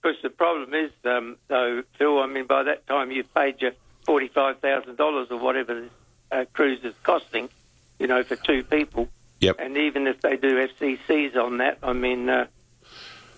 Because 0.01 0.21
the 0.21 0.29
problem 0.29 0.73
is, 0.73 0.91
um, 1.05 1.37
though, 1.47 1.83
Phil, 1.97 2.19
I 2.19 2.27
mean, 2.27 2.47
by 2.47 2.63
that 2.63 2.87
time 2.87 3.11
you've 3.11 3.33
paid 3.33 3.61
your 3.61 3.71
$45,000 4.07 5.31
or 5.31 5.37
whatever 5.37 5.81
this 5.81 5.91
uh, 6.31 6.45
cruise 6.53 6.79
is 6.83 6.93
costing, 7.03 7.49
you 7.99 8.07
know, 8.07 8.23
for 8.23 8.35
two 8.35 8.63
people. 8.63 9.09
Yep. 9.39 9.57
And 9.59 9.77
even 9.77 10.07
if 10.07 10.21
they 10.21 10.37
do 10.37 10.67
FCCs 10.67 11.35
on 11.35 11.57
that, 11.57 11.79
I 11.83 11.93
mean, 11.93 12.29
uh, 12.29 12.47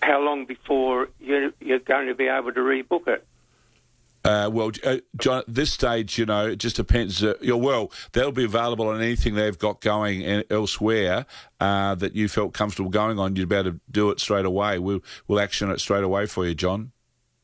how 0.00 0.20
long 0.20 0.46
before 0.46 1.08
you're, 1.18 1.50
you're 1.60 1.80
going 1.80 2.06
to 2.06 2.14
be 2.14 2.28
able 2.28 2.52
to 2.52 2.60
rebook 2.60 3.08
it? 3.08 3.26
Uh, 4.24 4.50
well, 4.52 4.70
uh, 4.84 4.98
John, 5.16 5.38
at 5.38 5.44
this 5.48 5.72
stage, 5.72 6.18
you 6.18 6.26
know, 6.26 6.46
it 6.46 6.56
just 6.56 6.76
depends. 6.76 7.24
Uh, 7.24 7.34
well, 7.42 7.90
they'll 8.12 8.32
be 8.32 8.44
available 8.44 8.88
on 8.88 9.00
anything 9.00 9.34
they've 9.34 9.58
got 9.58 9.80
going 9.80 10.44
elsewhere 10.50 11.26
uh, 11.58 11.94
that 11.94 12.14
you 12.14 12.28
felt 12.28 12.52
comfortable 12.52 12.90
going 12.90 13.18
on. 13.18 13.36
You'd 13.36 13.48
be 13.48 13.56
able 13.56 13.72
to 13.72 13.80
do 13.90 14.10
it 14.10 14.20
straight 14.20 14.44
away. 14.44 14.78
We'll, 14.78 15.00
we'll 15.26 15.40
action 15.40 15.70
it 15.70 15.80
straight 15.80 16.04
away 16.04 16.26
for 16.26 16.46
you, 16.46 16.54
John. 16.54 16.92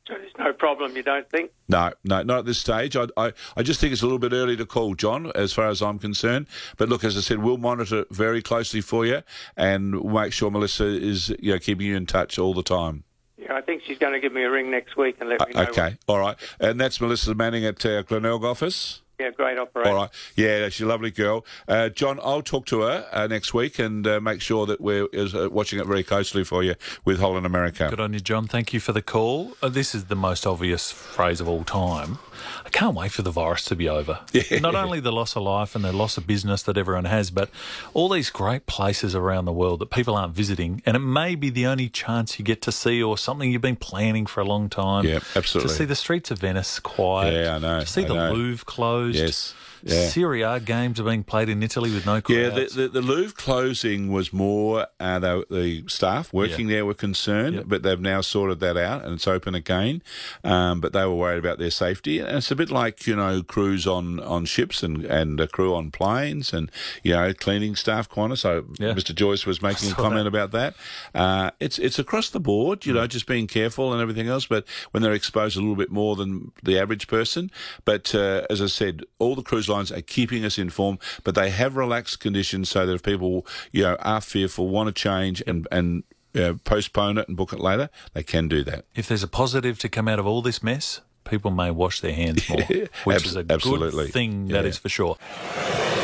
There's 0.08 0.30
no 0.38 0.52
problem, 0.52 0.94
you 0.96 1.02
don't 1.02 1.28
think? 1.30 1.50
No, 1.68 1.90
no, 2.04 2.22
not 2.22 2.40
at 2.40 2.44
this 2.44 2.58
stage. 2.58 2.94
I, 2.94 3.06
I, 3.16 3.32
I 3.56 3.62
just 3.62 3.80
think 3.80 3.92
it's 3.92 4.02
a 4.02 4.06
little 4.06 4.20
bit 4.20 4.32
early 4.32 4.56
to 4.56 4.66
call, 4.66 4.94
John, 4.94 5.32
as 5.34 5.52
far 5.52 5.68
as 5.68 5.82
I'm 5.82 5.98
concerned. 5.98 6.46
But 6.76 6.88
look, 6.88 7.02
as 7.02 7.16
I 7.16 7.20
said, 7.20 7.38
we'll 7.38 7.56
monitor 7.56 8.00
it 8.00 8.08
very 8.10 8.40
closely 8.42 8.80
for 8.80 9.04
you, 9.04 9.22
and 9.56 10.00
we'll 10.00 10.22
make 10.22 10.32
sure 10.32 10.50
Melissa 10.50 10.84
is, 10.84 11.30
you 11.40 11.52
know, 11.52 11.58
keeping 11.58 11.86
you 11.86 11.96
in 11.96 12.06
touch 12.06 12.38
all 12.38 12.54
the 12.54 12.62
time. 12.62 13.02
Yeah, 13.46 13.54
I 13.56 13.60
think 13.60 13.82
she's 13.86 13.98
going 13.98 14.12
to 14.12 14.20
give 14.20 14.32
me 14.32 14.42
a 14.42 14.50
ring 14.50 14.70
next 14.70 14.96
week 14.96 15.16
and 15.20 15.28
let 15.28 15.46
me 15.46 15.54
know. 15.54 15.60
Uh, 15.62 15.66
Okay, 15.66 15.96
all 16.06 16.18
right. 16.18 16.36
And 16.60 16.80
that's 16.80 17.00
Melissa 17.00 17.34
Manning 17.34 17.64
at 17.64 17.84
uh, 17.84 18.02
Glenelg 18.02 18.44
office. 18.44 19.02
Yeah, 19.18 19.30
great 19.30 19.56
operator. 19.58 19.88
All 19.88 19.96
right. 19.96 20.10
Yeah, 20.34 20.68
she's 20.68 20.82
a 20.82 20.86
lovely 20.86 21.10
girl. 21.10 21.46
Uh, 21.66 21.88
John, 21.88 22.20
I'll 22.22 22.42
talk 22.42 22.66
to 22.66 22.82
her 22.82 23.06
uh, 23.12 23.26
next 23.26 23.54
week 23.54 23.78
and 23.78 24.06
uh, 24.06 24.20
make 24.20 24.42
sure 24.42 24.66
that 24.66 24.78
we're 24.80 25.06
is, 25.12 25.34
uh, 25.34 25.48
watching 25.50 25.80
it 25.80 25.86
very 25.86 26.02
closely 26.02 26.44
for 26.44 26.62
you 26.62 26.74
with 27.06 27.18
Holland 27.18 27.46
America. 27.46 27.86
Good 27.88 28.00
on 28.00 28.12
you, 28.12 28.20
John. 28.20 28.46
Thank 28.46 28.74
you 28.74 28.80
for 28.80 28.92
the 28.92 29.00
call. 29.00 29.56
Uh, 29.62 29.70
this 29.70 29.94
is 29.94 30.06
the 30.06 30.16
most 30.16 30.46
obvious 30.46 30.90
phrase 30.90 31.40
of 31.40 31.48
all 31.48 31.64
time. 31.64 32.18
I 32.64 32.68
can't 32.70 32.94
wait 32.94 33.12
for 33.12 33.22
the 33.22 33.30
virus 33.30 33.64
to 33.66 33.76
be 33.76 33.88
over. 33.88 34.20
Yeah. 34.32 34.58
Not 34.58 34.74
only 34.74 35.00
the 35.00 35.12
loss 35.12 35.34
of 35.34 35.42
life 35.44 35.74
and 35.74 35.82
the 35.84 35.92
loss 35.92 36.18
of 36.18 36.26
business 36.26 36.62
that 36.64 36.76
everyone 36.76 37.06
has, 37.06 37.30
but 37.30 37.48
all 37.94 38.08
these 38.08 38.28
great 38.30 38.66
places 38.66 39.14
around 39.14 39.46
the 39.46 39.52
world 39.52 39.80
that 39.80 39.90
people 39.90 40.14
aren't 40.14 40.34
visiting, 40.34 40.82
and 40.84 40.94
it 40.96 41.00
may 41.00 41.34
be 41.34 41.48
the 41.48 41.66
only 41.66 41.88
chance 41.88 42.38
you 42.38 42.44
get 42.44 42.60
to 42.62 42.72
see 42.72 43.02
or 43.02 43.16
something 43.16 43.50
you've 43.50 43.62
been 43.62 43.76
planning 43.76 44.26
for 44.26 44.40
a 44.40 44.44
long 44.44 44.68
time. 44.68 45.04
Yeah, 45.06 45.20
absolutely. 45.34 45.70
To 45.70 45.74
see 45.74 45.84
the 45.86 45.94
streets 45.94 46.30
of 46.30 46.38
Venice 46.38 46.78
quiet. 46.80 47.32
Yeah, 47.32 47.56
I 47.56 47.58
know, 47.58 47.80
To 47.80 47.86
see 47.86 48.04
I 48.04 48.08
the 48.08 48.14
know. 48.14 48.32
Louvre 48.32 48.64
closed. 48.66 49.16
Yes. 49.16 49.54
Yeah. 49.82 50.08
Serie 50.08 50.42
A 50.42 50.60
games 50.60 50.98
are 51.00 51.04
being 51.04 51.24
played 51.24 51.48
in 51.48 51.62
Italy 51.62 51.92
with 51.92 52.06
no 52.06 52.20
Yeah, 52.28 52.48
the, 52.50 52.70
the, 52.74 52.88
the 52.88 53.00
Louvre 53.02 53.34
closing 53.34 54.10
was 54.12 54.32
more 54.32 54.86
uh, 55.00 55.18
the, 55.18 55.46
the 55.50 55.84
staff 55.88 56.32
working 56.32 56.66
there 56.68 56.84
were 56.86 56.94
concerned, 56.94 57.56
Yep. 57.56 57.64
but 57.68 57.82
they've 57.82 58.00
now 58.00 58.20
sorted 58.20 58.60
that 58.60 58.76
out 58.76 59.04
and 59.04 59.14
it's 59.14 59.26
open 59.26 59.54
again. 59.54 60.02
Um, 60.44 60.80
but 60.80 60.92
they 60.92 61.04
were 61.04 61.14
worried 61.14 61.38
about 61.38 61.58
their 61.58 61.70
safety, 61.70 62.18
and 62.18 62.38
it's 62.38 62.50
a 62.50 62.56
bit 62.56 62.70
like 62.70 63.06
you 63.06 63.16
know 63.16 63.42
crews 63.42 63.86
on, 63.86 64.20
on 64.20 64.44
ships 64.44 64.82
and 64.82 65.04
and 65.04 65.40
a 65.40 65.46
crew 65.48 65.74
on 65.74 65.90
planes, 65.90 66.52
and 66.52 66.70
you 67.02 67.12
know 67.12 67.32
cleaning 67.34 67.76
staff 67.76 68.08
Qantas. 68.08 68.38
So 68.38 68.64
Yeah. 68.78 68.92
Mr. 68.94 69.14
Joyce 69.14 69.46
was 69.46 69.62
making 69.62 69.90
a 69.90 69.94
comment 69.94 70.26
about 70.28 70.50
that. 70.52 70.74
Uh, 71.14 71.50
it's 71.60 71.78
it's 71.78 71.98
across 71.98 72.30
the 72.30 72.40
board, 72.40 72.84
you 72.86 72.92
Mm. 72.92 72.96
know, 72.96 73.06
just 73.06 73.26
being 73.26 73.46
careful 73.46 73.92
and 73.92 74.00
everything 74.02 74.28
else. 74.28 74.46
But 74.46 74.64
when 74.92 75.02
they're 75.02 75.12
exposed 75.12 75.56
a 75.56 75.60
little 75.60 75.76
bit 75.76 75.90
more 75.90 76.16
than 76.16 76.52
the 76.62 76.78
average 76.78 77.06
person, 77.08 77.50
but 77.84 78.14
uh, 78.14 78.42
as 78.50 78.60
I 78.62 78.66
said, 78.66 79.04
all 79.18 79.34
the 79.34 79.42
cruise 79.66 79.76
lines 79.76 79.92
are 79.92 80.02
keeping 80.02 80.44
us 80.44 80.58
informed, 80.58 80.98
but 81.24 81.34
they 81.34 81.50
have 81.50 81.76
relaxed 81.76 82.20
conditions 82.20 82.68
so 82.68 82.86
that 82.86 82.92
if 82.94 83.02
people 83.02 83.46
you 83.72 83.82
know 83.82 83.96
are 84.00 84.20
fearful, 84.20 84.68
want 84.68 84.88
to 84.88 84.92
change 84.92 85.42
and 85.46 85.66
and 85.70 86.04
uh, 86.34 86.54
postpone 86.64 87.18
it 87.18 87.28
and 87.28 87.36
book 87.36 87.52
it 87.52 87.60
later, 87.60 87.88
they 88.14 88.22
can 88.22 88.48
do 88.48 88.62
that. 88.64 88.84
if 88.94 89.08
there's 89.08 89.22
a 89.22 89.28
positive 89.28 89.78
to 89.78 89.88
come 89.88 90.06
out 90.08 90.18
of 90.18 90.26
all 90.26 90.42
this 90.42 90.62
mess, 90.62 91.00
people 91.24 91.50
may 91.50 91.70
wash 91.70 92.00
their 92.00 92.12
hands 92.12 92.48
more, 92.48 92.60
which 93.04 93.16
Abs- 93.16 93.26
is 93.26 93.36
a 93.36 93.44
absolutely. 93.48 94.04
good 94.04 94.12
thing, 94.12 94.48
that 94.48 94.64
Yeah. 94.64 94.68
is 94.70 94.78
for 94.78 94.88
sure. 94.90 95.16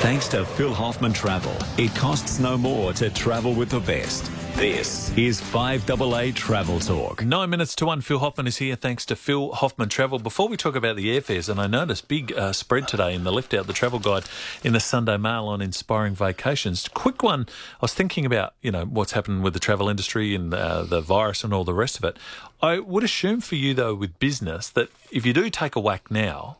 Thanks 0.00 0.26
to 0.28 0.44
Phil 0.44 0.72
Hoffman 0.74 1.12
Travel, 1.12 1.54
it 1.78 1.94
costs 1.94 2.38
no 2.38 2.56
more 2.58 2.92
to 2.94 3.10
travel 3.10 3.52
with 3.54 3.68
the 3.70 3.80
best. 3.80 4.30
This 4.62 5.10
is 5.18 5.40
5AA 5.40 6.36
Travel 6.36 6.78
Talk. 6.78 7.24
Nine 7.24 7.50
minutes 7.50 7.74
to 7.74 7.86
one. 7.86 8.00
Phil 8.00 8.20
Hoffman 8.20 8.46
is 8.46 8.58
here. 8.58 8.76
Thanks 8.76 9.04
to 9.06 9.16
Phil 9.16 9.50
Hoffman 9.50 9.88
Travel. 9.88 10.20
Before 10.20 10.46
we 10.46 10.56
talk 10.56 10.76
about 10.76 10.94
the 10.94 11.08
airfares, 11.08 11.48
and 11.48 11.60
I 11.60 11.66
noticed 11.66 12.06
big 12.06 12.32
uh, 12.32 12.52
spread 12.52 12.86
today 12.86 13.12
in 13.12 13.24
the 13.24 13.32
lift 13.32 13.52
out 13.54 13.66
the 13.66 13.72
travel 13.72 13.98
guide 13.98 14.22
in 14.62 14.72
the 14.72 14.78
Sunday 14.78 15.16
Mail 15.16 15.46
on 15.46 15.60
inspiring 15.60 16.14
vacations. 16.14 16.86
Quick 16.86 17.24
one. 17.24 17.46
I 17.48 17.78
was 17.80 17.92
thinking 17.92 18.24
about 18.24 18.54
you 18.62 18.70
know 18.70 18.84
what's 18.84 19.10
happened 19.10 19.42
with 19.42 19.54
the 19.54 19.58
travel 19.58 19.88
industry 19.88 20.32
and 20.32 20.54
uh, 20.54 20.84
the 20.84 21.00
virus 21.00 21.42
and 21.42 21.52
all 21.52 21.64
the 21.64 21.74
rest 21.74 21.98
of 21.98 22.04
it. 22.04 22.16
I 22.62 22.78
would 22.78 23.02
assume 23.02 23.40
for 23.40 23.56
you 23.56 23.74
though 23.74 23.96
with 23.96 24.20
business 24.20 24.68
that 24.68 24.90
if 25.10 25.26
you 25.26 25.32
do 25.32 25.50
take 25.50 25.74
a 25.74 25.80
whack 25.80 26.08
now, 26.08 26.58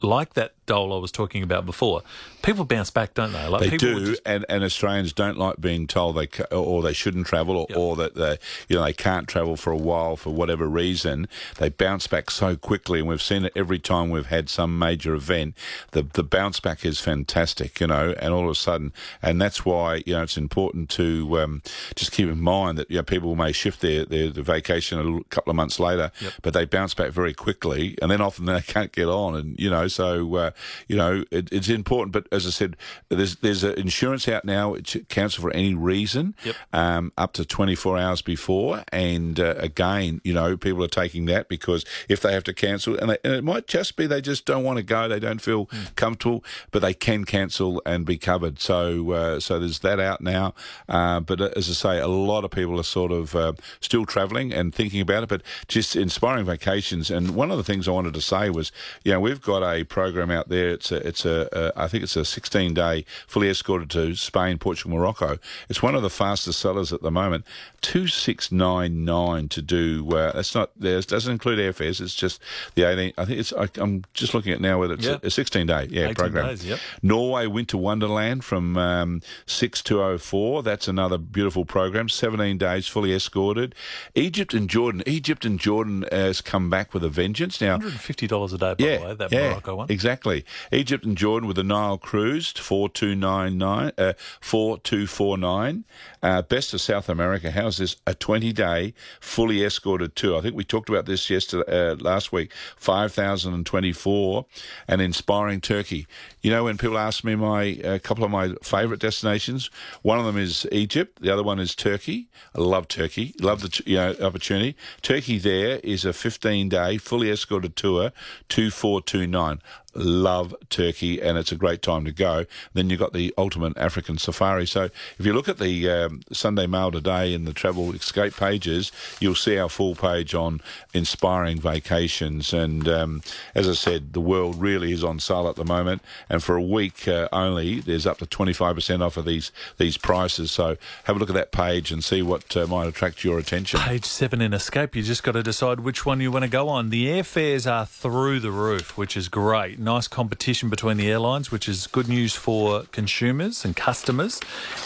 like 0.00 0.34
that 0.34 0.54
dole 0.66 0.92
I 0.94 0.98
was 0.98 1.10
talking 1.12 1.42
about 1.42 1.64
before, 1.66 2.02
people 2.42 2.64
bounce 2.64 2.90
back, 2.90 3.14
don't 3.14 3.32
they? 3.32 3.46
Like 3.48 3.70
They 3.70 3.76
do, 3.76 4.06
just- 4.06 4.22
and, 4.26 4.44
and 4.48 4.62
Australians 4.64 5.12
don't 5.12 5.38
like 5.38 5.60
being 5.60 5.86
told 5.86 6.16
they 6.16 6.26
ca- 6.26 6.44
or 6.50 6.82
they 6.82 6.92
shouldn't 6.92 7.26
travel, 7.26 7.56
or, 7.56 7.66
Yep. 7.68 7.78
or 7.78 7.96
that 7.96 8.14
they 8.14 8.38
you 8.68 8.76
know 8.76 8.84
they 8.84 8.92
can't 8.92 9.26
travel 9.28 9.56
for 9.56 9.70
a 9.72 9.76
while 9.76 10.16
for 10.16 10.30
whatever 10.30 10.66
reason. 10.68 11.28
They 11.58 11.68
bounce 11.68 12.06
back 12.06 12.30
so 12.30 12.56
quickly, 12.56 12.98
and 13.00 13.08
we've 13.08 13.22
seen 13.22 13.44
it 13.44 13.52
every 13.56 13.78
time 13.78 14.10
we've 14.10 14.26
had 14.26 14.48
some 14.48 14.78
major 14.78 15.14
event. 15.14 15.54
The 15.92 16.02
the 16.02 16.22
bounce 16.24 16.60
back 16.60 16.84
is 16.84 17.00
fantastic, 17.00 17.80
you 17.80 17.86
know, 17.86 18.14
and 18.18 18.32
all 18.32 18.44
of 18.44 18.50
a 18.50 18.54
sudden, 18.54 18.92
and 19.22 19.40
that's 19.40 19.64
why 19.64 20.02
you 20.06 20.14
know 20.14 20.22
it's 20.22 20.36
important 20.36 20.88
to 20.90 21.40
um, 21.40 21.62
just 21.94 22.12
keep 22.12 22.28
in 22.28 22.40
mind 22.40 22.78
that 22.78 22.90
you 22.90 22.96
know 22.96 23.02
people 23.02 23.34
may 23.36 23.52
shift 23.52 23.80
their 23.80 24.04
their, 24.04 24.30
their 24.30 24.44
vacation 24.44 24.98
a 24.98 25.02
little, 25.02 25.24
couple 25.30 25.50
of 25.50 25.56
months 25.56 25.78
later, 25.80 26.10
but 26.42 26.52
they 26.54 26.64
bounce 26.64 26.94
back 26.94 27.10
very 27.10 27.34
quickly, 27.34 27.96
and 28.02 28.10
then 28.10 28.20
often 28.20 28.44
they 28.46 28.60
can't 28.66 28.92
get 28.92 29.06
on, 29.08 29.34
and 29.36 29.58
you 29.58 29.70
know, 29.70 29.88
so 29.88 30.34
uh, 30.36 30.50
you 30.88 30.96
know 30.96 31.24
it, 31.30 31.48
it's 31.52 31.68
important. 31.68 32.12
But 32.12 32.26
as 32.32 32.46
I 32.46 32.50
said, 32.50 32.76
there's 33.08 33.36
there's 33.36 33.64
an 33.64 33.74
insurance 33.78 34.28
out 34.28 34.44
now 34.44 34.70
which 34.72 34.96
cancel 35.08 35.42
for 35.42 35.50
any 35.52 35.74
reason, 35.74 36.34
Yep. 36.44 36.54
um, 36.72 37.12
up 37.16 37.32
to 37.34 37.44
24 37.44 37.98
hours 37.98 38.22
before, 38.22 38.84
and 38.92 39.38
uh, 39.40 39.54
again, 39.58 40.20
you 40.24 40.32
know, 40.32 40.56
people 40.56 40.82
are 40.84 40.88
taking 40.88 41.26
that 41.26 41.48
because 41.48 41.84
if 42.08 42.20
they 42.20 42.32
have 42.32 42.44
to 42.44 42.52
cancel, 42.54 42.96
and, 42.98 43.10
they, 43.10 43.18
and 43.24 43.34
it 43.34 43.44
might 43.44 43.66
just 43.66 43.96
be 43.96 44.06
they 44.06 44.20
just 44.20 44.44
don't 44.46 44.64
want 44.64 44.76
to 44.78 44.82
go, 44.82 45.08
they 45.08 45.20
don't 45.20 45.40
feel 45.40 45.68
comfortable, 45.96 46.44
but 46.70 46.80
they 46.82 46.94
can 46.94 47.24
cancel 47.24 47.82
and 47.86 48.04
be 48.06 48.16
covered. 48.18 48.60
So 48.60 49.10
uh, 49.12 49.40
so 49.40 49.58
there's 49.58 49.80
that 49.80 50.00
out 50.00 50.20
now. 50.20 50.54
Uh, 50.88 51.20
but 51.20 51.40
uh, 51.40 51.50
as 51.56 51.68
I 51.68 51.72
say, 51.72 51.98
a 52.00 52.06
lot 52.08 52.44
of 52.44 52.50
people 52.50 52.78
are 52.80 52.84
sort 52.84 53.12
of 53.12 53.34
uh, 53.34 53.52
still 53.80 54.06
travelling 54.06 54.52
and 54.52 54.74
thinking 54.74 55.00
about 55.00 55.22
it, 55.24 55.28
but 55.28 55.42
just 55.68 55.96
inspiring 55.96 56.44
vacations. 56.44 57.10
And 57.10 57.34
one 57.34 57.50
of 57.50 57.56
the 57.58 57.64
things 57.64 57.88
I 57.88 57.92
wanted 57.92 58.14
to 58.14 58.20
say 58.20 58.50
was, 58.50 58.72
you 59.04 59.12
know, 59.12 59.20
we've 59.20 59.40
got 59.40 59.62
a 59.62 59.84
program 59.84 60.30
out 60.30 60.45
there. 60.48 60.68
It's 60.70 60.92
a, 60.92 61.06
it's 61.06 61.24
a, 61.24 61.76
uh, 61.76 61.88
think 61.88 62.04
it's 62.04 62.16
a 62.16 62.24
16 62.24 62.74
day 62.74 63.04
fully 63.26 63.48
escorted 63.48 63.90
to 63.90 64.14
Spain, 64.14 64.58
Portugal, 64.58 64.96
Morocco. 64.96 65.38
It's 65.68 65.82
one 65.82 65.94
of 65.94 66.02
the 66.02 66.10
fastest 66.10 66.60
sellers 66.60 66.92
at 66.92 67.02
the 67.02 67.10
moment. 67.10 67.44
2699 67.80 69.48
to 69.48 69.62
do, 69.62 70.08
uh, 70.10 70.32
that's 70.32 70.54
not, 70.54 70.70
there 70.76 71.00
doesn't 71.00 71.32
include 71.32 71.58
airfares. 71.58 72.00
It's 72.00 72.14
just 72.14 72.40
the 72.74 72.82
18, 72.84 73.12
I 73.18 73.24
think 73.24 73.38
it's, 73.40 73.52
I, 73.52 73.68
I'm 73.76 74.04
just 74.14 74.34
looking 74.34 74.52
at 74.52 74.60
now 74.60 74.78
whether 74.80 74.94
it's 74.94 75.06
Yeah. 75.06 75.18
a, 75.22 75.26
a 75.26 75.30
16 75.30 75.66
day, 75.66 75.88
yeah, 75.90 76.04
18 76.04 76.14
program. 76.14 76.46
days, 76.48 76.64
yep. 76.64 76.78
Norway 77.02 77.46
Winter 77.46 77.76
Wonderland 77.78 78.44
from 78.44 78.76
um, 78.76 79.22
6 79.46 79.82
to 79.84 80.18
04. 80.18 80.62
That's 80.62 80.88
another 80.88 81.18
beautiful 81.18 81.64
program. 81.64 82.08
17 82.08 82.58
days 82.58 82.86
fully 82.86 83.12
escorted. 83.12 83.74
Egypt 84.14 84.54
and 84.54 84.68
Jordan. 84.68 85.02
Egypt 85.06 85.44
and 85.44 85.58
Jordan 85.58 86.04
has 86.12 86.40
come 86.40 86.68
back 86.70 86.92
with 86.94 87.04
a 87.04 87.08
vengeance. 87.08 87.60
Now, 87.60 87.78
$150 87.78 88.52
a 88.54 88.58
day, 88.58 88.74
by 88.74 88.74
yeah, 88.78 88.98
the 88.98 89.04
way, 89.04 89.14
that 89.14 89.32
yeah, 89.32 89.48
Morocco 89.50 89.74
one. 89.76 89.86
Exactly. 89.90 90.35
Egypt 90.72 91.04
and 91.04 91.16
Jordan 91.16 91.46
with 91.46 91.56
the 91.56 91.62
Nile 91.64 91.98
cruise, 91.98 92.50
4299, 92.52 93.92
uh, 93.98 94.12
4249. 94.40 95.84
Uh, 96.22 96.42
best 96.42 96.74
of 96.74 96.80
South 96.80 97.08
America. 97.08 97.50
How's 97.50 97.78
this? 97.78 97.96
A 98.06 98.14
20 98.14 98.52
day 98.52 98.94
fully 99.20 99.62
escorted 99.62 100.16
tour. 100.16 100.38
I 100.38 100.40
think 100.40 100.56
we 100.56 100.64
talked 100.64 100.88
about 100.88 101.06
this 101.06 101.30
yesterday, 101.30 101.90
uh, 101.90 101.96
last 101.96 102.32
week. 102.32 102.52
5,024 102.76 104.46
and 104.88 105.00
inspiring 105.00 105.60
Turkey. 105.60 106.06
You 106.42 106.50
know, 106.50 106.64
when 106.64 106.78
people 106.78 106.98
ask 106.98 107.24
me 107.24 107.34
my, 107.34 107.62
a 107.84 107.98
couple 107.98 108.24
of 108.24 108.30
my 108.30 108.54
favourite 108.62 109.00
destinations, 109.00 109.70
one 110.02 110.18
of 110.18 110.24
them 110.24 110.36
is 110.36 110.66
Egypt, 110.72 111.20
the 111.20 111.30
other 111.30 111.42
one 111.42 111.58
is 111.58 111.74
Turkey. 111.74 112.28
I 112.54 112.60
love 112.60 112.88
Turkey. 112.88 113.34
Love 113.40 113.62
the, 113.62 113.82
you 113.86 113.96
know, 113.96 114.14
opportunity. 114.20 114.76
Turkey 115.02 115.38
there 115.38 115.80
is 115.82 116.04
a 116.04 116.12
15 116.12 116.68
day 116.68 116.98
fully 116.98 117.30
escorted 117.30 117.76
tour, 117.76 118.12
2429 118.48 119.60
love 119.96 120.54
Turkey, 120.70 121.20
and 121.20 121.38
it's 121.38 121.52
a 121.52 121.56
great 121.56 121.82
time 121.82 122.04
to 122.04 122.12
go. 122.12 122.46
Then 122.74 122.90
you've 122.90 123.00
got 123.00 123.12
the 123.12 123.32
ultimate 123.38 123.76
African 123.76 124.18
safari. 124.18 124.66
So 124.66 124.84
if 125.18 125.26
you 125.26 125.32
look 125.32 125.48
at 125.48 125.58
the 125.58 125.90
um, 125.90 126.22
Sunday 126.32 126.66
Mail 126.66 126.90
today 126.90 127.32
in 127.34 127.44
the 127.44 127.52
travel 127.52 127.92
escape 127.92 128.36
pages, 128.36 128.92
you'll 129.20 129.34
see 129.34 129.58
our 129.58 129.68
full 129.68 129.94
page 129.94 130.34
on 130.34 130.60
inspiring 130.92 131.58
vacations. 131.58 132.52
And 132.52 132.88
um, 132.88 133.22
as 133.54 133.68
I 133.68 133.74
said, 133.74 134.12
the 134.12 134.20
world 134.20 134.60
really 134.60 134.92
is 134.92 135.04
on 135.04 135.20
sale 135.20 135.48
at 135.48 135.56
the 135.56 135.64
moment, 135.64 136.02
and 136.28 136.42
for 136.42 136.56
a 136.56 136.62
week 136.62 137.08
uh, 137.08 137.28
only, 137.32 137.80
there's 137.80 138.06
up 138.06 138.18
to 138.18 138.26
25% 138.26 139.02
off 139.02 139.16
of 139.16 139.24
these 139.24 139.52
these 139.78 139.96
prices. 139.96 140.50
So 140.50 140.76
have 141.04 141.16
a 141.16 141.18
look 141.18 141.30
at 141.30 141.34
that 141.34 141.52
page 141.52 141.92
and 141.92 142.02
see 142.02 142.22
what 142.22 142.56
uh, 142.56 142.66
might 142.66 142.86
attract 142.86 143.24
your 143.24 143.38
attention. 143.38 143.80
Page 143.80 144.04
seven 144.04 144.40
in 144.40 144.52
Escape, 144.52 144.96
you 144.96 145.02
just 145.02 145.22
got 145.22 145.32
to 145.32 145.42
decide 145.42 145.80
which 145.80 146.04
one 146.04 146.20
you 146.20 146.30
want 146.30 146.44
to 146.44 146.50
go 146.50 146.68
on. 146.68 146.90
The 146.90 147.06
airfares 147.06 147.70
are 147.70 147.86
through 147.86 148.40
the 148.40 148.50
roof, 148.50 148.96
which 148.96 149.16
is 149.16 149.28
great. 149.28 149.78
Nice 149.86 150.08
competition 150.08 150.68
between 150.68 150.96
the 150.96 151.08
airlines, 151.08 151.52
which 151.52 151.68
is 151.68 151.86
good 151.86 152.08
news 152.08 152.34
for 152.34 152.82
consumers 152.90 153.64
and 153.64 153.76
customers. 153.76 154.40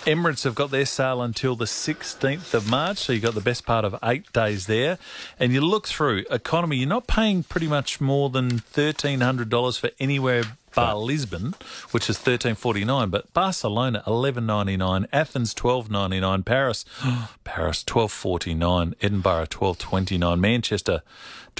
Emirates 0.04 0.44
have 0.44 0.54
got 0.54 0.70
their 0.70 0.84
sale 0.84 1.22
until 1.22 1.56
the 1.56 1.64
16th 1.64 2.52
of 2.52 2.68
March, 2.68 2.98
so 2.98 3.14
you've 3.14 3.22
got 3.22 3.32
the 3.32 3.40
best 3.40 3.64
part 3.64 3.86
of 3.86 3.98
eight 4.04 4.30
days 4.34 4.66
there. 4.66 4.98
And 5.38 5.54
you 5.54 5.62
look 5.62 5.88
through 5.88 6.26
economy, 6.30 6.76
you're 6.76 6.86
not 6.86 7.06
paying 7.06 7.44
pretty 7.44 7.66
much 7.66 7.98
more 7.98 8.28
than 8.28 8.60
$1,300 8.60 9.80
for 9.80 9.88
anywhere 9.98 10.42
bar 10.74 10.96
Lisbon, 10.96 11.54
which 11.92 12.08
is 12.10 12.18
thirteen 12.18 12.54
forty 12.54 12.84
nine, 12.84 13.08
but 13.08 13.32
Barcelona 13.32 14.04
eleven 14.06 14.46
ninety 14.46 14.76
nine, 14.76 15.06
Athens 15.12 15.52
twelve 15.52 15.90
ninety 15.90 16.20
nine, 16.20 16.44
Paris 16.44 16.84
Paris 17.42 17.82
twelve 17.82 18.12
forty 18.12 18.54
nine, 18.54 18.94
Edinburgh 19.00 19.46
twelve 19.50 19.78
twenty 19.78 20.16
nine, 20.16 20.40
Manchester 20.40 21.02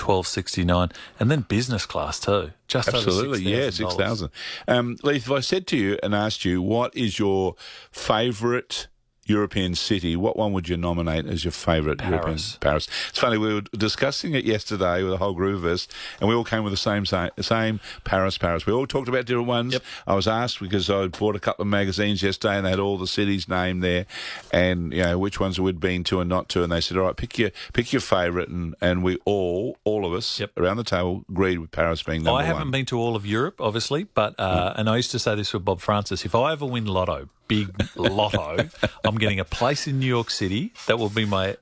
twelve 0.00 0.26
sixty 0.26 0.64
nine, 0.64 0.88
and 1.20 1.30
then 1.30 1.42
business 1.42 1.84
class 1.84 2.18
too. 2.18 2.52
Just 2.66 2.88
Absolutely, 2.88 3.54
over 3.54 3.62
yeah, 3.64 3.70
six 3.70 3.94
thousand. 3.94 4.30
Um, 4.66 4.96
Leith, 5.02 5.26
if 5.26 5.30
I 5.30 5.40
said 5.40 5.66
to 5.68 5.76
you 5.76 5.98
and 6.02 6.14
asked 6.14 6.42
you 6.42 6.62
what 6.62 6.96
is 6.96 7.18
your 7.18 7.54
favourite 7.90 8.88
European 9.30 9.74
city, 9.74 10.16
what 10.16 10.36
one 10.36 10.52
would 10.52 10.68
you 10.68 10.76
nominate 10.76 11.26
as 11.26 11.44
your 11.44 11.52
favourite 11.52 12.00
European? 12.00 12.22
Paris. 12.22 12.58
Paris. 12.60 12.88
It's 13.10 13.18
funny 13.18 13.38
we 13.38 13.54
were 13.54 13.60
discussing 13.76 14.34
it 14.34 14.44
yesterday 14.44 15.02
with 15.02 15.12
a 15.12 15.16
whole 15.18 15.34
group 15.34 15.56
of 15.58 15.64
us, 15.64 15.86
and 16.20 16.28
we 16.28 16.34
all 16.34 16.44
came 16.44 16.62
with 16.64 16.72
the 16.72 16.76
same 16.76 17.04
same, 17.06 17.80
Paris, 18.04 18.36
Paris. 18.38 18.66
We 18.66 18.72
all 18.72 18.86
talked 18.86 19.08
about 19.08 19.24
different 19.26 19.48
ones. 19.48 19.72
Yep. 19.74 19.82
I 20.06 20.14
was 20.14 20.26
asked 20.28 20.60
because 20.60 20.90
I 20.90 21.06
bought 21.06 21.36
a 21.36 21.40
couple 21.40 21.62
of 21.62 21.68
magazines 21.68 22.22
yesterday, 22.22 22.56
and 22.56 22.66
they 22.66 22.70
had 22.70 22.78
all 22.80 22.98
the 22.98 23.06
cities 23.06 23.48
named 23.48 23.82
there, 23.82 24.06
and 24.52 24.92
you 24.92 25.02
know 25.02 25.18
which 25.18 25.38
ones 25.40 25.60
we'd 25.60 25.80
been 25.80 26.04
to 26.04 26.20
and 26.20 26.28
not 26.28 26.48
to, 26.50 26.62
and 26.62 26.72
they 26.72 26.80
said, 26.80 26.96
all 26.96 27.04
right, 27.04 27.16
pick 27.16 27.38
your 27.38 27.50
pick 27.72 27.92
your 27.92 28.00
favourite, 28.00 28.48
and 28.48 28.74
and 28.80 29.02
we 29.02 29.16
all 29.24 29.76
all 29.84 30.04
of 30.06 30.12
us 30.12 30.40
Yep. 30.40 30.58
around 30.58 30.76
the 30.76 30.84
table 30.84 31.24
agreed 31.28 31.58
with 31.58 31.70
Paris 31.70 32.02
being 32.02 32.22
number 32.22 32.40
I 32.40 32.44
haven't 32.44 32.62
one. 32.62 32.70
been 32.70 32.86
to 32.86 32.98
all 32.98 33.16
of 33.16 33.26
Europe, 33.26 33.60
obviously, 33.60 34.04
but 34.04 34.34
uh, 34.38 34.74
and 34.76 34.88
I 34.88 34.96
used 34.96 35.10
to 35.12 35.18
say 35.18 35.34
this 35.34 35.52
with 35.52 35.64
Bob 35.64 35.80
Francis: 35.80 36.24
if 36.24 36.34
I 36.34 36.52
ever 36.52 36.66
win 36.66 36.86
Lotto, 36.86 37.28
big 37.50 37.68
Lotto, 37.96 38.68
I'm 39.04 39.18
getting 39.18 39.40
a 39.40 39.44
place 39.44 39.86
in 39.86 39.98
New 39.98 40.06
York 40.06 40.30
City. 40.30 40.72
That 40.86 40.98
will 40.98 41.10
be 41.10 41.24
my, 41.26 41.56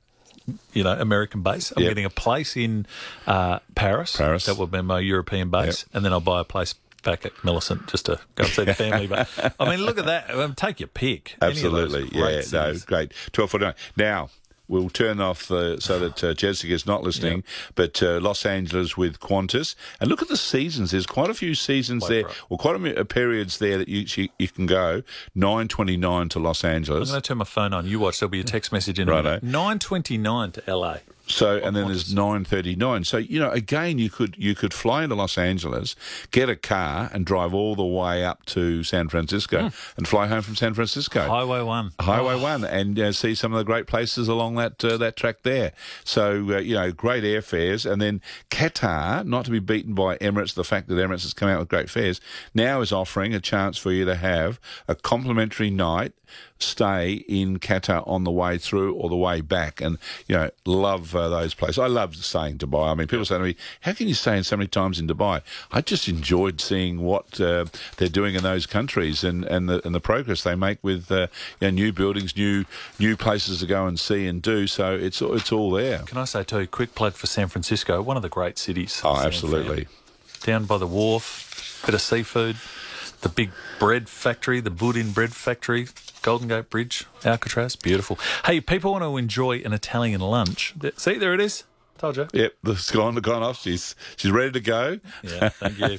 you 0.72 0.84
know, 0.84 0.92
American 0.92 1.42
base. 1.42 1.72
I'm 1.76 1.82
Yep. 1.82 1.90
getting 1.90 2.04
a 2.04 2.10
place 2.10 2.56
in 2.56 2.86
uh, 3.26 3.58
Paris. 3.74 4.16
Paris. 4.16 4.44
That 4.46 4.56
will 4.58 4.66
be 4.68 4.82
my 4.82 5.00
European 5.00 5.50
base, 5.50 5.84
and 5.92 6.04
then 6.04 6.12
I'll 6.12 6.20
buy 6.20 6.40
a 6.40 6.44
place. 6.44 6.74
Back 7.04 7.24
at 7.24 7.32
Millicent 7.44 7.86
just 7.86 8.06
to 8.06 8.18
go 8.34 8.42
and 8.42 8.52
see 8.52 8.64
the 8.64 8.74
family, 8.74 9.06
but 9.06 9.28
I 9.60 9.70
mean, 9.70 9.86
look 9.86 9.98
at 9.98 10.06
that. 10.06 10.30
Um, 10.34 10.54
take 10.56 10.80
your 10.80 10.88
pick. 10.88 11.36
Any 11.40 11.52
of 11.62 11.70
those 11.72 11.94
Absolutely, 11.94 12.18
yeah, 12.18 12.42
no, 12.52 12.74
great. 12.86 13.12
Twelve 13.30 13.50
forty 13.52 13.66
nine. 13.66 13.74
Now 13.96 14.30
we'll 14.68 14.90
turn 14.90 15.20
off 15.20 15.48
the 15.48 15.78
so 15.80 15.98
that 15.98 16.22
uh, 16.22 16.34
Jessica's 16.34 16.86
not 16.86 17.02
listening. 17.02 17.42
But 17.74 18.02
uh, 18.02 18.20
Los 18.20 18.44
Angeles 18.46 18.96
with 18.96 19.18
Qantas, 19.20 19.74
and 20.00 20.08
look 20.08 20.22
at 20.22 20.28
the 20.28 20.36
seasons. 20.36 20.90
There's 20.92 21.06
quite 21.06 21.30
a 21.30 21.34
few 21.34 21.54
seasons 21.54 22.08
Wait 22.08 22.22
there, 22.26 22.32
or 22.48 22.58
quite 22.58 22.76
a 22.76 22.78
few 22.78 23.04
periods 23.04 23.58
there 23.58 23.78
that 23.78 23.88
you 23.88 24.04
you, 24.16 24.28
you 24.38 24.48
can 24.48 24.66
go. 24.66 25.02
Nine 25.34 25.68
twenty 25.68 25.96
nine 25.96 26.28
to 26.30 26.38
Los 26.38 26.64
Angeles. 26.64 27.08
I'm 27.08 27.14
going 27.14 27.22
to 27.22 27.28
turn 27.28 27.38
my 27.38 27.44
phone 27.44 27.72
on. 27.72 27.86
You 27.86 27.98
watch. 28.00 28.20
There'll 28.20 28.30
be 28.30 28.40
a 28.40 28.44
text 28.44 28.72
message 28.72 28.98
in 28.98 29.08
a 29.08 29.12
Righto. 29.12 29.24
minute. 29.28 29.42
Nine 29.42 29.78
twenty 29.78 30.18
nine 30.18 30.52
to 30.52 30.62
LA. 30.74 30.98
So 31.28 31.58
and 31.58 31.76
then 31.76 31.86
there's 31.86 32.12
nine 32.12 32.44
thirty 32.44 32.74
nine. 32.74 33.04
So 33.04 33.18
you 33.18 33.38
know, 33.38 33.50
again, 33.50 33.98
you 33.98 34.10
could 34.10 34.34
you 34.38 34.54
could 34.54 34.72
fly 34.72 35.04
into 35.04 35.14
Los 35.14 35.38
Angeles, 35.38 35.94
get 36.30 36.48
a 36.48 36.56
car, 36.56 37.10
and 37.12 37.24
drive 37.24 37.54
all 37.54 37.74
the 37.76 37.84
way 37.84 38.24
up 38.24 38.44
to 38.46 38.82
San 38.82 39.08
Francisco, 39.08 39.70
and 39.96 40.08
fly 40.08 40.26
home 40.26 40.42
from 40.42 40.56
San 40.56 40.74
Francisco. 40.74 41.28
Highway 41.28 41.62
One. 41.62 41.92
Highway 42.00 42.40
One, 42.40 42.64
and 42.64 42.98
uh, 42.98 43.12
see 43.12 43.34
some 43.34 43.52
of 43.52 43.58
the 43.58 43.64
great 43.64 43.86
places 43.86 44.28
along 44.28 44.56
that 44.56 44.82
uh, 44.84 44.96
that 44.96 45.16
track 45.16 45.42
there. 45.42 45.72
So 46.04 46.54
uh, 46.54 46.58
you 46.58 46.74
know, 46.74 46.92
great 46.92 47.24
airfares, 47.24 47.90
and 47.90 48.00
then 48.00 48.20
Qatar, 48.50 49.24
not 49.24 49.44
to 49.44 49.50
be 49.50 49.58
beaten 49.60 49.94
by 49.94 50.16
Emirates. 50.18 50.54
The 50.54 50.64
fact 50.64 50.88
that 50.88 50.94
Emirates 50.94 51.22
has 51.22 51.34
come 51.34 51.48
out 51.48 51.60
with 51.60 51.68
great 51.68 51.90
fares 51.90 52.20
now 52.54 52.80
is 52.80 52.92
offering 52.92 53.34
a 53.34 53.40
chance 53.40 53.76
for 53.76 53.92
you 53.92 54.04
to 54.04 54.14
have 54.14 54.58
a 54.88 54.94
complimentary 54.94 55.70
night 55.70 56.12
stay 56.58 57.24
in 57.28 57.58
Qatar 57.58 58.06
on 58.06 58.24
the 58.24 58.30
way 58.30 58.58
through 58.58 58.94
or 58.94 59.08
the 59.08 59.16
way 59.16 59.40
back, 59.40 59.80
and 59.80 59.98
you 60.26 60.36
know, 60.36 60.50
love 60.64 61.14
uh, 61.18 61.28
those 61.28 61.54
places. 61.54 61.78
I 61.78 61.86
love 61.86 62.16
staying 62.16 62.52
in 62.52 62.58
Dubai. 62.58 62.90
I 62.90 62.94
mean, 62.94 63.08
people 63.08 63.24
say 63.24 63.36
to 63.38 63.44
me, 63.44 63.56
"How 63.80 63.92
can 63.92 64.08
you 64.08 64.14
stay 64.14 64.36
in 64.36 64.44
so 64.44 64.56
many 64.56 64.68
times 64.68 64.98
in 64.98 65.06
Dubai?" 65.06 65.42
I 65.72 65.80
just 65.80 66.08
enjoyed 66.08 66.60
seeing 66.60 67.00
what 67.02 67.40
uh, 67.40 67.66
they're 67.96 68.08
doing 68.08 68.34
in 68.34 68.42
those 68.42 68.66
countries 68.66 69.24
and, 69.24 69.44
and 69.44 69.68
the 69.68 69.84
and 69.84 69.94
the 69.94 70.00
progress 70.00 70.42
they 70.44 70.54
make 70.54 70.78
with 70.82 71.10
uh, 71.10 71.26
you 71.60 71.68
know, 71.68 71.70
new 71.70 71.92
buildings, 71.92 72.36
new 72.36 72.64
new 72.98 73.16
places 73.16 73.60
to 73.60 73.66
go 73.66 73.86
and 73.86 73.98
see 73.98 74.26
and 74.26 74.40
do. 74.40 74.66
So 74.66 74.94
it's 74.94 75.20
it's 75.20 75.52
all 75.52 75.70
there. 75.70 75.98
Can 76.00 76.18
I 76.18 76.24
say 76.24 76.44
too, 76.44 76.66
quick 76.66 76.94
plug 76.94 77.14
for 77.14 77.26
San 77.26 77.48
Francisco, 77.48 78.00
one 78.02 78.16
of 78.16 78.22
the 78.22 78.28
great 78.28 78.58
cities. 78.58 79.00
Oh, 79.04 79.16
San 79.16 79.26
absolutely. 79.26 79.84
Fran. 79.84 80.60
down 80.60 80.64
by 80.66 80.78
the 80.78 80.86
wharf, 80.86 81.82
bit 81.84 81.94
of 81.94 82.00
seafood, 82.00 82.56
the 83.20 83.28
big 83.28 83.50
bread 83.78 84.08
factory, 84.08 84.60
the 84.60 84.70
Boudin 84.70 85.12
bread 85.12 85.32
factory, 85.34 85.88
Golden 86.22 86.48
Gate 86.48 86.70
Bridge, 86.70 87.04
Alcatraz, 87.24 87.76
beautiful. 87.76 88.18
Hey, 88.44 88.60
people 88.60 88.92
want 88.92 89.04
to 89.04 89.16
enjoy 89.16 89.58
an 89.58 89.72
Italian 89.72 90.20
lunch. 90.20 90.74
See, 90.96 91.18
there 91.18 91.34
it 91.34 91.40
is. 91.40 91.64
Told 91.98 92.16
you. 92.16 92.28
Yep, 92.32 92.54
the 92.62 92.90
gone, 92.94 93.16
gone 93.16 93.42
off. 93.42 93.60
She's 93.60 93.96
she's 94.16 94.30
ready 94.30 94.52
to 94.52 94.60
go. 94.60 95.00
Yeah, 95.24 95.48
thank 95.48 95.78
you. 95.80 95.98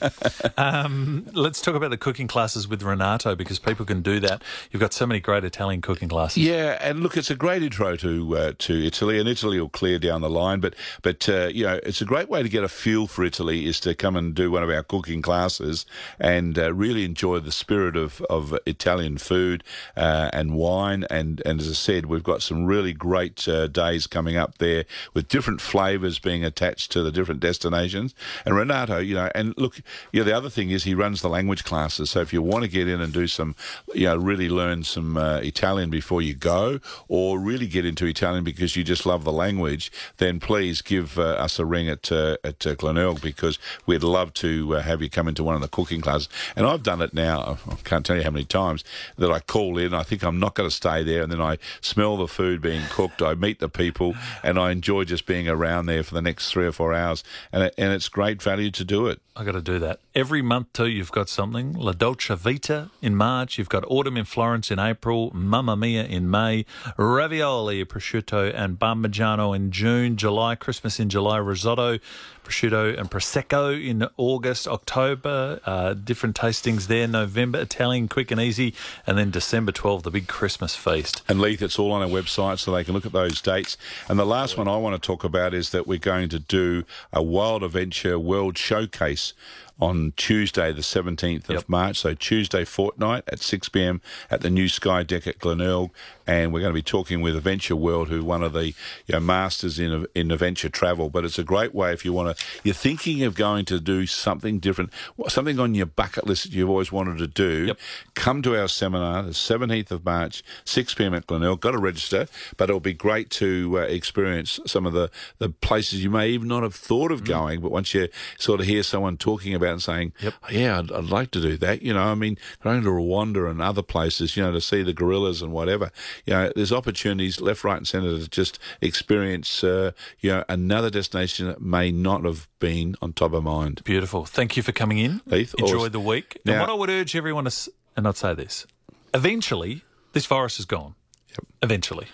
um, 0.57 1.27
let's 1.33 1.59
talk 1.61 1.75
about 1.75 1.89
the 1.89 1.97
cooking 1.97 2.25
classes 2.25 2.69
with 2.69 2.83
Renato 2.83 3.35
because 3.35 3.59
people 3.59 3.85
can 3.85 4.01
do 4.01 4.21
that. 4.21 4.41
You've 4.71 4.79
got 4.79 4.93
so 4.93 5.05
many 5.05 5.19
great 5.19 5.43
Italian 5.43 5.81
cooking 5.81 6.07
classes. 6.07 6.41
Yeah, 6.41 6.77
and 6.79 7.01
look, 7.01 7.17
it's 7.17 7.29
a 7.29 7.35
great 7.35 7.63
intro 7.63 7.97
to 7.97 8.37
uh, 8.37 8.53
to 8.59 8.85
Italy, 8.85 9.19
and 9.19 9.27
Italy 9.27 9.59
will 9.59 9.67
clear 9.67 9.99
down 9.99 10.21
the 10.21 10.29
line. 10.29 10.61
But 10.61 10.73
but 11.01 11.27
uh, 11.27 11.49
you 11.53 11.65
know, 11.65 11.81
it's 11.83 11.99
a 11.99 12.05
great 12.05 12.29
way 12.29 12.43
to 12.43 12.49
get 12.49 12.63
a 12.63 12.69
feel 12.69 13.05
for 13.05 13.25
Italy 13.25 13.65
is 13.65 13.81
to 13.81 13.93
come 13.93 14.15
and 14.15 14.33
do 14.33 14.51
one 14.51 14.63
of 14.63 14.69
our 14.69 14.83
cooking 14.83 15.21
classes 15.21 15.85
and 16.17 16.57
uh, 16.57 16.73
really 16.73 17.03
enjoy 17.03 17.39
the 17.39 17.51
spirit 17.51 17.97
of 17.97 18.21
of 18.29 18.57
Italian 18.65 19.17
food 19.17 19.65
uh, 19.97 20.29
and 20.31 20.55
wine. 20.55 21.03
And 21.09 21.41
and 21.45 21.59
as 21.59 21.69
I 21.69 21.73
said, 21.73 22.05
we've 22.05 22.23
got 22.23 22.41
some 22.41 22.65
really 22.65 22.93
great 22.93 23.45
uh, 23.49 23.67
days 23.67 24.07
coming 24.07 24.37
up 24.37 24.59
there 24.59 24.85
with 25.13 25.27
different 25.27 25.59
flavors 25.59 25.88
being 25.97 26.43
attached 26.43 26.91
to 26.91 27.03
the 27.03 27.11
different 27.11 27.39
destinations. 27.39 28.13
And 28.45 28.55
Renato, 28.55 28.97
you 28.97 29.15
know, 29.15 29.29
and 29.33 29.57
look, 29.57 29.81
you 30.11 30.21
know, 30.21 30.23
the 30.23 30.35
other 30.35 30.49
thing 30.49 30.69
is 30.69 30.83
he 30.83 30.93
runs 30.93 31.21
the 31.21 31.29
language 31.29 31.63
classes. 31.63 32.09
So 32.11 32.21
if 32.21 32.33
you 32.33 32.41
want 32.41 32.63
to 32.63 32.69
get 32.69 32.87
in 32.87 33.01
and 33.01 33.13
do 33.13 33.27
some, 33.27 33.55
you 33.93 34.05
know, 34.05 34.17
really 34.17 34.49
learn 34.49 34.83
some 34.83 35.17
uh, 35.17 35.37
Italian 35.37 35.89
before 35.89 36.21
you 36.21 36.33
go, 36.33 36.79
or 37.07 37.39
really 37.39 37.67
get 37.67 37.85
into 37.85 38.05
Italian 38.05 38.43
because 38.43 38.75
you 38.75 38.83
just 38.83 39.05
love 39.05 39.23
the 39.23 39.31
language, 39.31 39.91
then 40.17 40.39
please 40.39 40.81
give 40.81 41.17
uh, 41.17 41.23
us 41.23 41.59
a 41.59 41.65
ring 41.65 41.89
at 41.89 42.11
uh, 42.11 42.37
at 42.43 42.65
uh, 42.65 42.75
Glenelg 42.75 43.21
because 43.21 43.57
we'd 43.85 44.03
love 44.03 44.33
to 44.35 44.75
uh, 44.75 44.81
have 44.81 45.01
you 45.01 45.09
come 45.09 45.27
into 45.27 45.43
one 45.43 45.55
of 45.55 45.61
the 45.61 45.67
cooking 45.67 46.01
classes. 46.01 46.29
And 46.55 46.65
I've 46.65 46.83
done 46.83 47.01
it 47.01 47.13
now. 47.13 47.57
I 47.69 47.75
can't 47.83 48.05
tell 48.05 48.17
you 48.17 48.23
how 48.23 48.31
many 48.31 48.45
times 48.45 48.83
that 49.17 49.31
I 49.31 49.39
call 49.39 49.77
in. 49.77 49.93
I 49.93 50.03
think 50.03 50.23
I'm 50.23 50.39
not 50.39 50.55
going 50.55 50.69
to 50.69 50.75
stay 50.75 51.03
there, 51.03 51.23
and 51.23 51.31
then 51.31 51.41
I 51.41 51.57
smell 51.81 52.17
the 52.17 52.27
food 52.27 52.61
being 52.61 52.83
cooked. 52.89 53.21
I 53.21 53.33
meet 53.33 53.59
the 53.59 53.69
people, 53.69 54.15
and 54.43 54.59
I 54.59 54.71
enjoy 54.71 55.03
just 55.03 55.25
being 55.25 55.47
around 55.47 55.78
down 55.79 55.85
there 55.85 56.03
for 56.03 56.13
the 56.13 56.21
next 56.21 56.51
three 56.51 56.65
or 56.65 56.71
four 56.71 56.93
hours, 56.93 57.23
and 57.51 57.63
it, 57.63 57.73
and 57.77 57.93
it's 57.93 58.09
great 58.09 58.41
value 58.41 58.71
to 58.71 58.83
do 58.83 59.07
it. 59.07 59.21
I 59.35 59.43
got 59.43 59.53
to 59.53 59.61
do 59.61 59.79
that 59.79 59.99
every 60.19 60.41
month 60.41 60.73
too. 60.73 60.85
You've 60.85 61.13
got 61.13 61.29
something 61.29 61.71
La 61.71 61.93
Dolce 61.93 62.35
Vita 62.35 62.91
in 63.01 63.15
March. 63.15 63.57
You've 63.57 63.69
got 63.69 63.85
Autumn 63.87 64.17
in 64.17 64.25
Florence 64.25 64.69
in 64.69 64.77
April. 64.77 65.31
Mamma 65.33 65.77
Mia 65.77 66.03
in 66.03 66.29
May. 66.29 66.65
Ravioli, 66.97 67.85
prosciutto, 67.85 68.53
and 68.53 68.77
Parmigiano 68.77 69.55
in 69.55 69.71
June. 69.71 70.17
July, 70.17 70.55
Christmas 70.55 70.99
in 70.99 71.07
July. 71.07 71.37
Risotto, 71.37 71.99
prosciutto, 72.43 72.99
and 72.99 73.09
prosecco 73.09 73.71
in 73.71 74.09
August, 74.17 74.67
October. 74.67 75.61
Uh, 75.65 75.93
different 75.93 76.35
tastings 76.35 76.87
there. 76.87 77.07
November 77.07 77.61
Italian, 77.61 78.09
quick 78.09 78.29
and 78.29 78.41
easy, 78.41 78.73
and 79.07 79.17
then 79.17 79.31
December 79.31 79.71
12, 79.71 80.03
the 80.03 80.11
big 80.11 80.27
Christmas 80.27 80.75
feast. 80.75 81.21
And 81.29 81.39
Leith, 81.39 81.61
it's 81.61 81.79
all 81.79 81.93
on 81.93 82.01
our 82.01 82.09
website, 82.09 82.59
so 82.59 82.73
they 82.73 82.83
can 82.83 82.93
look 82.93 83.05
at 83.05 83.13
those 83.13 83.39
dates. 83.39 83.77
And 84.09 84.19
the 84.19 84.25
last 84.25 84.57
one 84.57 84.67
I 84.67 84.75
want 84.75 85.01
to 85.01 85.07
talk 85.07 85.23
about 85.23 85.53
is 85.53 85.69
that 85.69 85.87
we're 85.87 85.97
going 85.97 86.27
to 86.27 86.39
do 86.39 86.83
a 87.13 87.23
Wild 87.23 87.63
Adventure 87.63 88.19
World 88.19 88.57
Showcase 88.57 89.33
on 89.79 90.13
Tuesday, 90.17 90.71
the 90.73 90.81
17th 90.81 91.45
of 91.45 91.55
yep. 91.55 91.69
March. 91.69 91.97
So 91.97 92.13
Tuesday 92.13 92.65
fortnight 92.65 93.23
at 93.27 93.39
6 93.39 93.69
p.m. 93.69 94.01
at 94.29 94.41
the 94.41 94.49
new 94.49 94.67
Sky 94.67 95.03
Deck 95.03 95.25
at 95.27 95.39
Glenelg. 95.39 95.91
And 96.27 96.53
we're 96.53 96.59
going 96.59 96.71
to 96.71 96.77
be 96.77 96.83
talking 96.83 97.21
with 97.21 97.35
Adventure 97.35 97.75
World, 97.75 98.09
who 98.09 98.23
one 98.23 98.43
of 98.43 98.53
the 98.53 98.67
you 98.67 98.73
know, 99.13 99.19
masters 99.19 99.79
in 99.79 100.05
in 100.13 100.29
adventure 100.29 100.69
travel. 100.69 101.09
But 101.09 101.25
it's 101.25 101.39
a 101.39 101.43
great 101.43 101.73
way 101.73 101.91
if 101.91 102.05
you 102.05 102.13
want 102.13 102.37
to, 102.37 102.45
you're 102.63 102.75
thinking 102.75 103.23
of 103.23 103.33
going 103.33 103.65
to 103.65 103.79
do 103.79 104.05
something 104.05 104.59
different, 104.59 104.91
something 105.27 105.59
on 105.59 105.73
your 105.73 105.87
bucket 105.87 106.27
list 106.27 106.43
that 106.43 106.53
you've 106.53 106.69
always 106.69 106.91
wanted 106.91 107.17
to 107.17 107.27
do. 107.27 107.65
Yep. 107.67 107.79
Come 108.13 108.41
to 108.43 108.59
our 108.59 108.67
seminar, 108.67 109.23
the 109.23 109.31
17th 109.31 109.89
of 109.89 110.05
March, 110.05 110.43
6 110.65 110.93
p.m. 110.93 111.15
at 111.15 111.25
Glenelg. 111.25 111.61
Got 111.61 111.71
to 111.71 111.79
register, 111.79 112.27
but 112.57 112.69
it'll 112.69 112.79
be 112.79 112.93
great 112.93 113.31
to 113.31 113.79
uh, 113.79 113.81
experience 113.81 114.59
some 114.67 114.85
of 114.85 114.93
the, 114.93 115.09
the 115.39 115.49
places 115.49 116.03
you 116.03 116.11
may 116.11 116.29
even 116.29 116.47
not 116.47 116.61
have 116.61 116.75
thought 116.75 117.11
of 117.11 117.23
mm. 117.23 117.27
going. 117.27 117.61
But 117.61 117.71
once 117.71 117.93
you 117.93 118.07
sort 118.37 118.59
of 118.59 118.67
hear 118.67 118.83
someone 118.83 119.17
talking 119.17 119.55
about 119.55 119.68
and 119.71 119.81
saying, 119.81 120.13
yep. 120.21 120.33
yeah, 120.49 120.79
I'd, 120.79 120.91
I'd, 120.91 121.05
like 121.05 121.31
to 121.31 121.41
do 121.41 121.57
that. 121.57 121.81
You 121.81 121.93
know, 121.93 122.03
I 122.03 122.15
mean, 122.15 122.37
going 122.63 122.81
to 122.83 122.89
Rwanda 122.89 123.49
and 123.49 123.61
other 123.61 123.81
places, 123.81 124.35
you 124.35 124.43
know, 124.43 124.51
to 124.51 124.61
see 124.61 124.83
the 124.83 124.93
gorillas 124.93 125.41
and 125.41 125.51
whatever. 125.51 125.91
You 126.25 126.33
know, 126.33 126.51
there's 126.55 126.71
opportunities 126.71 127.41
left, 127.41 127.63
right, 127.63 127.77
and 127.77 127.87
centre 127.87 128.17
to 128.17 128.27
just 128.27 128.59
experience, 128.81 129.63
uh, 129.63 129.91
you 130.19 130.31
know, 130.31 130.43
another 130.49 130.89
destination 130.89 131.47
that 131.47 131.61
may 131.61 131.91
not 131.91 132.25
have 132.25 132.47
been 132.59 132.95
on 133.01 133.13
top 133.13 133.33
of 133.33 133.43
mind. 133.43 133.83
Beautiful. 133.83 134.25
Thank 134.25 134.57
you 134.57 134.63
for 134.63 134.71
coming 134.71 134.97
in. 134.97 135.21
Heath, 135.29 135.55
Enjoy 135.57 135.89
the 135.89 135.99
week. 135.99 136.39
Now, 136.45 136.53
and 136.53 136.61
what 136.61 136.69
I 136.69 136.73
would 136.73 136.89
urge 136.89 137.15
everyone 137.15 137.45
to, 137.45 137.71
and 137.95 138.07
I'd 138.07 138.17
say 138.17 138.33
this, 138.33 138.65
eventually, 139.13 139.83
this 140.13 140.25
virus 140.25 140.59
is 140.59 140.65
gone. 140.65 140.95
Yep. 141.29 141.39
Eventually. 141.61 142.07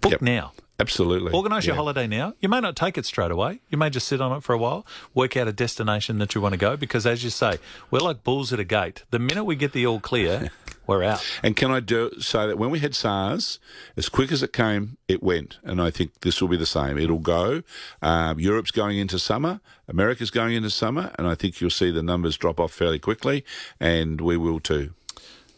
Book 0.00 0.12
yep. 0.12 0.22
now. 0.22 0.52
Absolutely. 0.80 1.32
Organise 1.32 1.66
your 1.66 1.76
holiday 1.76 2.06
now. 2.06 2.34
You 2.40 2.48
may 2.48 2.60
not 2.60 2.74
take 2.74 2.96
it 2.96 3.04
straight 3.04 3.30
away. 3.30 3.60
You 3.68 3.78
may 3.78 3.90
just 3.90 4.08
sit 4.08 4.20
on 4.20 4.36
it 4.36 4.42
for 4.42 4.54
a 4.54 4.58
while, 4.58 4.86
work 5.14 5.36
out 5.36 5.46
a 5.46 5.52
destination 5.52 6.18
that 6.18 6.34
you 6.34 6.40
want 6.40 6.54
to 6.54 6.58
go, 6.58 6.76
because 6.76 7.06
as 7.06 7.22
you 7.22 7.30
say, 7.30 7.58
we're 7.90 8.00
like 8.00 8.24
bulls 8.24 8.52
at 8.52 8.60
a 8.60 8.64
gate. 8.64 9.04
The 9.10 9.18
minute 9.18 9.44
we 9.44 9.56
get 9.56 9.72
the 9.72 9.86
all 9.86 10.00
clear, 10.00 10.50
we're 10.86 11.02
out. 11.02 11.24
And 11.42 11.54
can 11.54 11.70
I 11.70 11.80
do 11.80 12.10
say 12.18 12.46
that 12.46 12.58
when 12.58 12.70
we 12.70 12.80
had 12.80 12.94
SARS, 12.94 13.58
as 13.96 14.08
quick 14.08 14.32
as 14.32 14.42
it 14.42 14.52
came, 14.52 14.96
it 15.06 15.22
went. 15.22 15.58
And 15.62 15.80
I 15.80 15.90
think 15.90 16.20
this 16.20 16.40
will 16.40 16.48
be 16.48 16.56
the 16.56 16.66
same. 16.66 16.98
It'll 16.98 17.18
go. 17.18 17.62
Um, 18.02 18.40
Europe's 18.40 18.70
going 18.70 18.98
into 18.98 19.18
summer. 19.18 19.60
America's 19.88 20.30
going 20.30 20.54
into 20.54 20.70
summer. 20.70 21.12
And 21.18 21.26
I 21.26 21.34
think 21.34 21.60
you'll 21.60 21.70
see 21.70 21.90
the 21.90 22.02
numbers 22.02 22.36
drop 22.36 22.58
off 22.58 22.72
fairly 22.72 22.98
quickly. 22.98 23.44
And 23.78 24.20
we 24.20 24.36
will 24.36 24.60
too. 24.60 24.94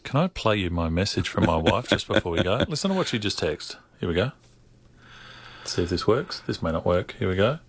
Can 0.03 0.19
I 0.19 0.27
play 0.27 0.57
you 0.57 0.69
my 0.69 0.89
message 0.89 1.29
from 1.29 1.45
my 1.45 1.55
wife 1.55 1.87
just 1.87 2.07
before 2.07 2.33
we 2.33 2.43
go? 2.43 2.57
Listen 2.67 2.91
to 2.91 2.97
what 2.97 3.07
she 3.07 3.19
just 3.19 3.39
texted. 3.39 3.77
Here 3.99 4.09
we 4.09 4.15
go. 4.15 4.33
Let's 5.63 5.75
see 5.75 5.83
if 5.83 5.89
this 5.89 6.05
works. 6.05 6.41
This 6.45 6.61
may 6.61 6.73
not 6.73 6.85
work. 6.85 7.15
Here 7.17 7.29
we 7.29 7.37
go. 7.37 7.59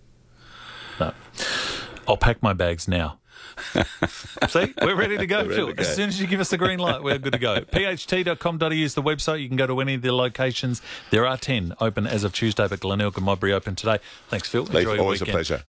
No. 0.98 1.14
I'll 2.08 2.16
pack 2.16 2.42
my 2.42 2.52
bags 2.52 2.88
now. 2.88 3.20
See, 4.48 4.74
we're 4.82 4.96
ready 4.96 5.16
to 5.16 5.28
go, 5.28 5.48
Phil. 5.48 5.68
To 5.68 5.74
go. 5.74 5.80
As 5.80 5.94
soon 5.94 6.08
as 6.08 6.20
you 6.20 6.26
give 6.26 6.40
us 6.40 6.50
the 6.50 6.58
green 6.58 6.80
light, 6.80 7.04
we're 7.04 7.18
good 7.18 7.34
to 7.34 7.38
go. 7.38 7.60
pht.com.au 7.72 8.66
is 8.70 8.94
the 8.94 9.02
website. 9.02 9.42
You 9.42 9.46
can 9.48 9.56
go 9.56 9.68
to 9.68 9.80
any 9.80 9.94
of 9.94 10.02
the 10.02 10.12
locations. 10.12 10.82
There 11.10 11.24
are 11.24 11.36
10 11.36 11.74
open 11.80 12.08
as 12.08 12.24
of 12.24 12.32
Tuesday, 12.32 12.66
but 12.66 12.80
Glenelg 12.80 13.16
and 13.16 13.24
Modbury 13.24 13.52
open 13.52 13.76
today. 13.76 13.98
Thanks, 14.28 14.48
Phil. 14.48 14.66
Enjoy 14.66 14.98
Always 14.98 14.98
your 14.98 15.26
weekend. 15.26 15.28
a 15.28 15.32
pleasure. 15.32 15.62